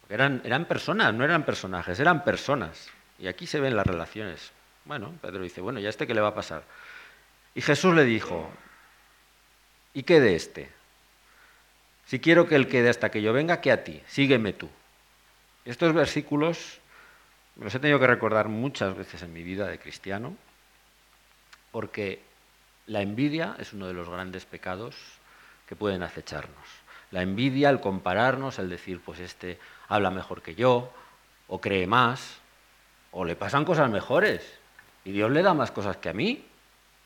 eran, 0.09 0.41
eran 0.43 0.65
personas, 0.65 1.13
no 1.13 1.23
eran 1.23 1.45
personajes, 1.45 1.99
eran 1.99 2.23
personas. 2.23 2.89
Y 3.19 3.27
aquí 3.27 3.45
se 3.45 3.59
ven 3.59 3.75
las 3.75 3.85
relaciones. 3.85 4.51
Bueno, 4.85 5.13
Pedro 5.21 5.43
dice, 5.43 5.61
bueno, 5.61 5.79
¿y 5.79 5.85
a 5.85 5.89
este 5.89 6.07
qué 6.07 6.15
le 6.15 6.21
va 6.21 6.29
a 6.29 6.33
pasar? 6.33 6.63
Y 7.53 7.61
Jesús 7.61 7.93
le 7.93 8.03
dijo, 8.03 8.49
¿y 9.93 10.01
qué 10.01 10.19
de 10.19 10.35
este? 10.35 10.67
Si 12.07 12.19
quiero 12.19 12.47
que 12.47 12.55
él 12.55 12.67
quede 12.67 12.89
hasta 12.89 13.11
que 13.11 13.21
yo 13.21 13.31
venga, 13.31 13.61
¿qué 13.61 13.71
a 13.71 13.83
ti? 13.83 14.01
Sígueme 14.07 14.53
tú. 14.53 14.67
Estos 15.65 15.93
versículos 15.93 16.79
los 17.57 17.75
he 17.75 17.79
tenido 17.79 17.99
que 17.99 18.07
recordar 18.07 18.47
muchas 18.47 18.97
veces 18.97 19.21
en 19.21 19.33
mi 19.33 19.43
vida 19.43 19.67
de 19.67 19.77
cristiano, 19.77 20.35
porque 21.71 22.30
la 22.87 23.01
envidia 23.01 23.55
es 23.59 23.73
uno 23.73 23.87
de 23.87 23.93
los 23.93 24.09
grandes 24.09 24.45
pecados 24.45 24.95
que 25.67 25.75
pueden 25.75 26.03
acecharnos. 26.03 26.67
La 27.11 27.21
envidia, 27.21 27.69
el 27.69 27.79
compararnos, 27.81 28.59
el 28.59 28.69
decir, 28.69 29.01
pues 29.01 29.19
este 29.19 29.59
habla 29.87 30.11
mejor 30.11 30.41
que 30.41 30.55
yo, 30.55 30.91
o 31.47 31.59
cree 31.59 31.87
más, 31.87 32.37
o 33.11 33.25
le 33.25 33.35
pasan 33.35 33.65
cosas 33.65 33.89
mejores, 33.89 34.41
y 35.03 35.11
Dios 35.11 35.31
le 35.31 35.41
da 35.41 35.53
más 35.53 35.71
cosas 35.71 35.97
que 35.97 36.09
a 36.09 36.13
mí, 36.13 36.45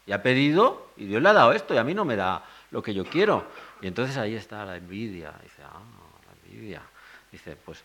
y 0.05 0.11
ha 0.11 0.21
pedido, 0.21 0.91
y 0.97 1.05
Dios 1.05 1.21
le 1.21 1.29
ha 1.29 1.33
dado 1.33 1.53
esto, 1.53 1.73
y 1.73 1.77
a 1.77 1.83
mí 1.83 1.93
no 1.93 2.05
me 2.05 2.15
da 2.15 2.43
lo 2.71 2.83
que 2.83 2.93
yo 2.93 3.05
quiero. 3.05 3.47
Y 3.81 3.87
entonces 3.87 4.17
ahí 4.17 4.35
está 4.35 4.65
la 4.65 4.77
envidia. 4.77 5.33
Dice, 5.41 5.63
ah, 5.63 5.81
la 6.27 6.49
envidia. 6.51 6.81
Dice, 7.31 7.55
pues 7.55 7.83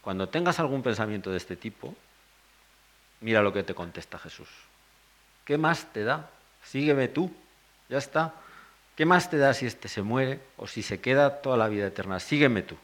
cuando 0.00 0.28
tengas 0.28 0.60
algún 0.60 0.82
pensamiento 0.82 1.30
de 1.30 1.36
este 1.36 1.56
tipo, 1.56 1.94
mira 3.20 3.42
lo 3.42 3.52
que 3.52 3.62
te 3.62 3.74
contesta 3.74 4.18
Jesús. 4.18 4.48
¿Qué 5.44 5.58
más 5.58 5.92
te 5.92 6.04
da? 6.04 6.30
Sígueme 6.64 7.08
tú, 7.08 7.30
ya 7.88 7.98
está. 7.98 8.34
¿Qué 8.96 9.06
más 9.06 9.30
te 9.30 9.38
da 9.38 9.54
si 9.54 9.66
este 9.66 9.88
se 9.88 10.02
muere 10.02 10.40
o 10.56 10.66
si 10.66 10.82
se 10.82 11.00
queda 11.00 11.42
toda 11.42 11.56
la 11.56 11.68
vida 11.68 11.86
eterna? 11.86 12.20
Sígueme 12.20 12.62
tú. 12.62 12.76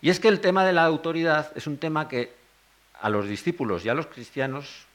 Y 0.00 0.10
es 0.10 0.20
que 0.20 0.28
el 0.28 0.40
tema 0.40 0.64
de 0.64 0.72
la 0.72 0.84
autoridad 0.84 1.52
es 1.56 1.66
un 1.66 1.78
tema 1.78 2.08
que 2.08 2.32
a 3.00 3.08
los 3.08 3.28
discípulos 3.28 3.84
y 3.84 3.88
a 3.88 3.94
los 3.94 4.06
cristianos 4.06 4.86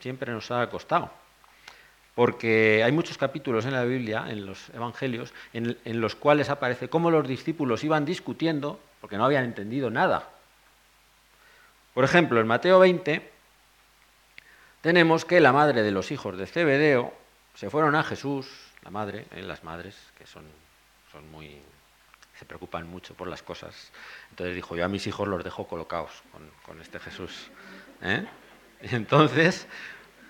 siempre 0.00 0.32
nos 0.32 0.50
ha 0.50 0.68
costado. 0.70 1.10
Porque 2.14 2.82
hay 2.84 2.92
muchos 2.92 3.16
capítulos 3.16 3.64
en 3.64 3.72
la 3.72 3.84
Biblia, 3.84 4.26
en 4.28 4.46
los 4.46 4.68
Evangelios, 4.70 5.32
en, 5.52 6.00
los 6.00 6.14
cuales 6.14 6.50
aparece 6.50 6.88
cómo 6.88 7.10
los 7.10 7.26
discípulos 7.26 7.84
iban 7.84 8.04
discutiendo 8.04 8.80
porque 9.00 9.16
no 9.16 9.24
habían 9.24 9.44
entendido 9.44 9.90
nada. 9.90 10.28
Por 11.94 12.04
ejemplo, 12.04 12.40
en 12.40 12.46
Mateo 12.46 12.78
20 12.78 13.30
tenemos 14.80 15.24
que 15.24 15.40
la 15.40 15.52
madre 15.52 15.82
de 15.82 15.90
los 15.90 16.10
hijos 16.10 16.36
de 16.36 16.46
Zebedeo 16.46 17.12
se 17.54 17.70
fueron 17.70 17.94
a 17.94 18.02
Jesús, 18.02 18.48
la 18.82 18.90
madre, 18.90 19.26
en 19.32 19.48
las 19.48 19.64
madres, 19.64 19.96
que 20.18 20.26
son, 20.26 20.44
son 21.12 21.30
muy 21.30 21.60
se 22.40 22.46
preocupan 22.46 22.88
mucho 22.88 23.12
por 23.12 23.28
las 23.28 23.42
cosas. 23.42 23.92
Entonces 24.30 24.54
dijo, 24.54 24.74
yo 24.74 24.86
a 24.86 24.88
mis 24.88 25.06
hijos 25.06 25.28
los 25.28 25.44
dejo 25.44 25.68
colocados 25.68 26.10
con, 26.64 26.80
este 26.80 26.98
Jesús. 26.98 27.50
¿eh? 28.02 28.26
Y 28.82 28.94
entonces, 28.94 29.68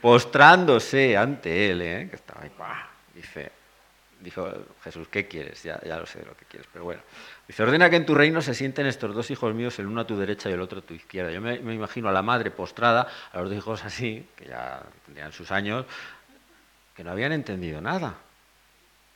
postrándose 0.03 1.17
ante 1.17 1.71
él, 1.71 1.83
¿eh? 1.83 2.09
que 2.11 2.17
estaba 2.17 2.43
ahí, 2.43 2.51
dice, 3.15 3.53
dijo 4.21 4.53
Jesús, 4.83 5.09
¿qué 5.09 5.27
quieres? 5.27 5.63
Ya, 5.63 5.81
ya 5.83 5.99
lo 5.99 6.07
sé 6.07 6.25
lo 6.25 6.37
que 6.37 6.45
quieres, 6.45 6.69
pero 6.73 6.85
bueno. 6.85 7.03
Dice, 7.47 7.63
ordena 7.63 7.91
que 7.91 7.97
en 7.97 8.07
tu 8.07 8.15
reino 8.15 8.41
se 8.43 8.55
sienten 8.55 8.87
estos 8.87 9.15
dos 9.15 9.31
hijos 9.31 9.55
míos, 9.55 9.79
el 9.79 9.87
uno 9.87 10.03
a 10.03 10.07
tu 10.07 10.17
derecha 10.17 10.49
y 10.49 10.53
el 10.53 10.61
otro 10.61 10.81
a 10.81 10.83
tu 10.83 10.95
izquierda. 10.95 11.31
Yo 11.31 11.41
me, 11.41 11.59
me 11.61 11.75
imagino 11.75 12.09
a 12.09 12.13
la 12.13 12.23
madre 12.23 12.51
postrada, 12.51 13.09
a 13.33 13.41
los 13.41 13.49
dos 13.49 13.59
hijos 13.59 13.85
así, 13.85 14.27
que 14.37 14.47
ya 14.47 14.83
tendrían 15.05 15.33
sus 15.33 15.51
años, 15.51 15.87
que 16.95 17.05
no 17.05 17.11
habían 17.11 17.33
entendido 17.33 17.81
nada. 17.81 18.15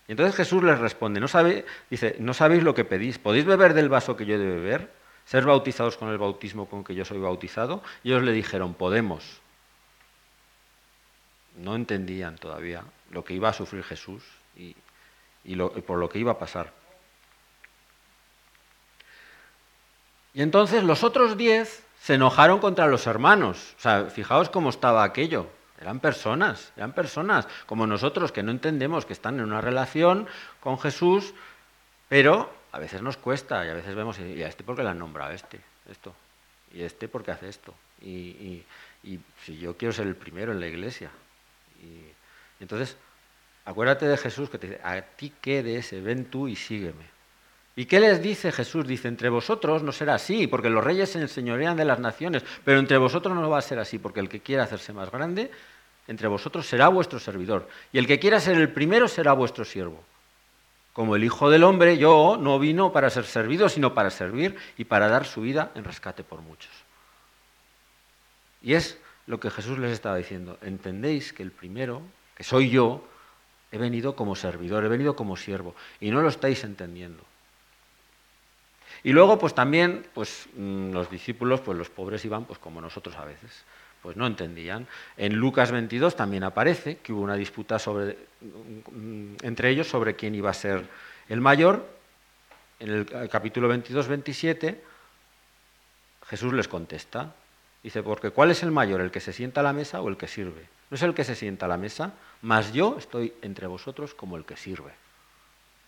Y 0.08 0.12
entonces 0.12 0.36
Jesús 0.36 0.62
les 0.62 0.78
responde, 0.78 1.20
¿no 1.20 1.28
sabe, 1.28 1.64
dice, 1.88 2.16
no 2.18 2.34
sabéis 2.34 2.62
lo 2.62 2.74
que 2.74 2.84
pedís, 2.84 3.18
¿podéis 3.18 3.44
beber 3.44 3.74
del 3.74 3.88
vaso 3.88 4.16
que 4.16 4.26
yo 4.26 4.34
he 4.34 4.38
de 4.38 4.46
beber? 4.46 4.90
¿Ser 5.24 5.44
bautizados 5.44 5.96
con 5.96 6.10
el 6.10 6.18
bautismo 6.18 6.68
con 6.68 6.84
que 6.84 6.94
yo 6.94 7.04
soy 7.04 7.18
bautizado? 7.18 7.82
Y 8.02 8.10
ellos 8.10 8.22
le 8.22 8.32
dijeron, 8.32 8.74
podemos. 8.74 9.40
No 11.56 11.74
entendían 11.76 12.36
todavía 12.36 12.84
lo 13.10 13.24
que 13.24 13.32
iba 13.32 13.48
a 13.48 13.52
sufrir 13.52 13.82
Jesús 13.84 14.22
y, 14.56 14.76
por 15.86 15.98
lo 15.98 16.08
que 16.08 16.18
iba 16.18 16.32
a 16.32 16.38
pasar. 16.38 16.72
Y 20.32 20.42
entonces 20.42 20.82
los 20.82 21.04
otros 21.04 21.36
diez 21.36 21.84
se 22.00 22.14
enojaron 22.14 22.58
contra 22.58 22.86
los 22.86 23.06
hermanos. 23.06 23.74
O 23.78 23.80
sea, 23.80 24.06
fijaos 24.06 24.50
cómo 24.50 24.70
estaba 24.70 25.04
aquello. 25.04 25.46
Eran 25.80 26.00
personas, 26.00 26.72
eran 26.76 26.92
personas 26.92 27.46
como 27.66 27.86
nosotros 27.86 28.32
que 28.32 28.42
no 28.42 28.50
entendemos 28.50 29.06
que 29.06 29.12
están 29.12 29.38
en 29.38 29.44
una 29.44 29.60
relación 29.60 30.26
con 30.60 30.78
Jesús, 30.78 31.34
pero 32.08 32.50
a 32.72 32.78
veces 32.78 33.02
nos 33.02 33.16
cuesta 33.16 33.64
y 33.64 33.68
a 33.68 33.74
veces 33.74 33.94
vemos, 33.94 34.18
¿y 34.18 34.42
a 34.42 34.48
este 34.48 34.64
por 34.64 34.76
qué 34.76 34.82
le 34.82 34.90
han 34.90 34.98
nombrado 34.98 35.32
este? 35.32 35.60
Esto. 35.90 36.14
¿Y 36.72 36.82
este 36.82 37.06
por 37.08 37.22
qué 37.22 37.30
hace 37.30 37.48
esto? 37.48 37.74
Y, 38.00 38.62
si 39.44 39.58
yo 39.58 39.76
quiero 39.76 39.92
ser 39.92 40.06
el 40.06 40.16
primero 40.16 40.52
en 40.52 40.60
la 40.60 40.66
iglesia. 40.66 41.10
Y, 41.82 42.10
entonces, 42.60 42.96
acuérdate 43.64 44.06
de 44.06 44.16
Jesús 44.16 44.50
que 44.50 44.58
te 44.58 44.68
dice, 44.68 44.80
a 44.82 45.00
ti 45.00 45.32
ese, 45.44 46.00
ven 46.00 46.26
tú 46.26 46.48
y 46.48 46.56
sígueme. 46.56 47.14
¿Y 47.76 47.86
qué 47.86 47.98
les 47.98 48.22
dice 48.22 48.52
Jesús? 48.52 48.86
Dice, 48.86 49.08
entre 49.08 49.28
vosotros 49.28 49.82
no 49.82 49.90
será 49.90 50.14
así, 50.14 50.46
porque 50.46 50.70
los 50.70 50.84
reyes 50.84 51.10
se 51.10 51.20
enseñorean 51.20 51.76
de 51.76 51.84
las 51.84 51.98
naciones, 51.98 52.44
pero 52.64 52.78
entre 52.78 52.98
vosotros 52.98 53.34
no 53.34 53.50
va 53.50 53.58
a 53.58 53.62
ser 53.62 53.80
así, 53.80 53.98
porque 53.98 54.20
el 54.20 54.28
que 54.28 54.40
quiera 54.40 54.62
hacerse 54.62 54.92
más 54.92 55.10
grande, 55.10 55.50
entre 56.06 56.28
vosotros 56.28 56.66
será 56.66 56.88
vuestro 56.88 57.18
servidor, 57.18 57.68
y 57.92 57.98
el 57.98 58.06
que 58.06 58.20
quiera 58.20 58.38
ser 58.38 58.56
el 58.56 58.70
primero 58.70 59.08
será 59.08 59.32
vuestro 59.32 59.64
siervo. 59.64 60.04
Como 60.92 61.16
el 61.16 61.24
Hijo 61.24 61.50
del 61.50 61.64
Hombre, 61.64 61.98
yo 61.98 62.38
no 62.40 62.60
vino 62.60 62.92
para 62.92 63.10
ser 63.10 63.24
servido, 63.24 63.68
sino 63.68 63.94
para 63.94 64.10
servir 64.10 64.54
y 64.78 64.84
para 64.84 65.08
dar 65.08 65.24
su 65.24 65.40
vida 65.40 65.72
en 65.74 65.82
rescate 65.82 66.22
por 66.22 66.40
muchos. 66.40 66.70
Y 68.62 68.74
es 68.74 68.98
lo 69.26 69.40
que 69.40 69.50
Jesús 69.50 69.78
les 69.78 69.90
estaba 69.90 70.16
diciendo. 70.16 70.56
Entendéis 70.62 71.32
que 71.32 71.42
el 71.42 71.50
primero, 71.50 72.00
que 72.36 72.44
soy 72.44 72.70
yo, 72.70 73.04
he 73.74 73.78
venido 73.78 74.14
como 74.14 74.36
servidor, 74.36 74.84
he 74.84 74.88
venido 74.88 75.16
como 75.16 75.36
siervo, 75.36 75.74
y 76.00 76.10
no 76.10 76.22
lo 76.22 76.28
estáis 76.28 76.62
entendiendo. 76.62 77.24
Y 79.02 79.12
luego, 79.12 79.38
pues 79.38 79.54
también, 79.54 80.06
pues 80.14 80.46
mm, 80.56 80.92
los 80.92 81.10
discípulos, 81.10 81.60
pues 81.60 81.76
los 81.76 81.90
pobres 81.90 82.24
iban, 82.24 82.44
pues 82.44 82.60
como 82.60 82.80
nosotros 82.80 83.16
a 83.16 83.24
veces, 83.24 83.64
pues 84.00 84.16
no 84.16 84.26
entendían. 84.26 84.86
En 85.16 85.34
Lucas 85.34 85.72
22 85.72 86.14
también 86.14 86.44
aparece 86.44 86.98
que 86.98 87.12
hubo 87.12 87.22
una 87.22 87.34
disputa 87.34 87.76
mm, 87.76 89.34
entre 89.42 89.70
ellos 89.70 89.88
sobre 89.88 90.14
quién 90.14 90.34
iba 90.36 90.50
a 90.50 90.54
ser 90.54 90.86
el 91.28 91.40
mayor. 91.40 91.84
En 92.78 92.90
el 92.90 93.28
capítulo 93.28 93.72
22-27, 93.74 94.76
Jesús 96.28 96.52
les 96.52 96.68
contesta. 96.68 97.34
Dice, 97.82 98.02
porque 98.02 98.30
¿cuál 98.30 98.52
es 98.52 98.62
el 98.62 98.70
mayor, 98.70 99.00
el 99.00 99.10
que 99.10 99.20
se 99.20 99.32
sienta 99.32 99.60
a 99.60 99.64
la 99.64 99.72
mesa 99.72 100.00
o 100.00 100.08
el 100.08 100.16
que 100.16 100.28
sirve? 100.28 100.73
No 100.94 100.96
es 100.96 101.02
el 101.02 101.12
que 101.12 101.24
se 101.24 101.34
sienta 101.34 101.66
a 101.66 101.68
la 101.68 101.76
mesa, 101.76 102.12
mas 102.42 102.72
yo 102.72 102.94
estoy 102.96 103.34
entre 103.42 103.66
vosotros 103.66 104.14
como 104.14 104.36
el 104.36 104.44
que 104.44 104.56
sirve. 104.56 104.92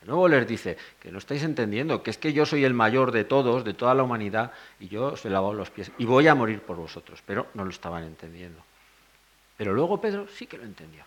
De 0.01 0.09
nuevo 0.09 0.27
les 0.27 0.49
dice 0.49 0.77
que 0.99 1.13
no 1.13 1.19
estáis 1.19 1.45
entendiendo, 1.45 2.03
que 2.03 2.11
es 2.11 2.19
que 2.19 2.33
yo 2.33 2.45
soy 2.45 2.65
el 2.65 2.75
mayor 2.75 3.13
de 3.13 3.23
todos, 3.23 3.63
de 3.63 3.73
toda 3.73 3.95
la 3.95 4.03
humanidad, 4.03 4.51
y 4.81 4.89
yo 4.89 5.13
os 5.13 5.25
he 5.25 5.31
lavado 5.31 5.55
los 5.55 5.71
pies 5.71 5.93
y 5.97 6.07
voy 6.07 6.27
a 6.27 6.35
morir 6.35 6.61
por 6.61 6.77
vosotros, 6.77 7.23
pero 7.25 7.47
no 7.55 7.65
lo 7.65 7.71
estaban 7.71 8.03
entendiendo. 8.03 8.61
Pero 9.57 9.75
luego 9.75 10.01
Pedro 10.01 10.27
sí 10.27 10.49
que 10.49 10.59
lo 10.59 10.65
entendió. 10.65 11.05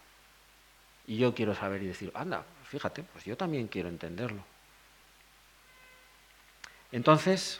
Y 1.05 1.17
yo 1.17 1.35
quiero 1.35 1.53
saber 1.53 1.83
y 1.83 1.87
decir, 1.87 2.09
anda, 2.13 2.45
fíjate, 2.63 3.03
pues 3.03 3.25
yo 3.25 3.35
también 3.35 3.67
quiero 3.67 3.89
entenderlo. 3.89 4.45
Entonces, 6.93 7.59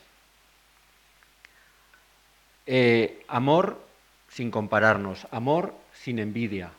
eh, 2.66 3.26
amor 3.28 3.90
sin 4.30 4.52
compararnos, 4.52 5.28
amor 5.32 5.74
sin 6.04 6.20
envidia. 6.20 6.72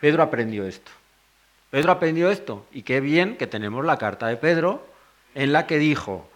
Pedro 0.00 0.22
aprendió 0.22 0.66
esto. 0.66 0.90
Pedro 1.70 1.92
aprendió 1.92 2.30
esto 2.30 2.66
y 2.72 2.82
qué 2.82 3.00
bien 3.00 3.36
que 3.36 3.46
tenemos 3.46 3.84
la 3.84 3.98
carta 3.98 4.26
de 4.26 4.36
Pedro 4.36 4.86
en 5.34 5.52
la 5.52 5.66
que 5.66 5.78
dijo, 5.78 6.28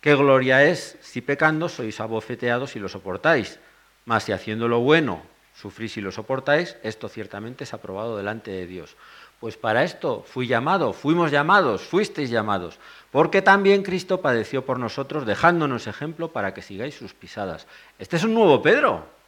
qué 0.00 0.14
gloria 0.14 0.64
es 0.64 0.98
si 1.00 1.20
pecando 1.20 1.68
sois 1.68 2.00
abofeteados 2.00 2.76
y 2.76 2.78
lo 2.78 2.88
soportáis, 2.88 3.60
mas 4.04 4.24
si 4.24 4.32
haciendo 4.32 4.68
lo 4.68 4.80
bueno 4.80 5.22
sufrís 5.54 5.96
y 5.96 6.00
lo 6.00 6.12
soportáis, 6.12 6.76
esto 6.82 7.08
ciertamente 7.08 7.64
es 7.64 7.72
aprobado 7.72 8.16
delante 8.16 8.50
de 8.50 8.66
Dios. 8.66 8.96
Pues 9.40 9.56
para 9.56 9.84
esto 9.84 10.24
fui 10.26 10.46
llamado, 10.46 10.92
fuimos 10.92 11.30
llamados, 11.30 11.82
fuisteis 11.82 12.30
llamados, 12.30 12.78
porque 13.10 13.42
también 13.42 13.82
Cristo 13.82 14.20
padeció 14.20 14.64
por 14.64 14.78
nosotros, 14.78 15.26
dejándonos 15.26 15.86
ejemplo 15.86 16.32
para 16.32 16.54
que 16.54 16.62
sigáis 16.62 16.94
sus 16.94 17.12
pisadas. 17.14 17.66
Este 17.98 18.16
es 18.16 18.24
un 18.24 18.34
nuevo 18.34 18.62
Pedro. 18.62 19.21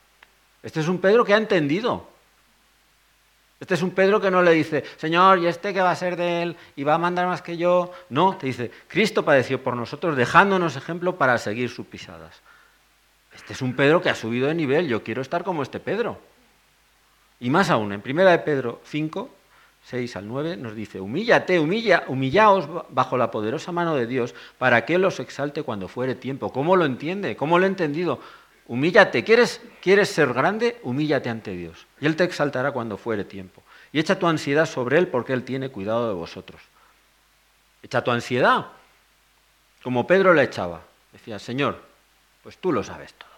Este 0.65 0.81
es 0.81 0.89
un 0.89 0.99
Pedro 0.99 1.25
que 1.25 1.35
ha 1.35 1.37
entendido 1.37 2.09
este 3.65 3.75
es 3.75 3.83
un 3.83 3.93
Pedro 3.93 4.21
que 4.21 4.31
no 4.31 4.43
le 4.43 4.51
dice, 4.51 4.85
Señor, 4.99 5.39
¿y 5.39 5.47
este 5.47 5.73
que 5.73 5.81
va 5.81 5.91
a 5.91 5.97
ser 5.97 6.17
de 6.17 6.43
él? 6.43 6.57
¿Y 6.77 6.83
va 6.83 6.95
a 6.95 6.99
mandar 6.99 7.27
más 7.27 7.41
que 7.41 7.57
yo? 7.57 7.93
No, 8.11 8.37
te 8.37 8.47
dice, 8.47 8.71
Cristo 8.89 9.25
padeció 9.25 9.63
por 9.63 9.75
nosotros, 9.75 10.17
dejándonos 10.17 10.77
ejemplo 10.77 11.17
para 11.17 11.39
seguir 11.39 11.71
sus 11.71 11.87
pisadas. 11.87 12.43
Este 13.35 13.53
es 13.53 13.63
un 13.63 13.75
Pedro 13.75 14.03
que 14.03 14.11
ha 14.11 14.15
subido 14.15 14.49
de 14.49 14.55
nivel, 14.55 14.87
yo 14.87 15.03
quiero 15.03 15.23
estar 15.23 15.45
como 15.45 15.63
este 15.63 15.81
Pedro. 15.81 16.19
Y 17.41 17.49
más 17.49 17.71
aún, 17.71 17.93
en 17.93 18.03
1 18.05 18.25
de 18.27 18.39
Pedro 18.41 18.81
5, 18.85 19.31
6 19.85 20.17
al 20.17 20.29
9, 20.29 20.57
nos 20.59 20.75
dice, 20.75 21.01
humíllate, 21.01 21.59
humilla, 21.59 22.05
humillaos 22.07 22.69
bajo 22.91 23.17
la 23.17 23.31
poderosa 23.31 23.73
mano 23.73 23.95
de 23.95 24.07
Dios 24.07 24.35
para 24.59 24.85
que 24.85 24.97
Él 24.97 25.05
exalte 25.05 25.63
cuando 25.63 25.89
fuere 25.89 26.15
tiempo. 26.15 26.53
¿Cómo 26.53 26.77
lo 26.77 26.85
entiende? 26.85 27.35
¿Cómo 27.35 27.59
lo 27.59 27.65
he 27.65 27.69
entendido? 27.69 28.21
Humíllate. 28.67 29.25
¿Quieres, 29.25 29.61
¿Quieres 29.83 30.09
ser 30.09 30.33
grande? 30.33 30.79
Humíllate 30.83 31.29
ante 31.29 31.53
Dios. 31.53 31.87
Y 32.01 32.07
Él 32.07 32.17
te 32.17 32.25
exaltará 32.25 32.73
cuando 32.73 32.97
fuere 32.97 33.25
tiempo. 33.25 33.63
Y 33.93 34.01
echa 34.01 34.19
tu 34.19 34.27
ansiedad 34.27 34.67
sobre 34.67 34.99
Él 34.99 35.09
porque 35.09 35.33
Él 35.33 35.45
tiene 35.45 35.69
cuidado 35.71 36.09
de 36.09 36.15
vosotros. 36.15 36.61
Echa 37.83 38.03
tu 38.03 38.11
ansiedad. 38.11 38.69
Como 39.83 40.07
Pedro 40.07 40.33
la 40.33 40.43
echaba. 40.43 40.83
Decía, 41.13 41.39
Señor, 41.39 41.83
pues 42.43 42.59
tú 42.59 42.73
lo 42.73 42.83
sabes 42.83 43.15
todo. 43.15 43.31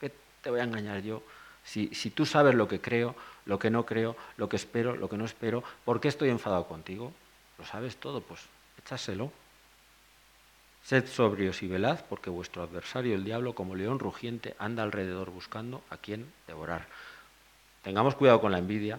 ¿Qué 0.00 0.12
te 0.42 0.50
voy 0.50 0.60
a 0.60 0.64
engañar 0.64 1.00
yo? 1.02 1.22
Si, 1.64 1.94
si 1.94 2.10
tú 2.10 2.26
sabes 2.26 2.54
lo 2.54 2.68
que 2.68 2.80
creo, 2.80 3.14
lo 3.46 3.58
que 3.58 3.70
no 3.70 3.86
creo, 3.86 4.16
lo 4.36 4.48
que 4.48 4.56
espero, 4.56 4.96
lo 4.96 5.08
que 5.08 5.16
no 5.16 5.24
espero, 5.24 5.64
¿por 5.84 6.00
qué 6.00 6.08
estoy 6.08 6.28
enfadado 6.28 6.66
contigo? 6.66 7.12
Lo 7.58 7.64
sabes 7.64 7.96
todo, 7.96 8.20
pues 8.20 8.40
échaselo. 8.78 9.32
Sed 10.84 11.06
sobrios 11.06 11.62
y 11.62 11.66
velad, 11.66 12.04
porque 12.10 12.28
vuestro 12.28 12.62
adversario, 12.62 13.14
el 13.14 13.24
diablo, 13.24 13.54
como 13.54 13.74
león 13.74 13.98
rugiente, 13.98 14.54
anda 14.58 14.82
alrededor 14.82 15.30
buscando 15.30 15.82
a 15.88 15.96
quien 15.96 16.30
devorar. 16.46 16.86
Tengamos 17.82 18.14
cuidado 18.14 18.40
con 18.42 18.52
la 18.52 18.58
envidia, 18.58 18.98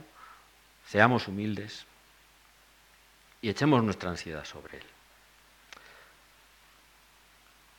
seamos 0.88 1.28
humildes 1.28 1.86
y 3.40 3.50
echemos 3.50 3.84
nuestra 3.84 4.10
ansiedad 4.10 4.46
sobre 4.46 4.78
él. 4.78 4.84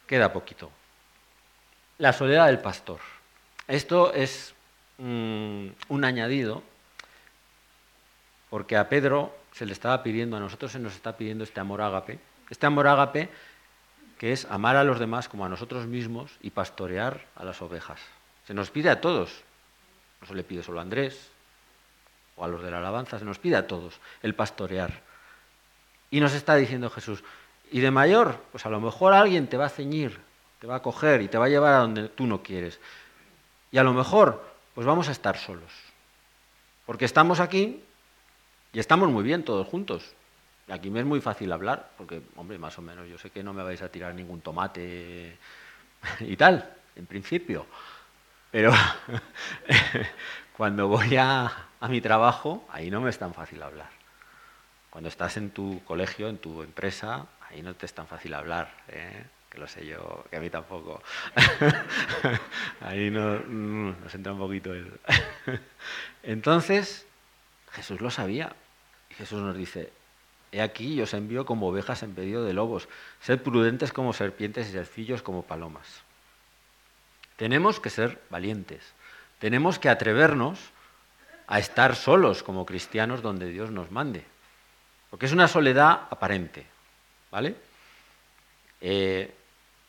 Queda 0.07 0.33
poquito. 0.33 0.71
La 1.99 2.12
soledad 2.12 2.47
del 2.47 2.61
pastor. 2.61 3.01
Esto 3.66 4.12
es 4.12 4.55
mm, 4.99 5.66
un 5.88 6.05
añadido, 6.05 6.62
porque 8.51 8.77
a 8.77 8.88
Pedro 8.88 9.37
se 9.51 9.66
le 9.66 9.73
estaba 9.73 10.05
pidiendo, 10.05 10.37
a 10.37 10.40
nosotros 10.40 10.71
se 10.71 10.79
nos 10.79 10.95
está 10.95 11.16
pidiendo 11.16 11.42
este 11.42 11.59
amor 11.59 11.83
ágape. 11.83 12.21
Este 12.49 12.66
amor 12.66 12.87
ágape 12.87 13.29
que 14.18 14.33
es 14.33 14.46
amar 14.46 14.76
a 14.76 14.85
los 14.85 14.98
demás 14.98 15.29
como 15.29 15.44
a 15.44 15.48
nosotros 15.48 15.87
mismos 15.87 16.33
y 16.40 16.50
pastorear 16.50 17.26
a 17.37 17.44
las 17.44 17.61
ovejas. 17.62 18.00
Se 18.46 18.55
nos 18.55 18.70
pide 18.70 18.90
a 18.90 19.00
todos, 19.00 19.42
no 20.20 20.26
se 20.26 20.35
le 20.35 20.44
pide 20.44 20.62
solo 20.62 20.79
a 20.79 20.83
Andrés 20.83 21.31
o 22.37 22.44
a 22.44 22.48
los 22.48 22.62
de 22.62 22.70
la 22.70 22.79
alabanza, 22.79 23.18
se 23.18 23.24
nos 23.24 23.38
pide 23.38 23.57
a 23.57 23.66
todos 23.66 24.00
el 24.22 24.35
pastorear. 24.35 25.02
Y 26.11 26.20
nos 26.20 26.33
está 26.33 26.55
diciendo 26.55 26.90
Jesús, 26.90 27.24
y 27.70 27.81
de 27.81 27.90
mayor, 27.90 28.40
pues 28.52 28.64
a 28.64 28.70
lo 28.70 28.81
mejor 28.81 29.12
alguien 29.12 29.48
te 29.48 29.57
va 29.57 29.66
a 29.66 29.70
ceñir, 29.70 30.20
te 30.61 30.66
va 30.66 30.76
a 30.76 30.83
coger 30.83 31.20
y 31.22 31.29
te 31.29 31.38
va 31.38 31.46
a 31.46 31.48
llevar 31.48 31.74
a 31.74 31.79
donde 31.79 32.09
tú 32.09 32.26
no 32.26 32.42
quieres. 32.42 32.79
Y 33.72 33.79
a 33.79 33.83
lo 33.83 33.92
mejor, 33.92 34.44
pues 34.74 34.87
vamos 34.87 35.09
a 35.09 35.12
estar 35.12 35.37
solos. 35.37 35.72
Porque 36.87 37.05
estamos 37.05 37.40
aquí 37.40 37.83
y 38.72 38.79
estamos 38.79 39.09
muy 39.09 39.24
bien 39.24 39.44
todos 39.44 39.66
juntos. 39.66 40.14
Aquí 40.68 40.90
me 40.90 41.00
es 41.00 41.07
muy 41.07 41.20
fácil 41.20 41.52
hablar, 41.52 41.92
porque, 41.96 42.22
hombre, 42.35 42.59
más 42.59 42.76
o 42.79 42.83
menos, 42.83 43.09
yo 43.09 43.18
sé 43.18 43.31
que 43.31 43.42
no 43.42 43.52
me 43.52 43.62
vais 43.62 43.81
a 43.83 43.88
tirar 43.88 44.14
ningún 44.14 44.40
tomate 44.40 45.38
y 46.20 46.37
tal, 46.37 46.76
en 46.96 47.07
principio. 47.07 47.66
Pero 48.50 48.72
cuando 50.57 50.88
voy 50.88 51.16
a, 51.16 51.68
a 51.81 51.88
mi 51.88 52.00
trabajo, 52.00 52.66
ahí 52.72 52.90
no 52.90 53.00
me 53.00 53.11
es 53.11 53.18
tan 53.18 53.33
fácil 53.33 53.62
hablar. 53.62 53.90
Cuando 54.90 55.09
estás 55.09 55.37
en 55.37 55.50
tu 55.50 55.83
colegio, 55.85 56.29
en 56.29 56.38
tu 56.38 56.62
empresa, 56.62 57.26
ahí 57.48 57.62
no 57.62 57.74
te 57.74 57.87
es 57.87 57.94
tan 57.94 58.07
fácil 58.07 58.35
hablar, 58.35 58.72
¿eh? 58.88 59.24
que 59.50 59.59
lo 59.59 59.68
sé 59.68 59.87
yo, 59.87 60.24
que 60.31 60.37
a 60.37 60.40
mí 60.40 60.50
tampoco. 60.50 61.02
ahí 62.81 63.11
no, 63.11 63.38
mm, 63.46 64.02
nos 64.02 64.14
entra 64.14 64.33
un 64.33 64.38
poquito 64.38 64.72
el... 64.72 64.98
Entonces, 66.22 67.07
Jesús 67.72 68.00
lo 68.00 68.11
sabía. 68.11 68.52
Y 69.11 69.14
Jesús 69.14 69.40
nos 69.40 69.57
dice, 69.57 69.92
he 70.52 70.62
aquí 70.62 70.94
yo 70.94 71.04
os 71.04 71.14
envío 71.14 71.44
como 71.44 71.68
ovejas 71.68 72.02
en 72.02 72.14
medio 72.14 72.44
de 72.44 72.52
lobos, 72.52 72.88
sed 73.20 73.40
prudentes 73.40 73.92
como 73.92 74.12
serpientes 74.12 74.68
y 74.68 74.72
sencillos 74.72 75.22
como 75.22 75.42
palomas. 75.42 76.02
Tenemos 77.37 77.80
que 77.80 77.90
ser 77.90 78.20
valientes, 78.30 78.82
tenemos 79.38 79.78
que 79.78 79.88
atrevernos 79.88 80.59
a 81.46 81.59
estar 81.59 81.94
solos 81.94 82.42
como 82.42 82.66
cristianos 82.66 83.22
donde 83.22 83.48
Dios 83.48 83.70
nos 83.70 83.90
mande, 83.90 84.24
porque 85.11 85.26
es 85.26 85.32
una 85.32 85.48
soledad 85.48 86.09
aparente, 86.11 86.66
¿vale? 87.30 87.54
Eh, 88.80 89.32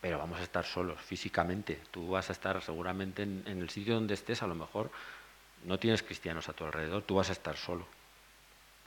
pero 0.02 0.20
vamos 0.20 0.39
a 0.39 0.43
estar 0.43 0.63
solos 0.63 1.02
físicamente. 1.02 1.80
Tú 1.91 2.10
vas 2.10 2.30
a 2.30 2.34
estar 2.34 2.62
seguramente 2.62 3.24
en, 3.24 3.43
el 3.46 3.70
sitio 3.70 3.96
donde 3.96 4.13
estés, 4.13 4.43
a 4.43 4.48
lo 4.48 4.56
mejor 4.56 4.91
no 5.63 5.80
tienes 5.80 6.04
cristianos 6.04 6.50
a 6.50 6.54
tu 6.54 6.65
alrededor, 6.65 7.04
tú 7.04 7.15
vas 7.15 7.30
a 7.30 7.34
estar 7.34 7.58
solo. 7.58 7.86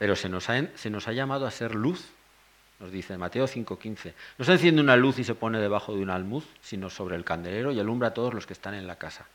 Pero 0.01 0.15
se 0.15 0.29
nos 0.29 0.49
ha, 0.49 1.11
llamado 1.11 1.45
a 1.45 1.51
ser 1.51 1.75
luz, 1.75 2.09
nos 2.79 2.91
dice 2.91 3.19
Mateo 3.19 3.45
5:15. 3.45 4.15
No 4.39 4.45
se 4.45 4.53
enciende 4.53 4.81
una 4.81 4.95
luz 4.95 5.19
y 5.19 5.23
se 5.23 5.35
pone 5.35 5.59
debajo 5.59 5.93
de 5.93 6.01
un 6.01 6.09
almuz, 6.09 6.43
sino 6.59 6.89
sobre 6.89 7.15
el 7.15 7.23
candelero 7.23 7.71
y 7.71 7.79
alumbra 7.79 8.07
a 8.07 8.13
todos 8.15 8.33
los 8.33 8.47
que 8.47 8.53
están 8.53 8.73
en 8.73 8.87
la 8.87 8.95
casa. 8.95 9.27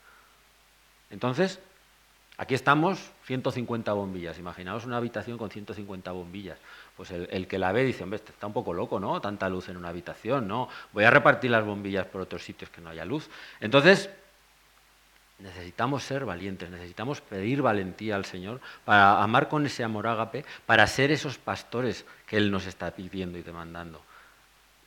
Entonces, 1.10 1.60
Aquí 2.38 2.54
estamos 2.54 3.12
150 3.24 3.94
bombillas. 3.94 4.38
Imaginaos 4.38 4.84
una 4.84 4.98
habitación 4.98 5.38
con 5.38 5.48
150 5.48 6.12
bombillas. 6.12 6.58
Pues 6.94 7.10
el, 7.10 7.48
que 7.48 7.58
la 7.58 7.72
ve 7.72 7.82
dice, 7.82 8.02
hombre, 8.02 8.16
este 8.16 8.32
está 8.32 8.46
un 8.46 8.52
poco 8.52 8.74
loco, 8.74 9.00
¿no? 9.00 9.18
Tanta 9.22 9.48
luz 9.48 9.70
en 9.70 9.78
una 9.78 9.88
habitación, 9.88 10.46
¿no? 10.46 10.68
Voy 10.92 11.04
a 11.04 11.10
repartir 11.10 11.50
las 11.50 11.64
bombillas 11.64 12.04
por 12.04 12.20
otros 12.20 12.44
sitios 12.44 12.68
que 12.68 12.82
no 12.82 12.90
haya 12.90 13.06
luz. 13.06 13.30
Entonces, 13.58 14.10
necesitamos 15.38 16.02
ser 16.02 16.24
valientes, 16.24 16.70
necesitamos 16.70 17.20
pedir 17.20 17.62
valentía 17.62 18.16
al 18.16 18.24
Señor 18.24 18.60
para 18.84 19.22
amar 19.22 19.48
con 19.48 19.66
ese 19.66 19.84
amor 19.84 20.06
ágape, 20.06 20.44
para 20.64 20.86
ser 20.86 21.10
esos 21.10 21.38
pastores 21.38 22.04
que 22.26 22.36
Él 22.36 22.50
nos 22.50 22.66
está 22.66 22.90
pidiendo 22.90 23.38
y 23.38 23.42
demandando. 23.42 24.00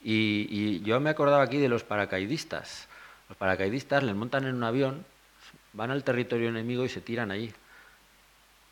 Y, 0.02 0.82
yo 0.82 1.00
me 1.00 1.10
acordaba 1.10 1.44
aquí 1.44 1.58
de 1.58 1.70
los 1.70 1.84
paracaidistas. 1.84 2.88
Los 3.28 3.38
paracaidistas 3.38 4.04
les 4.04 4.16
montan 4.16 4.46
en 4.46 4.56
un 4.56 4.64
avión 4.64 5.06
van 5.74 5.92
al 5.92 6.04
territorio 6.04 6.50
enemigo 6.50 6.84
y 6.84 6.90
se 6.90 7.02
tiran 7.02 7.32
allí. 7.32 7.54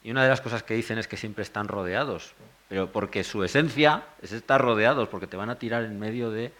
Y 0.03 0.11
una 0.11 0.23
de 0.23 0.29
las 0.29 0.41
cosas 0.41 0.63
que 0.63 0.73
dicen 0.73 0.97
es 0.97 1.07
que 1.07 1.17
siempre 1.17 1.43
están 1.43 1.67
rodeados, 1.67 2.33
pero 2.69 2.91
porque 2.91 3.23
su 3.23 3.43
esencia 3.43 4.03
es 4.21 4.31
estar 4.31 4.61
rodeados, 4.61 5.09
porque 5.09 5.27
te 5.27 5.37
van 5.37 5.49
a 5.49 5.59
tirar 5.59 5.83
en 5.83 5.99
medio 5.99 6.31
de, 6.31 6.51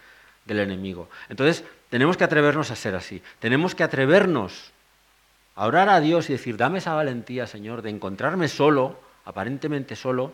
del 0.44 0.60
enemigo. 0.60 1.08
Entonces, 1.28 1.64
tenemos 1.88 2.16
que 2.16 2.24
atrevernos 2.24 2.70
a 2.70 2.76
ser 2.76 2.94
así. 2.94 3.22
Tenemos 3.38 3.74
que 3.74 3.84
atrevernos 3.84 4.72
a 5.58 5.66
orar 5.66 5.88
a 5.88 6.00
Dios 6.00 6.30
y 6.30 6.34
decir, 6.34 6.56
dame 6.56 6.78
esa 6.78 6.94
valentía, 6.94 7.48
Señor, 7.48 7.82
de 7.82 7.90
encontrarme 7.90 8.46
solo, 8.46 9.00
aparentemente 9.24 9.96
solo, 9.96 10.32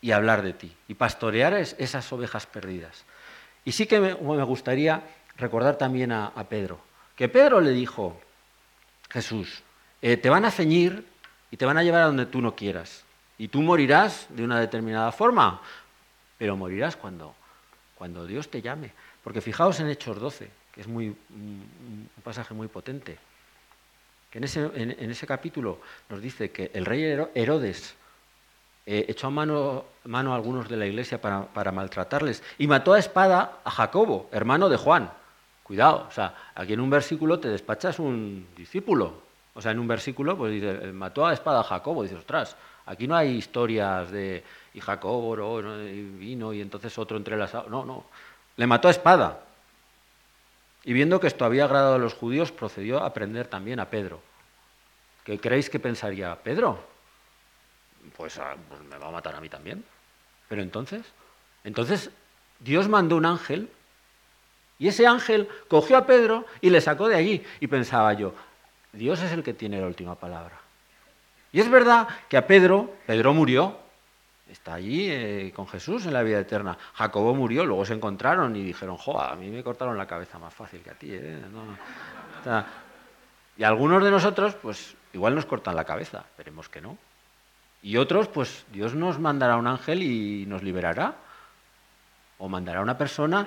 y 0.00 0.12
hablar 0.12 0.42
de 0.42 0.52
ti, 0.52 0.72
y 0.86 0.94
pastorear 0.94 1.54
esas 1.54 2.12
ovejas 2.12 2.46
perdidas. 2.46 3.04
Y 3.64 3.72
sí 3.72 3.86
que 3.86 3.98
me, 3.98 4.14
gustaría 4.14 5.02
recordar 5.36 5.76
también 5.76 6.12
a 6.12 6.46
Pedro, 6.48 6.80
que 7.16 7.28
Pedro 7.28 7.60
le 7.60 7.72
dijo, 7.72 8.18
Jesús, 9.10 9.64
eh, 10.02 10.16
te 10.16 10.30
van 10.30 10.44
a 10.44 10.52
ceñir 10.52 11.04
y 11.50 11.56
te 11.56 11.66
van 11.66 11.76
a 11.76 11.82
llevar 11.82 12.02
a 12.02 12.06
donde 12.06 12.26
tú 12.26 12.40
no 12.40 12.54
quieras. 12.54 13.04
Y 13.38 13.48
tú 13.48 13.60
morirás 13.60 14.28
de 14.28 14.44
una 14.44 14.60
determinada 14.60 15.10
forma, 15.10 15.60
pero 16.38 16.56
morirás 16.56 16.94
cuando, 16.94 17.34
cuando 17.96 18.24
Dios 18.24 18.50
te 18.50 18.62
llame. 18.62 18.92
Porque 19.24 19.40
fijaos 19.40 19.80
en 19.80 19.88
Hechos 19.88 20.20
12, 20.20 20.48
que 20.72 20.80
es 20.80 20.86
muy, 20.86 21.08
un 21.08 22.08
pasaje 22.22 22.54
muy 22.54 22.68
potente, 22.68 23.18
que 24.30 24.38
en 24.38 24.44
ese, 24.44 24.70
en, 24.74 25.10
ese 25.10 25.26
capítulo 25.26 25.78
nos 26.08 26.22
dice 26.22 26.50
que 26.50 26.70
el 26.72 26.86
rey 26.86 27.02
Herodes 27.34 27.96
eh, 28.86 29.06
echó 29.08 29.26
a 29.26 29.30
mano, 29.30 29.84
mano, 30.04 30.32
a 30.32 30.36
algunos 30.36 30.68
de 30.68 30.76
la 30.76 30.86
iglesia 30.86 31.20
para, 31.20 31.46
para 31.46 31.72
maltratarles 31.72 32.42
y 32.58 32.66
mató 32.66 32.94
a 32.94 32.98
espada 32.98 33.58
a 33.64 33.70
Jacobo, 33.70 34.28
hermano 34.32 34.68
de 34.68 34.76
Juan. 34.76 35.10
Cuidado, 35.64 36.06
o 36.08 36.12
sea, 36.12 36.34
aquí 36.54 36.72
en 36.72 36.80
un 36.80 36.90
versículo 36.90 37.38
te 37.38 37.48
despachas 37.48 37.98
un 37.98 38.48
discípulo. 38.56 39.30
O 39.54 39.60
sea, 39.60 39.72
en 39.72 39.78
un 39.78 39.88
versículo, 39.88 40.36
pues 40.36 40.52
dice, 40.52 40.70
eh, 40.70 40.92
mató 40.92 41.26
a 41.26 41.32
espada 41.32 41.60
a 41.60 41.64
Jacobo. 41.64 42.02
Dices, 42.02 42.18
ostras, 42.18 42.56
aquí 42.86 43.06
no 43.06 43.16
hay 43.16 43.36
historias 43.36 44.10
de, 44.10 44.42
y 44.74 44.80
Jacobo 44.80 45.60
y 45.82 46.02
vino 46.02 46.52
y 46.52 46.60
entonces 46.60 46.96
otro 46.98 47.16
entrelazado. 47.16 47.68
No, 47.68 47.84
no, 47.84 48.04
le 48.56 48.66
mató 48.66 48.88
a 48.88 48.92
espada. 48.92 49.40
Y 50.84 50.92
viendo 50.92 51.20
que 51.20 51.26
esto 51.26 51.44
había 51.44 51.64
agradado 51.64 51.94
a 51.94 51.98
los 51.98 52.14
judíos, 52.14 52.52
procedió 52.52 53.02
a 53.02 53.12
prender 53.12 53.46
también 53.46 53.80
a 53.80 53.90
Pedro. 53.90 54.20
¿Qué 55.24 55.38
creéis 55.38 55.68
que 55.68 55.78
pensaría 55.78 56.34
Pedro? 56.42 56.82
Pues, 58.16 58.38
ah, 58.38 58.56
pues 58.68 58.80
me 58.82 58.96
va 58.96 59.08
a 59.08 59.12
matar 59.12 59.34
a 59.34 59.40
mí 59.40 59.48
también. 59.48 59.84
Pero 60.48 60.62
entonces, 60.62 61.02
entonces 61.64 62.10
Dios 62.58 62.88
mandó 62.88 63.16
un 63.16 63.26
ángel 63.26 63.70
y 64.78 64.88
ese 64.88 65.06
ángel 65.06 65.48
cogió 65.68 65.98
a 65.98 66.06
Pedro 66.06 66.46
y 66.62 66.70
le 66.70 66.80
sacó 66.80 67.08
de 67.08 67.16
allí. 67.16 67.44
Y 67.60 67.66
pensaba 67.66 68.14
yo, 68.14 68.34
Dios 68.92 69.20
es 69.20 69.32
el 69.32 69.42
que 69.42 69.52
tiene 69.52 69.80
la 69.80 69.86
última 69.86 70.14
palabra. 70.14 70.58
Y 71.52 71.60
es 71.60 71.70
verdad 71.70 72.08
que 72.28 72.36
a 72.36 72.46
Pedro, 72.46 72.94
Pedro 73.06 73.34
murió, 73.34 73.78
está 74.50 74.74
allí 74.74 75.10
eh, 75.10 75.52
con 75.54 75.66
Jesús 75.68 76.06
en 76.06 76.12
la 76.12 76.22
vida 76.22 76.40
eterna. 76.40 76.76
Jacobo 76.94 77.34
murió, 77.34 77.64
luego 77.64 77.84
se 77.84 77.94
encontraron 77.94 78.54
y 78.56 78.64
dijeron, 78.64 78.96
jo, 78.96 79.20
a 79.20 79.34
mí 79.36 79.48
me 79.48 79.62
cortaron 79.62 79.96
la 79.96 80.06
cabeza 80.06 80.38
más 80.38 80.52
fácil 80.52 80.80
que 80.80 80.90
a 80.90 80.94
ti. 80.94 81.08
¿eh? 81.12 81.42
y 83.56 83.64
algunos 83.64 84.02
de 84.02 84.10
nosotros, 84.10 84.54
pues 84.54 84.94
igual 85.12 85.34
nos 85.34 85.46
cortan 85.46 85.76
la 85.76 85.84
cabeza, 85.84 86.24
esperemos 86.30 86.68
que 86.68 86.80
no. 86.80 86.96
Y 87.82 87.96
otros, 87.96 88.28
pues 88.28 88.64
Dios 88.72 88.94
nos 88.94 89.18
mandará 89.18 89.56
un 89.56 89.66
ángel 89.66 90.02
y 90.02 90.44
nos 90.46 90.62
liberará. 90.62 91.14
O 92.38 92.48
mandará 92.48 92.80
una 92.80 92.96
persona 92.96 93.46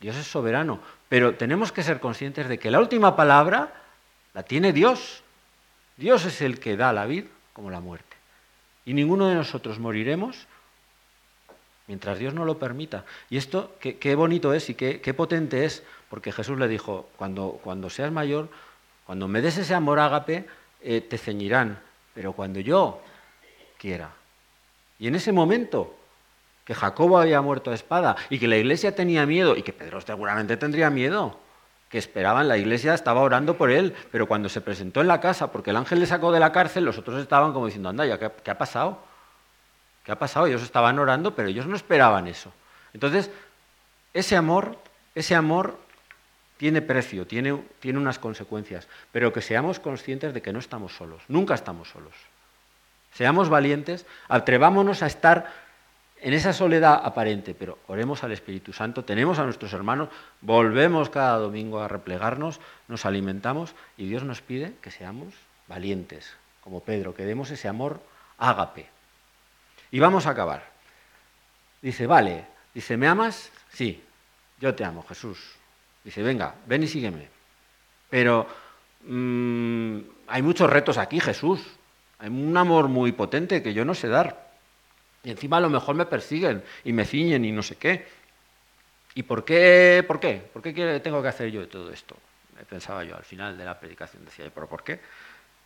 Dios 0.00 0.16
es 0.16 0.26
soberano, 0.26 0.80
pero 1.08 1.34
tenemos 1.34 1.72
que 1.72 1.82
ser 1.82 2.00
conscientes 2.00 2.48
de 2.48 2.58
que 2.58 2.70
la 2.70 2.78
última 2.78 3.16
palabra 3.16 3.72
la 4.32 4.42
tiene 4.44 4.72
Dios. 4.72 5.22
Dios 5.96 6.24
es 6.24 6.40
el 6.40 6.60
que 6.60 6.76
da 6.76 6.92
la 6.92 7.06
vida 7.06 7.28
como 7.52 7.70
la 7.70 7.80
muerte. 7.80 8.07
Y 8.88 8.94
ninguno 8.94 9.26
de 9.26 9.34
nosotros 9.34 9.78
moriremos 9.78 10.46
mientras 11.88 12.18
Dios 12.18 12.32
no 12.32 12.46
lo 12.46 12.58
permita. 12.58 13.04
Y 13.28 13.36
esto, 13.36 13.76
qué, 13.80 14.14
bonito 14.14 14.54
es 14.54 14.70
y 14.70 14.74
qué, 14.74 15.14
potente 15.14 15.66
es, 15.66 15.82
porque 16.08 16.32
Jesús 16.32 16.58
le 16.58 16.68
dijo, 16.68 17.10
cuando, 17.18 17.60
cuando 17.62 17.90
seas 17.90 18.10
mayor, 18.10 18.48
cuando 19.04 19.28
me 19.28 19.42
des 19.42 19.58
ese 19.58 19.74
amor 19.74 19.98
ágape, 19.98 20.46
eh, 20.80 21.02
te 21.02 21.18
ceñirán, 21.18 21.78
pero 22.14 22.32
cuando 22.32 22.60
yo 22.60 23.02
quiera. 23.76 24.10
Y 24.98 25.08
en 25.08 25.16
ese 25.16 25.32
momento 25.32 25.94
que 26.64 26.72
Jacobo 26.72 27.18
había 27.18 27.42
muerto 27.42 27.70
a 27.70 27.74
espada 27.74 28.16
y 28.30 28.38
que 28.38 28.48
la 28.48 28.56
iglesia 28.56 28.94
tenía 28.94 29.26
miedo 29.26 29.54
y 29.54 29.62
que 29.62 29.74
Pedro 29.74 30.00
seguramente 30.00 30.56
tendría 30.56 30.88
miedo, 30.88 31.38
que 31.88 31.98
esperaban, 31.98 32.48
la 32.48 32.58
iglesia 32.58 32.92
estaba 32.92 33.22
orando 33.22 33.56
por 33.56 33.70
él, 33.70 33.94
pero 34.12 34.26
cuando 34.26 34.48
se 34.48 34.60
presentó 34.60 35.00
en 35.00 35.08
la 35.08 35.20
casa, 35.20 35.50
porque 35.50 35.70
el 35.70 35.76
ángel 35.76 36.00
le 36.00 36.06
sacó 36.06 36.32
de 36.32 36.40
la 36.40 36.52
cárcel, 36.52 36.84
los 36.84 36.98
otros 36.98 37.20
estaban 37.20 37.52
como 37.52 37.66
diciendo, 37.66 37.88
anda, 37.88 38.04
ya, 38.04 38.18
¿qué, 38.18 38.50
ha 38.50 38.58
pasado? 38.58 38.98
¿Qué 40.04 40.12
ha 40.12 40.18
pasado? 40.18 40.46
Ellos 40.46 40.62
estaban 40.62 40.98
orando, 40.98 41.34
pero 41.34 41.48
ellos 41.48 41.66
no 41.66 41.76
esperaban 41.76 42.26
eso. 42.26 42.52
Entonces, 42.92 43.30
ese 44.12 44.36
amor, 44.36 44.78
ese 45.14 45.34
amor 45.34 45.78
tiene 46.58 46.82
precio, 46.82 47.26
tiene, 47.26 47.62
tiene 47.80 47.98
unas 47.98 48.18
consecuencias, 48.18 48.86
pero 49.12 49.32
que 49.32 49.40
seamos 49.40 49.80
conscientes 49.80 50.34
de 50.34 50.42
que 50.42 50.52
no 50.52 50.58
estamos 50.58 50.94
solos, 50.94 51.22
nunca 51.28 51.54
estamos 51.54 51.88
solos. 51.88 52.14
Seamos 53.14 53.48
valientes, 53.48 54.04
atrevámonos 54.28 55.02
a 55.02 55.06
estar 55.06 55.50
en 56.20 56.32
esa 56.32 56.52
soledad 56.52 57.00
aparente, 57.04 57.54
pero 57.54 57.78
oremos 57.86 58.24
al 58.24 58.32
Espíritu 58.32 58.72
Santo, 58.72 59.04
tenemos 59.04 59.38
a 59.38 59.44
nuestros 59.44 59.72
hermanos, 59.72 60.08
volvemos 60.40 61.10
cada 61.10 61.38
domingo 61.38 61.80
a 61.80 61.88
replegarnos, 61.88 62.60
nos 62.88 63.06
alimentamos 63.06 63.74
y 63.96 64.08
Dios 64.08 64.24
nos 64.24 64.42
pide 64.42 64.74
que 64.82 64.90
seamos 64.90 65.34
valientes, 65.68 66.34
como 66.62 66.80
Pedro, 66.80 67.14
que 67.14 67.24
demos 67.24 67.50
ese 67.50 67.68
amor 67.68 68.00
ágape. 68.38 68.86
Y 69.90 70.00
vamos 70.00 70.26
a 70.26 70.30
acabar. 70.30 70.70
Dice, 71.80 72.06
vale, 72.06 72.46
dice, 72.74 72.96
¿me 72.96 73.06
amas? 73.06 73.50
Sí, 73.70 74.02
yo 74.60 74.74
te 74.74 74.84
amo, 74.84 75.04
Jesús. 75.08 75.38
Dice, 76.04 76.22
venga, 76.22 76.54
ven 76.66 76.82
y 76.82 76.88
sígueme. 76.88 77.28
Pero 78.10 78.46
mm, 79.04 79.98
hay 80.26 80.42
muchos 80.42 80.68
retos 80.68 80.98
aquí, 80.98 81.20
Jesús. 81.20 81.60
Hay 82.18 82.28
un 82.28 82.56
amor 82.56 82.88
muy 82.88 83.12
potente 83.12 83.62
que 83.62 83.74
yo 83.74 83.84
no 83.84 83.94
sé 83.94 84.08
dar. 84.08 84.47
Y 85.28 85.30
encima 85.30 85.58
a 85.58 85.60
lo 85.60 85.68
mejor 85.68 85.94
me 85.94 86.06
persiguen 86.06 86.64
y 86.84 86.94
me 86.94 87.04
ciñen 87.04 87.44
y 87.44 87.52
no 87.52 87.62
sé 87.62 87.76
qué. 87.76 88.06
¿Y 89.14 89.24
por 89.24 89.44
qué? 89.44 90.02
¿Por 90.08 90.18
qué? 90.18 90.36
¿Por 90.50 90.62
qué 90.62 91.00
tengo 91.00 91.20
que 91.20 91.28
hacer 91.28 91.50
yo 91.50 91.68
todo 91.68 91.90
esto? 91.90 92.16
Pensaba 92.66 93.04
yo 93.04 93.14
al 93.14 93.24
final 93.24 93.58
de 93.58 93.62
la 93.62 93.78
predicación. 93.78 94.24
Decía, 94.24 94.50
¿pero 94.54 94.66
por 94.66 94.82
qué? 94.82 95.00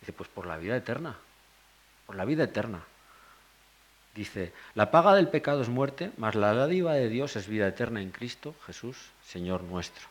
Dice, 0.01 0.11
pues 0.11 0.27
por 0.27 0.47
la 0.47 0.57
vida 0.57 0.75
eterna. 0.75 1.15
Por 2.05 2.17
la 2.17 2.25
vida 2.25 2.43
eterna. 2.43 2.83
Dice, 4.13 4.51
la 4.75 4.91
paga 4.91 5.15
del 5.15 5.29
pecado 5.29 5.61
es 5.61 5.69
muerte, 5.69 6.11
mas 6.17 6.35
la 6.35 6.53
dádiva 6.53 6.95
de 6.95 7.07
Dios 7.07 7.37
es 7.37 7.47
vida 7.47 7.65
eterna 7.65 8.01
en 8.01 8.11
Cristo 8.11 8.55
Jesús, 8.65 8.97
Señor 9.25 9.63
nuestro. 9.63 10.09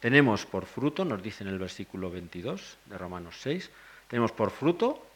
Tenemos 0.00 0.44
por 0.44 0.66
fruto, 0.66 1.04
nos 1.04 1.22
dice 1.22 1.44
en 1.44 1.50
el 1.50 1.60
versículo 1.60 2.10
22 2.10 2.78
de 2.86 2.98
Romanos 2.98 3.36
6, 3.42 3.70
tenemos 4.08 4.32
por 4.32 4.50
fruto, 4.50 5.06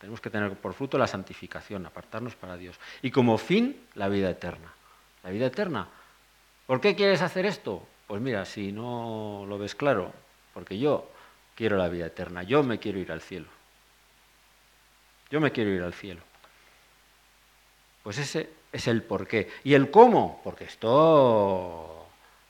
tenemos 0.00 0.20
que 0.20 0.30
tener 0.30 0.56
por 0.56 0.72
fruto 0.72 0.96
la 0.96 1.06
santificación, 1.06 1.84
apartarnos 1.84 2.34
para 2.34 2.56
Dios. 2.56 2.80
Y 3.02 3.10
como 3.10 3.36
fin, 3.36 3.86
la 3.94 4.08
vida 4.08 4.30
eterna. 4.30 4.72
La 5.22 5.30
vida 5.30 5.46
eterna. 5.46 5.86
¿Por 6.66 6.80
qué 6.80 6.96
quieres 6.96 7.20
hacer 7.20 7.44
esto? 7.44 7.86
Pues 8.06 8.22
mira, 8.22 8.44
si 8.46 8.72
no 8.72 9.44
lo 9.46 9.58
ves 9.58 9.74
claro, 9.74 10.12
porque 10.54 10.78
yo 10.78 11.10
quiero 11.54 11.76
la 11.76 11.88
vida 11.88 12.06
eterna, 12.06 12.42
yo 12.42 12.62
me 12.62 12.78
quiero 12.78 12.98
ir 12.98 13.12
al 13.12 13.20
cielo. 13.20 13.46
Yo 15.30 15.40
me 15.40 15.52
quiero 15.52 15.70
ir 15.70 15.82
al 15.82 15.92
cielo. 15.92 16.22
Pues 18.02 18.16
ese 18.18 18.48
es 18.72 18.88
el 18.88 19.02
por 19.02 19.26
qué. 19.26 19.50
¿Y 19.64 19.74
el 19.74 19.90
cómo? 19.90 20.40
Porque 20.42 20.64
esto 20.64 22.06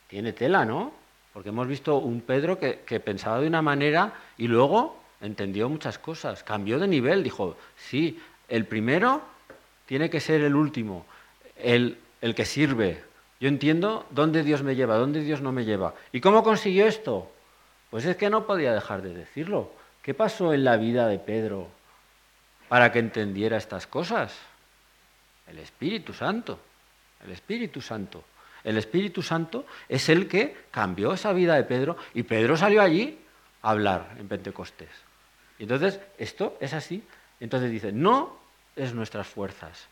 tiene 0.07 0.33
tela, 0.33 0.65
¿no? 0.65 0.93
Porque 1.33 1.49
hemos 1.49 1.67
visto 1.67 1.99
un 1.99 2.21
Pedro 2.21 2.59
que, 2.59 3.01
pensaba 3.01 3.41
de 3.41 3.49
una 3.49 3.63
manera 3.63 4.15
y 4.39 4.47
luego 4.47 5.00
entendió 5.21 5.69
muchas 5.69 5.99
cosas, 5.99 6.43
cambió 6.43 6.79
de 6.79 6.89
nivel, 6.89 7.23
dijo, 7.23 7.57
sí, 7.77 8.21
el 8.49 8.67
primero 8.67 9.23
tiene 9.87 10.11
que 10.11 10.21
ser 10.21 10.41
el 10.43 10.55
último, 10.55 11.07
el, 11.57 11.99
el 12.21 12.35
que 12.35 12.45
sirve. 12.45 13.03
Yo 13.41 13.49
entiendo 13.49 14.07
dónde 14.11 14.43
Dios 14.43 14.63
me 14.63 14.75
lleva, 14.75 14.97
dónde 14.97 15.23
Dios 15.23 15.41
no 15.41 15.53
me 15.53 15.65
lleva. 15.65 15.95
¿Y 16.13 16.21
cómo 16.21 16.43
consiguió 16.43 16.87
esto? 16.87 17.31
Pues 17.91 18.05
es 18.05 18.17
que 18.17 18.31
no 18.31 18.47
podía 18.47 18.73
dejar 18.73 19.03
de 19.03 19.15
decirlo. 19.15 19.73
¿Qué 20.03 20.15
pasó 20.15 20.53
en 20.55 20.65
la 20.65 20.77
vida 20.77 21.09
de 21.09 21.19
Pedro 21.19 21.69
para 22.69 22.93
que 22.93 22.99
entendiera 22.99 23.57
estas 23.57 23.87
cosas? 23.87 24.37
El 25.47 25.59
Espíritu 25.59 26.13
Santo. 26.13 26.59
El 27.25 27.33
Espíritu 27.33 27.81
Santo. 27.81 28.25
El 28.63 28.77
Espíritu 28.77 29.23
Santo 29.23 29.65
es 29.89 30.09
el 30.09 30.29
que 30.29 30.57
cambió 30.71 31.13
esa 31.13 31.33
vida 31.33 31.55
de 31.55 31.65
Pedro 31.65 31.97
y 32.15 32.23
Pedro 32.23 32.57
salió 32.57 32.83
allí 32.83 33.19
a 33.63 33.71
hablar 33.71 34.17
en 34.19 34.29
Pentecostés. 34.29 35.10
Y 35.61 35.65
entonces, 35.65 36.01
esto 36.17 36.57
es 36.59 36.73
así. 36.73 37.05
Entonces 37.39 37.71
dice, 37.71 37.93
no 37.93 38.35
es 38.75 38.95
nuestras 38.95 39.27
fuerzas. 39.27 39.89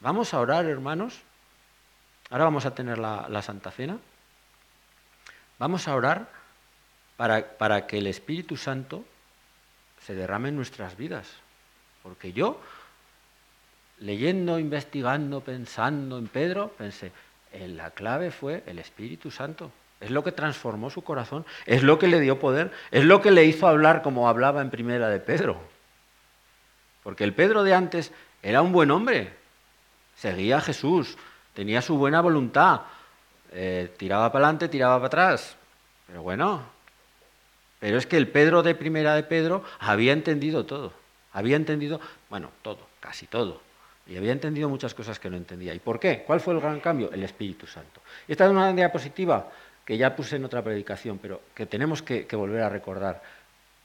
Vamos 0.00 0.34
a 0.34 0.40
orar, 0.40 0.66
hermanos. 0.66 1.20
Ahora 2.28 2.44
vamos 2.44 2.66
a 2.66 2.74
tener 2.74 2.98
la, 2.98 3.40
Santa 3.40 3.70
Cena. 3.70 3.98
Vamos 5.60 5.86
a 5.86 5.94
orar 5.94 6.28
para, 7.16 7.56
para 7.56 7.86
que 7.86 7.98
el 7.98 8.08
Espíritu 8.08 8.56
Santo 8.56 9.04
se 10.04 10.16
derrame 10.16 10.48
en 10.48 10.56
nuestras 10.56 10.96
vidas. 10.96 11.28
Porque 12.02 12.32
yo 12.32 12.60
leyendo, 14.00 14.58
investigando, 14.58 15.40
pensando 15.40 16.18
en 16.18 16.26
Pedro, 16.26 16.72
pensé, 16.76 17.12
la 17.52 17.92
clave 17.92 18.32
fue 18.32 18.64
el 18.66 18.80
Espíritu 18.80 19.30
Santo. 19.30 19.70
Es 20.00 20.10
lo 20.10 20.24
que 20.24 20.32
transformó 20.32 20.88
su 20.88 21.02
corazón, 21.02 21.44
es 21.66 21.82
lo 21.82 21.98
que 21.98 22.08
le 22.08 22.20
dio 22.20 22.38
poder, 22.38 22.72
es 22.90 23.04
lo 23.04 23.20
que 23.20 23.30
le 23.30 23.44
hizo 23.44 23.66
hablar 23.66 24.00
como 24.02 24.28
hablaba 24.28 24.62
en 24.62 24.70
primera 24.70 25.08
de 25.08 25.20
Pedro. 25.20 25.60
Porque 27.02 27.24
el 27.24 27.34
Pedro 27.34 27.62
de 27.62 27.74
antes 27.74 28.10
era 28.42 28.62
un 28.62 28.72
buen 28.72 28.90
hombre, 28.90 29.34
seguía 30.16 30.56
a 30.56 30.60
Jesús, 30.62 31.18
tenía 31.52 31.82
su 31.82 31.98
buena 31.98 32.22
voluntad, 32.22 32.82
eh, 33.52 33.92
tiraba 33.98 34.32
para 34.32 34.46
adelante, 34.46 34.68
tiraba 34.68 34.96
para 34.96 35.06
atrás. 35.06 35.56
Pero 36.06 36.22
bueno, 36.22 36.62
pero 37.78 37.98
es 37.98 38.06
que 38.06 38.16
el 38.16 38.28
Pedro 38.28 38.62
de 38.62 38.74
primera 38.74 39.14
de 39.14 39.22
Pedro 39.22 39.64
había 39.78 40.12
entendido 40.12 40.64
todo, 40.64 40.92
había 41.32 41.56
entendido, 41.56 42.00
bueno, 42.30 42.50
todo, 42.62 42.86
casi 43.00 43.26
todo. 43.26 43.60
Y 44.06 44.16
había 44.16 44.32
entendido 44.32 44.68
muchas 44.68 44.92
cosas 44.92 45.20
que 45.20 45.30
no 45.30 45.36
entendía. 45.36 45.72
¿Y 45.72 45.78
por 45.78 46.00
qué? 46.00 46.24
¿Cuál 46.26 46.40
fue 46.40 46.54
el 46.54 46.60
gran 46.60 46.80
cambio? 46.80 47.12
El 47.12 47.22
Espíritu 47.22 47.66
Santo. 47.66 48.00
Esta 48.26 48.44
es 48.44 48.50
una 48.50 48.72
diapositiva 48.72 49.48
que 49.90 49.98
ya 49.98 50.14
puse 50.14 50.36
en 50.36 50.44
otra 50.44 50.62
predicación, 50.62 51.18
pero 51.18 51.40
que 51.52 51.66
tenemos 51.66 52.00
que, 52.00 52.24
volver 52.36 52.62
a 52.62 52.68
recordar. 52.68 53.24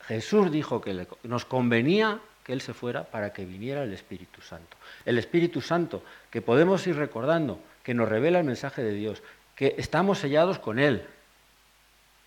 Jesús 0.02 0.52
dijo 0.52 0.80
que 0.80 1.08
nos 1.24 1.46
convenía 1.46 2.20
que 2.44 2.54
Él 2.54 2.62
se 2.62 2.76
fuera 2.76 3.06
para 3.06 3.34
que 3.34 3.44
viniera 3.44 3.82
el 3.82 3.92
Espíritu 3.92 4.40
Santo. 4.40 4.78
El 5.04 5.18
Espíritu 5.18 5.62
Santo, 5.62 6.04
que 6.30 6.44
podemos 6.44 6.86
ir 6.86 6.96
recordando, 6.96 7.60
que 7.82 7.96
nos 7.96 8.08
revela 8.08 8.38
el 8.38 8.46
mensaje 8.46 8.84
de 8.84 8.94
Dios, 8.94 9.24
que 9.56 9.74
estamos 9.80 10.20
sellados 10.20 10.60
con 10.60 10.78
Él, 10.78 11.08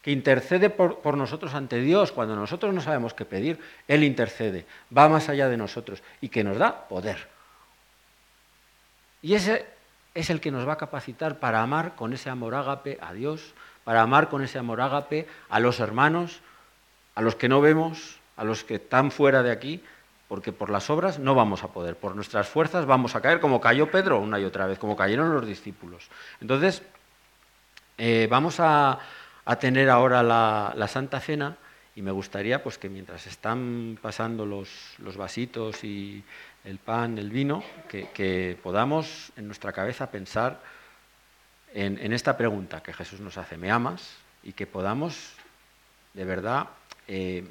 que 0.03 0.11
intercede 0.11 0.71
por, 0.71 1.17
nosotros 1.17 1.55
ante 1.55 1.79
Dios. 1.81 2.11
Cuando 2.11 2.35
nosotros 2.35 2.75
no 2.75 2.81
sabemos 2.81 3.15
qué 3.15 3.27
pedir, 3.27 3.61
Él 3.87 4.03
intercede, 4.03 4.67
va 4.91 5.09
más 5.09 5.29
allá 5.29 5.49
de 5.49 5.57
nosotros 5.57 6.03
y 6.21 6.31
que 6.31 6.43
nos 6.43 6.59
da 6.59 6.89
poder. 6.89 7.29
Y 9.23 9.35
ese 9.35 9.67
es 10.19 10.31
el 10.31 10.41
que 10.41 10.51
nos 10.51 10.67
va 10.67 10.73
a 10.73 10.79
capacitar 10.79 11.39
para 11.39 11.63
amar 11.63 11.95
con 11.95 12.13
ese 12.13 12.29
amor 12.29 12.57
ágape 12.57 12.99
a 13.01 13.13
Dios, 13.13 13.55
para 13.89 14.03
amar 14.03 14.29
con 14.29 14.43
ese 14.43 14.59
amor 14.59 14.83
ágape 14.83 15.27
a 15.49 15.61
los 15.61 15.81
hermanos, 15.81 16.41
a 17.15 17.23
los 17.23 17.37
que 17.37 17.49
no 17.49 17.63
vemos, 17.63 18.21
a 18.37 18.45
los 18.45 18.63
que 18.63 18.75
están 18.75 19.11
fuera 19.11 19.43
de 19.43 19.51
aquí, 19.51 19.83
porque 20.29 20.53
por 20.53 20.69
las 20.69 20.91
obras 20.91 21.19
no 21.19 21.35
vamos 21.35 21.65
a 21.65 21.69
poder, 21.69 21.97
por 21.97 22.15
nuestras 22.15 22.51
fuerzas 22.51 22.85
vamos 22.85 23.17
a 23.17 23.23
caer, 23.23 23.41
como 23.41 23.63
cayó 23.63 23.91
Pedro 23.91 24.21
una 24.21 24.39
y 24.39 24.45
otra 24.45 24.67
vez, 24.67 24.79
como 24.79 24.95
cayeron 24.95 25.33
los 25.33 25.47
discípulos. 25.47 26.11
Entonces, 26.43 26.83
eh, 27.97 28.29
vamos 28.31 28.61
a, 28.61 28.99
tener 29.59 29.89
ahora 29.89 30.23
la, 30.23 30.87
Santa 30.87 31.19
Cena 31.19 31.57
y 31.97 32.03
me 32.03 32.11
gustaría 32.11 32.63
pues, 32.63 32.77
que 32.77 32.91
mientras 32.91 33.27
están 33.27 33.99
pasando 34.03 34.45
los, 34.45 34.97
los 34.99 35.17
vasitos 35.17 35.83
y 35.83 36.23
el 36.63 36.77
pan, 36.77 37.17
el 37.17 37.31
vino, 37.31 37.65
que, 37.89 38.59
podamos 38.63 39.33
en 39.39 39.47
nuestra 39.47 39.73
cabeza 39.73 40.11
pensar 40.11 40.61
en, 41.75 42.13
esta 42.13 42.37
pregunta 42.37 42.83
que 42.83 42.93
Jesús 42.93 43.21
nos 43.21 43.39
hace, 43.39 43.57
¿me 43.57 43.71
amas? 43.71 44.17
Y 44.43 44.53
que 44.53 44.67
podamos 44.67 45.35
de 46.15 46.25
verdad 46.25 46.69
eh, 47.07 47.45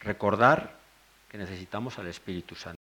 recordar 0.00 0.76
que 1.28 1.38
necesitamos 1.38 1.98
al 1.98 2.08
Espíritu 2.08 2.54
Santo. 2.54 2.81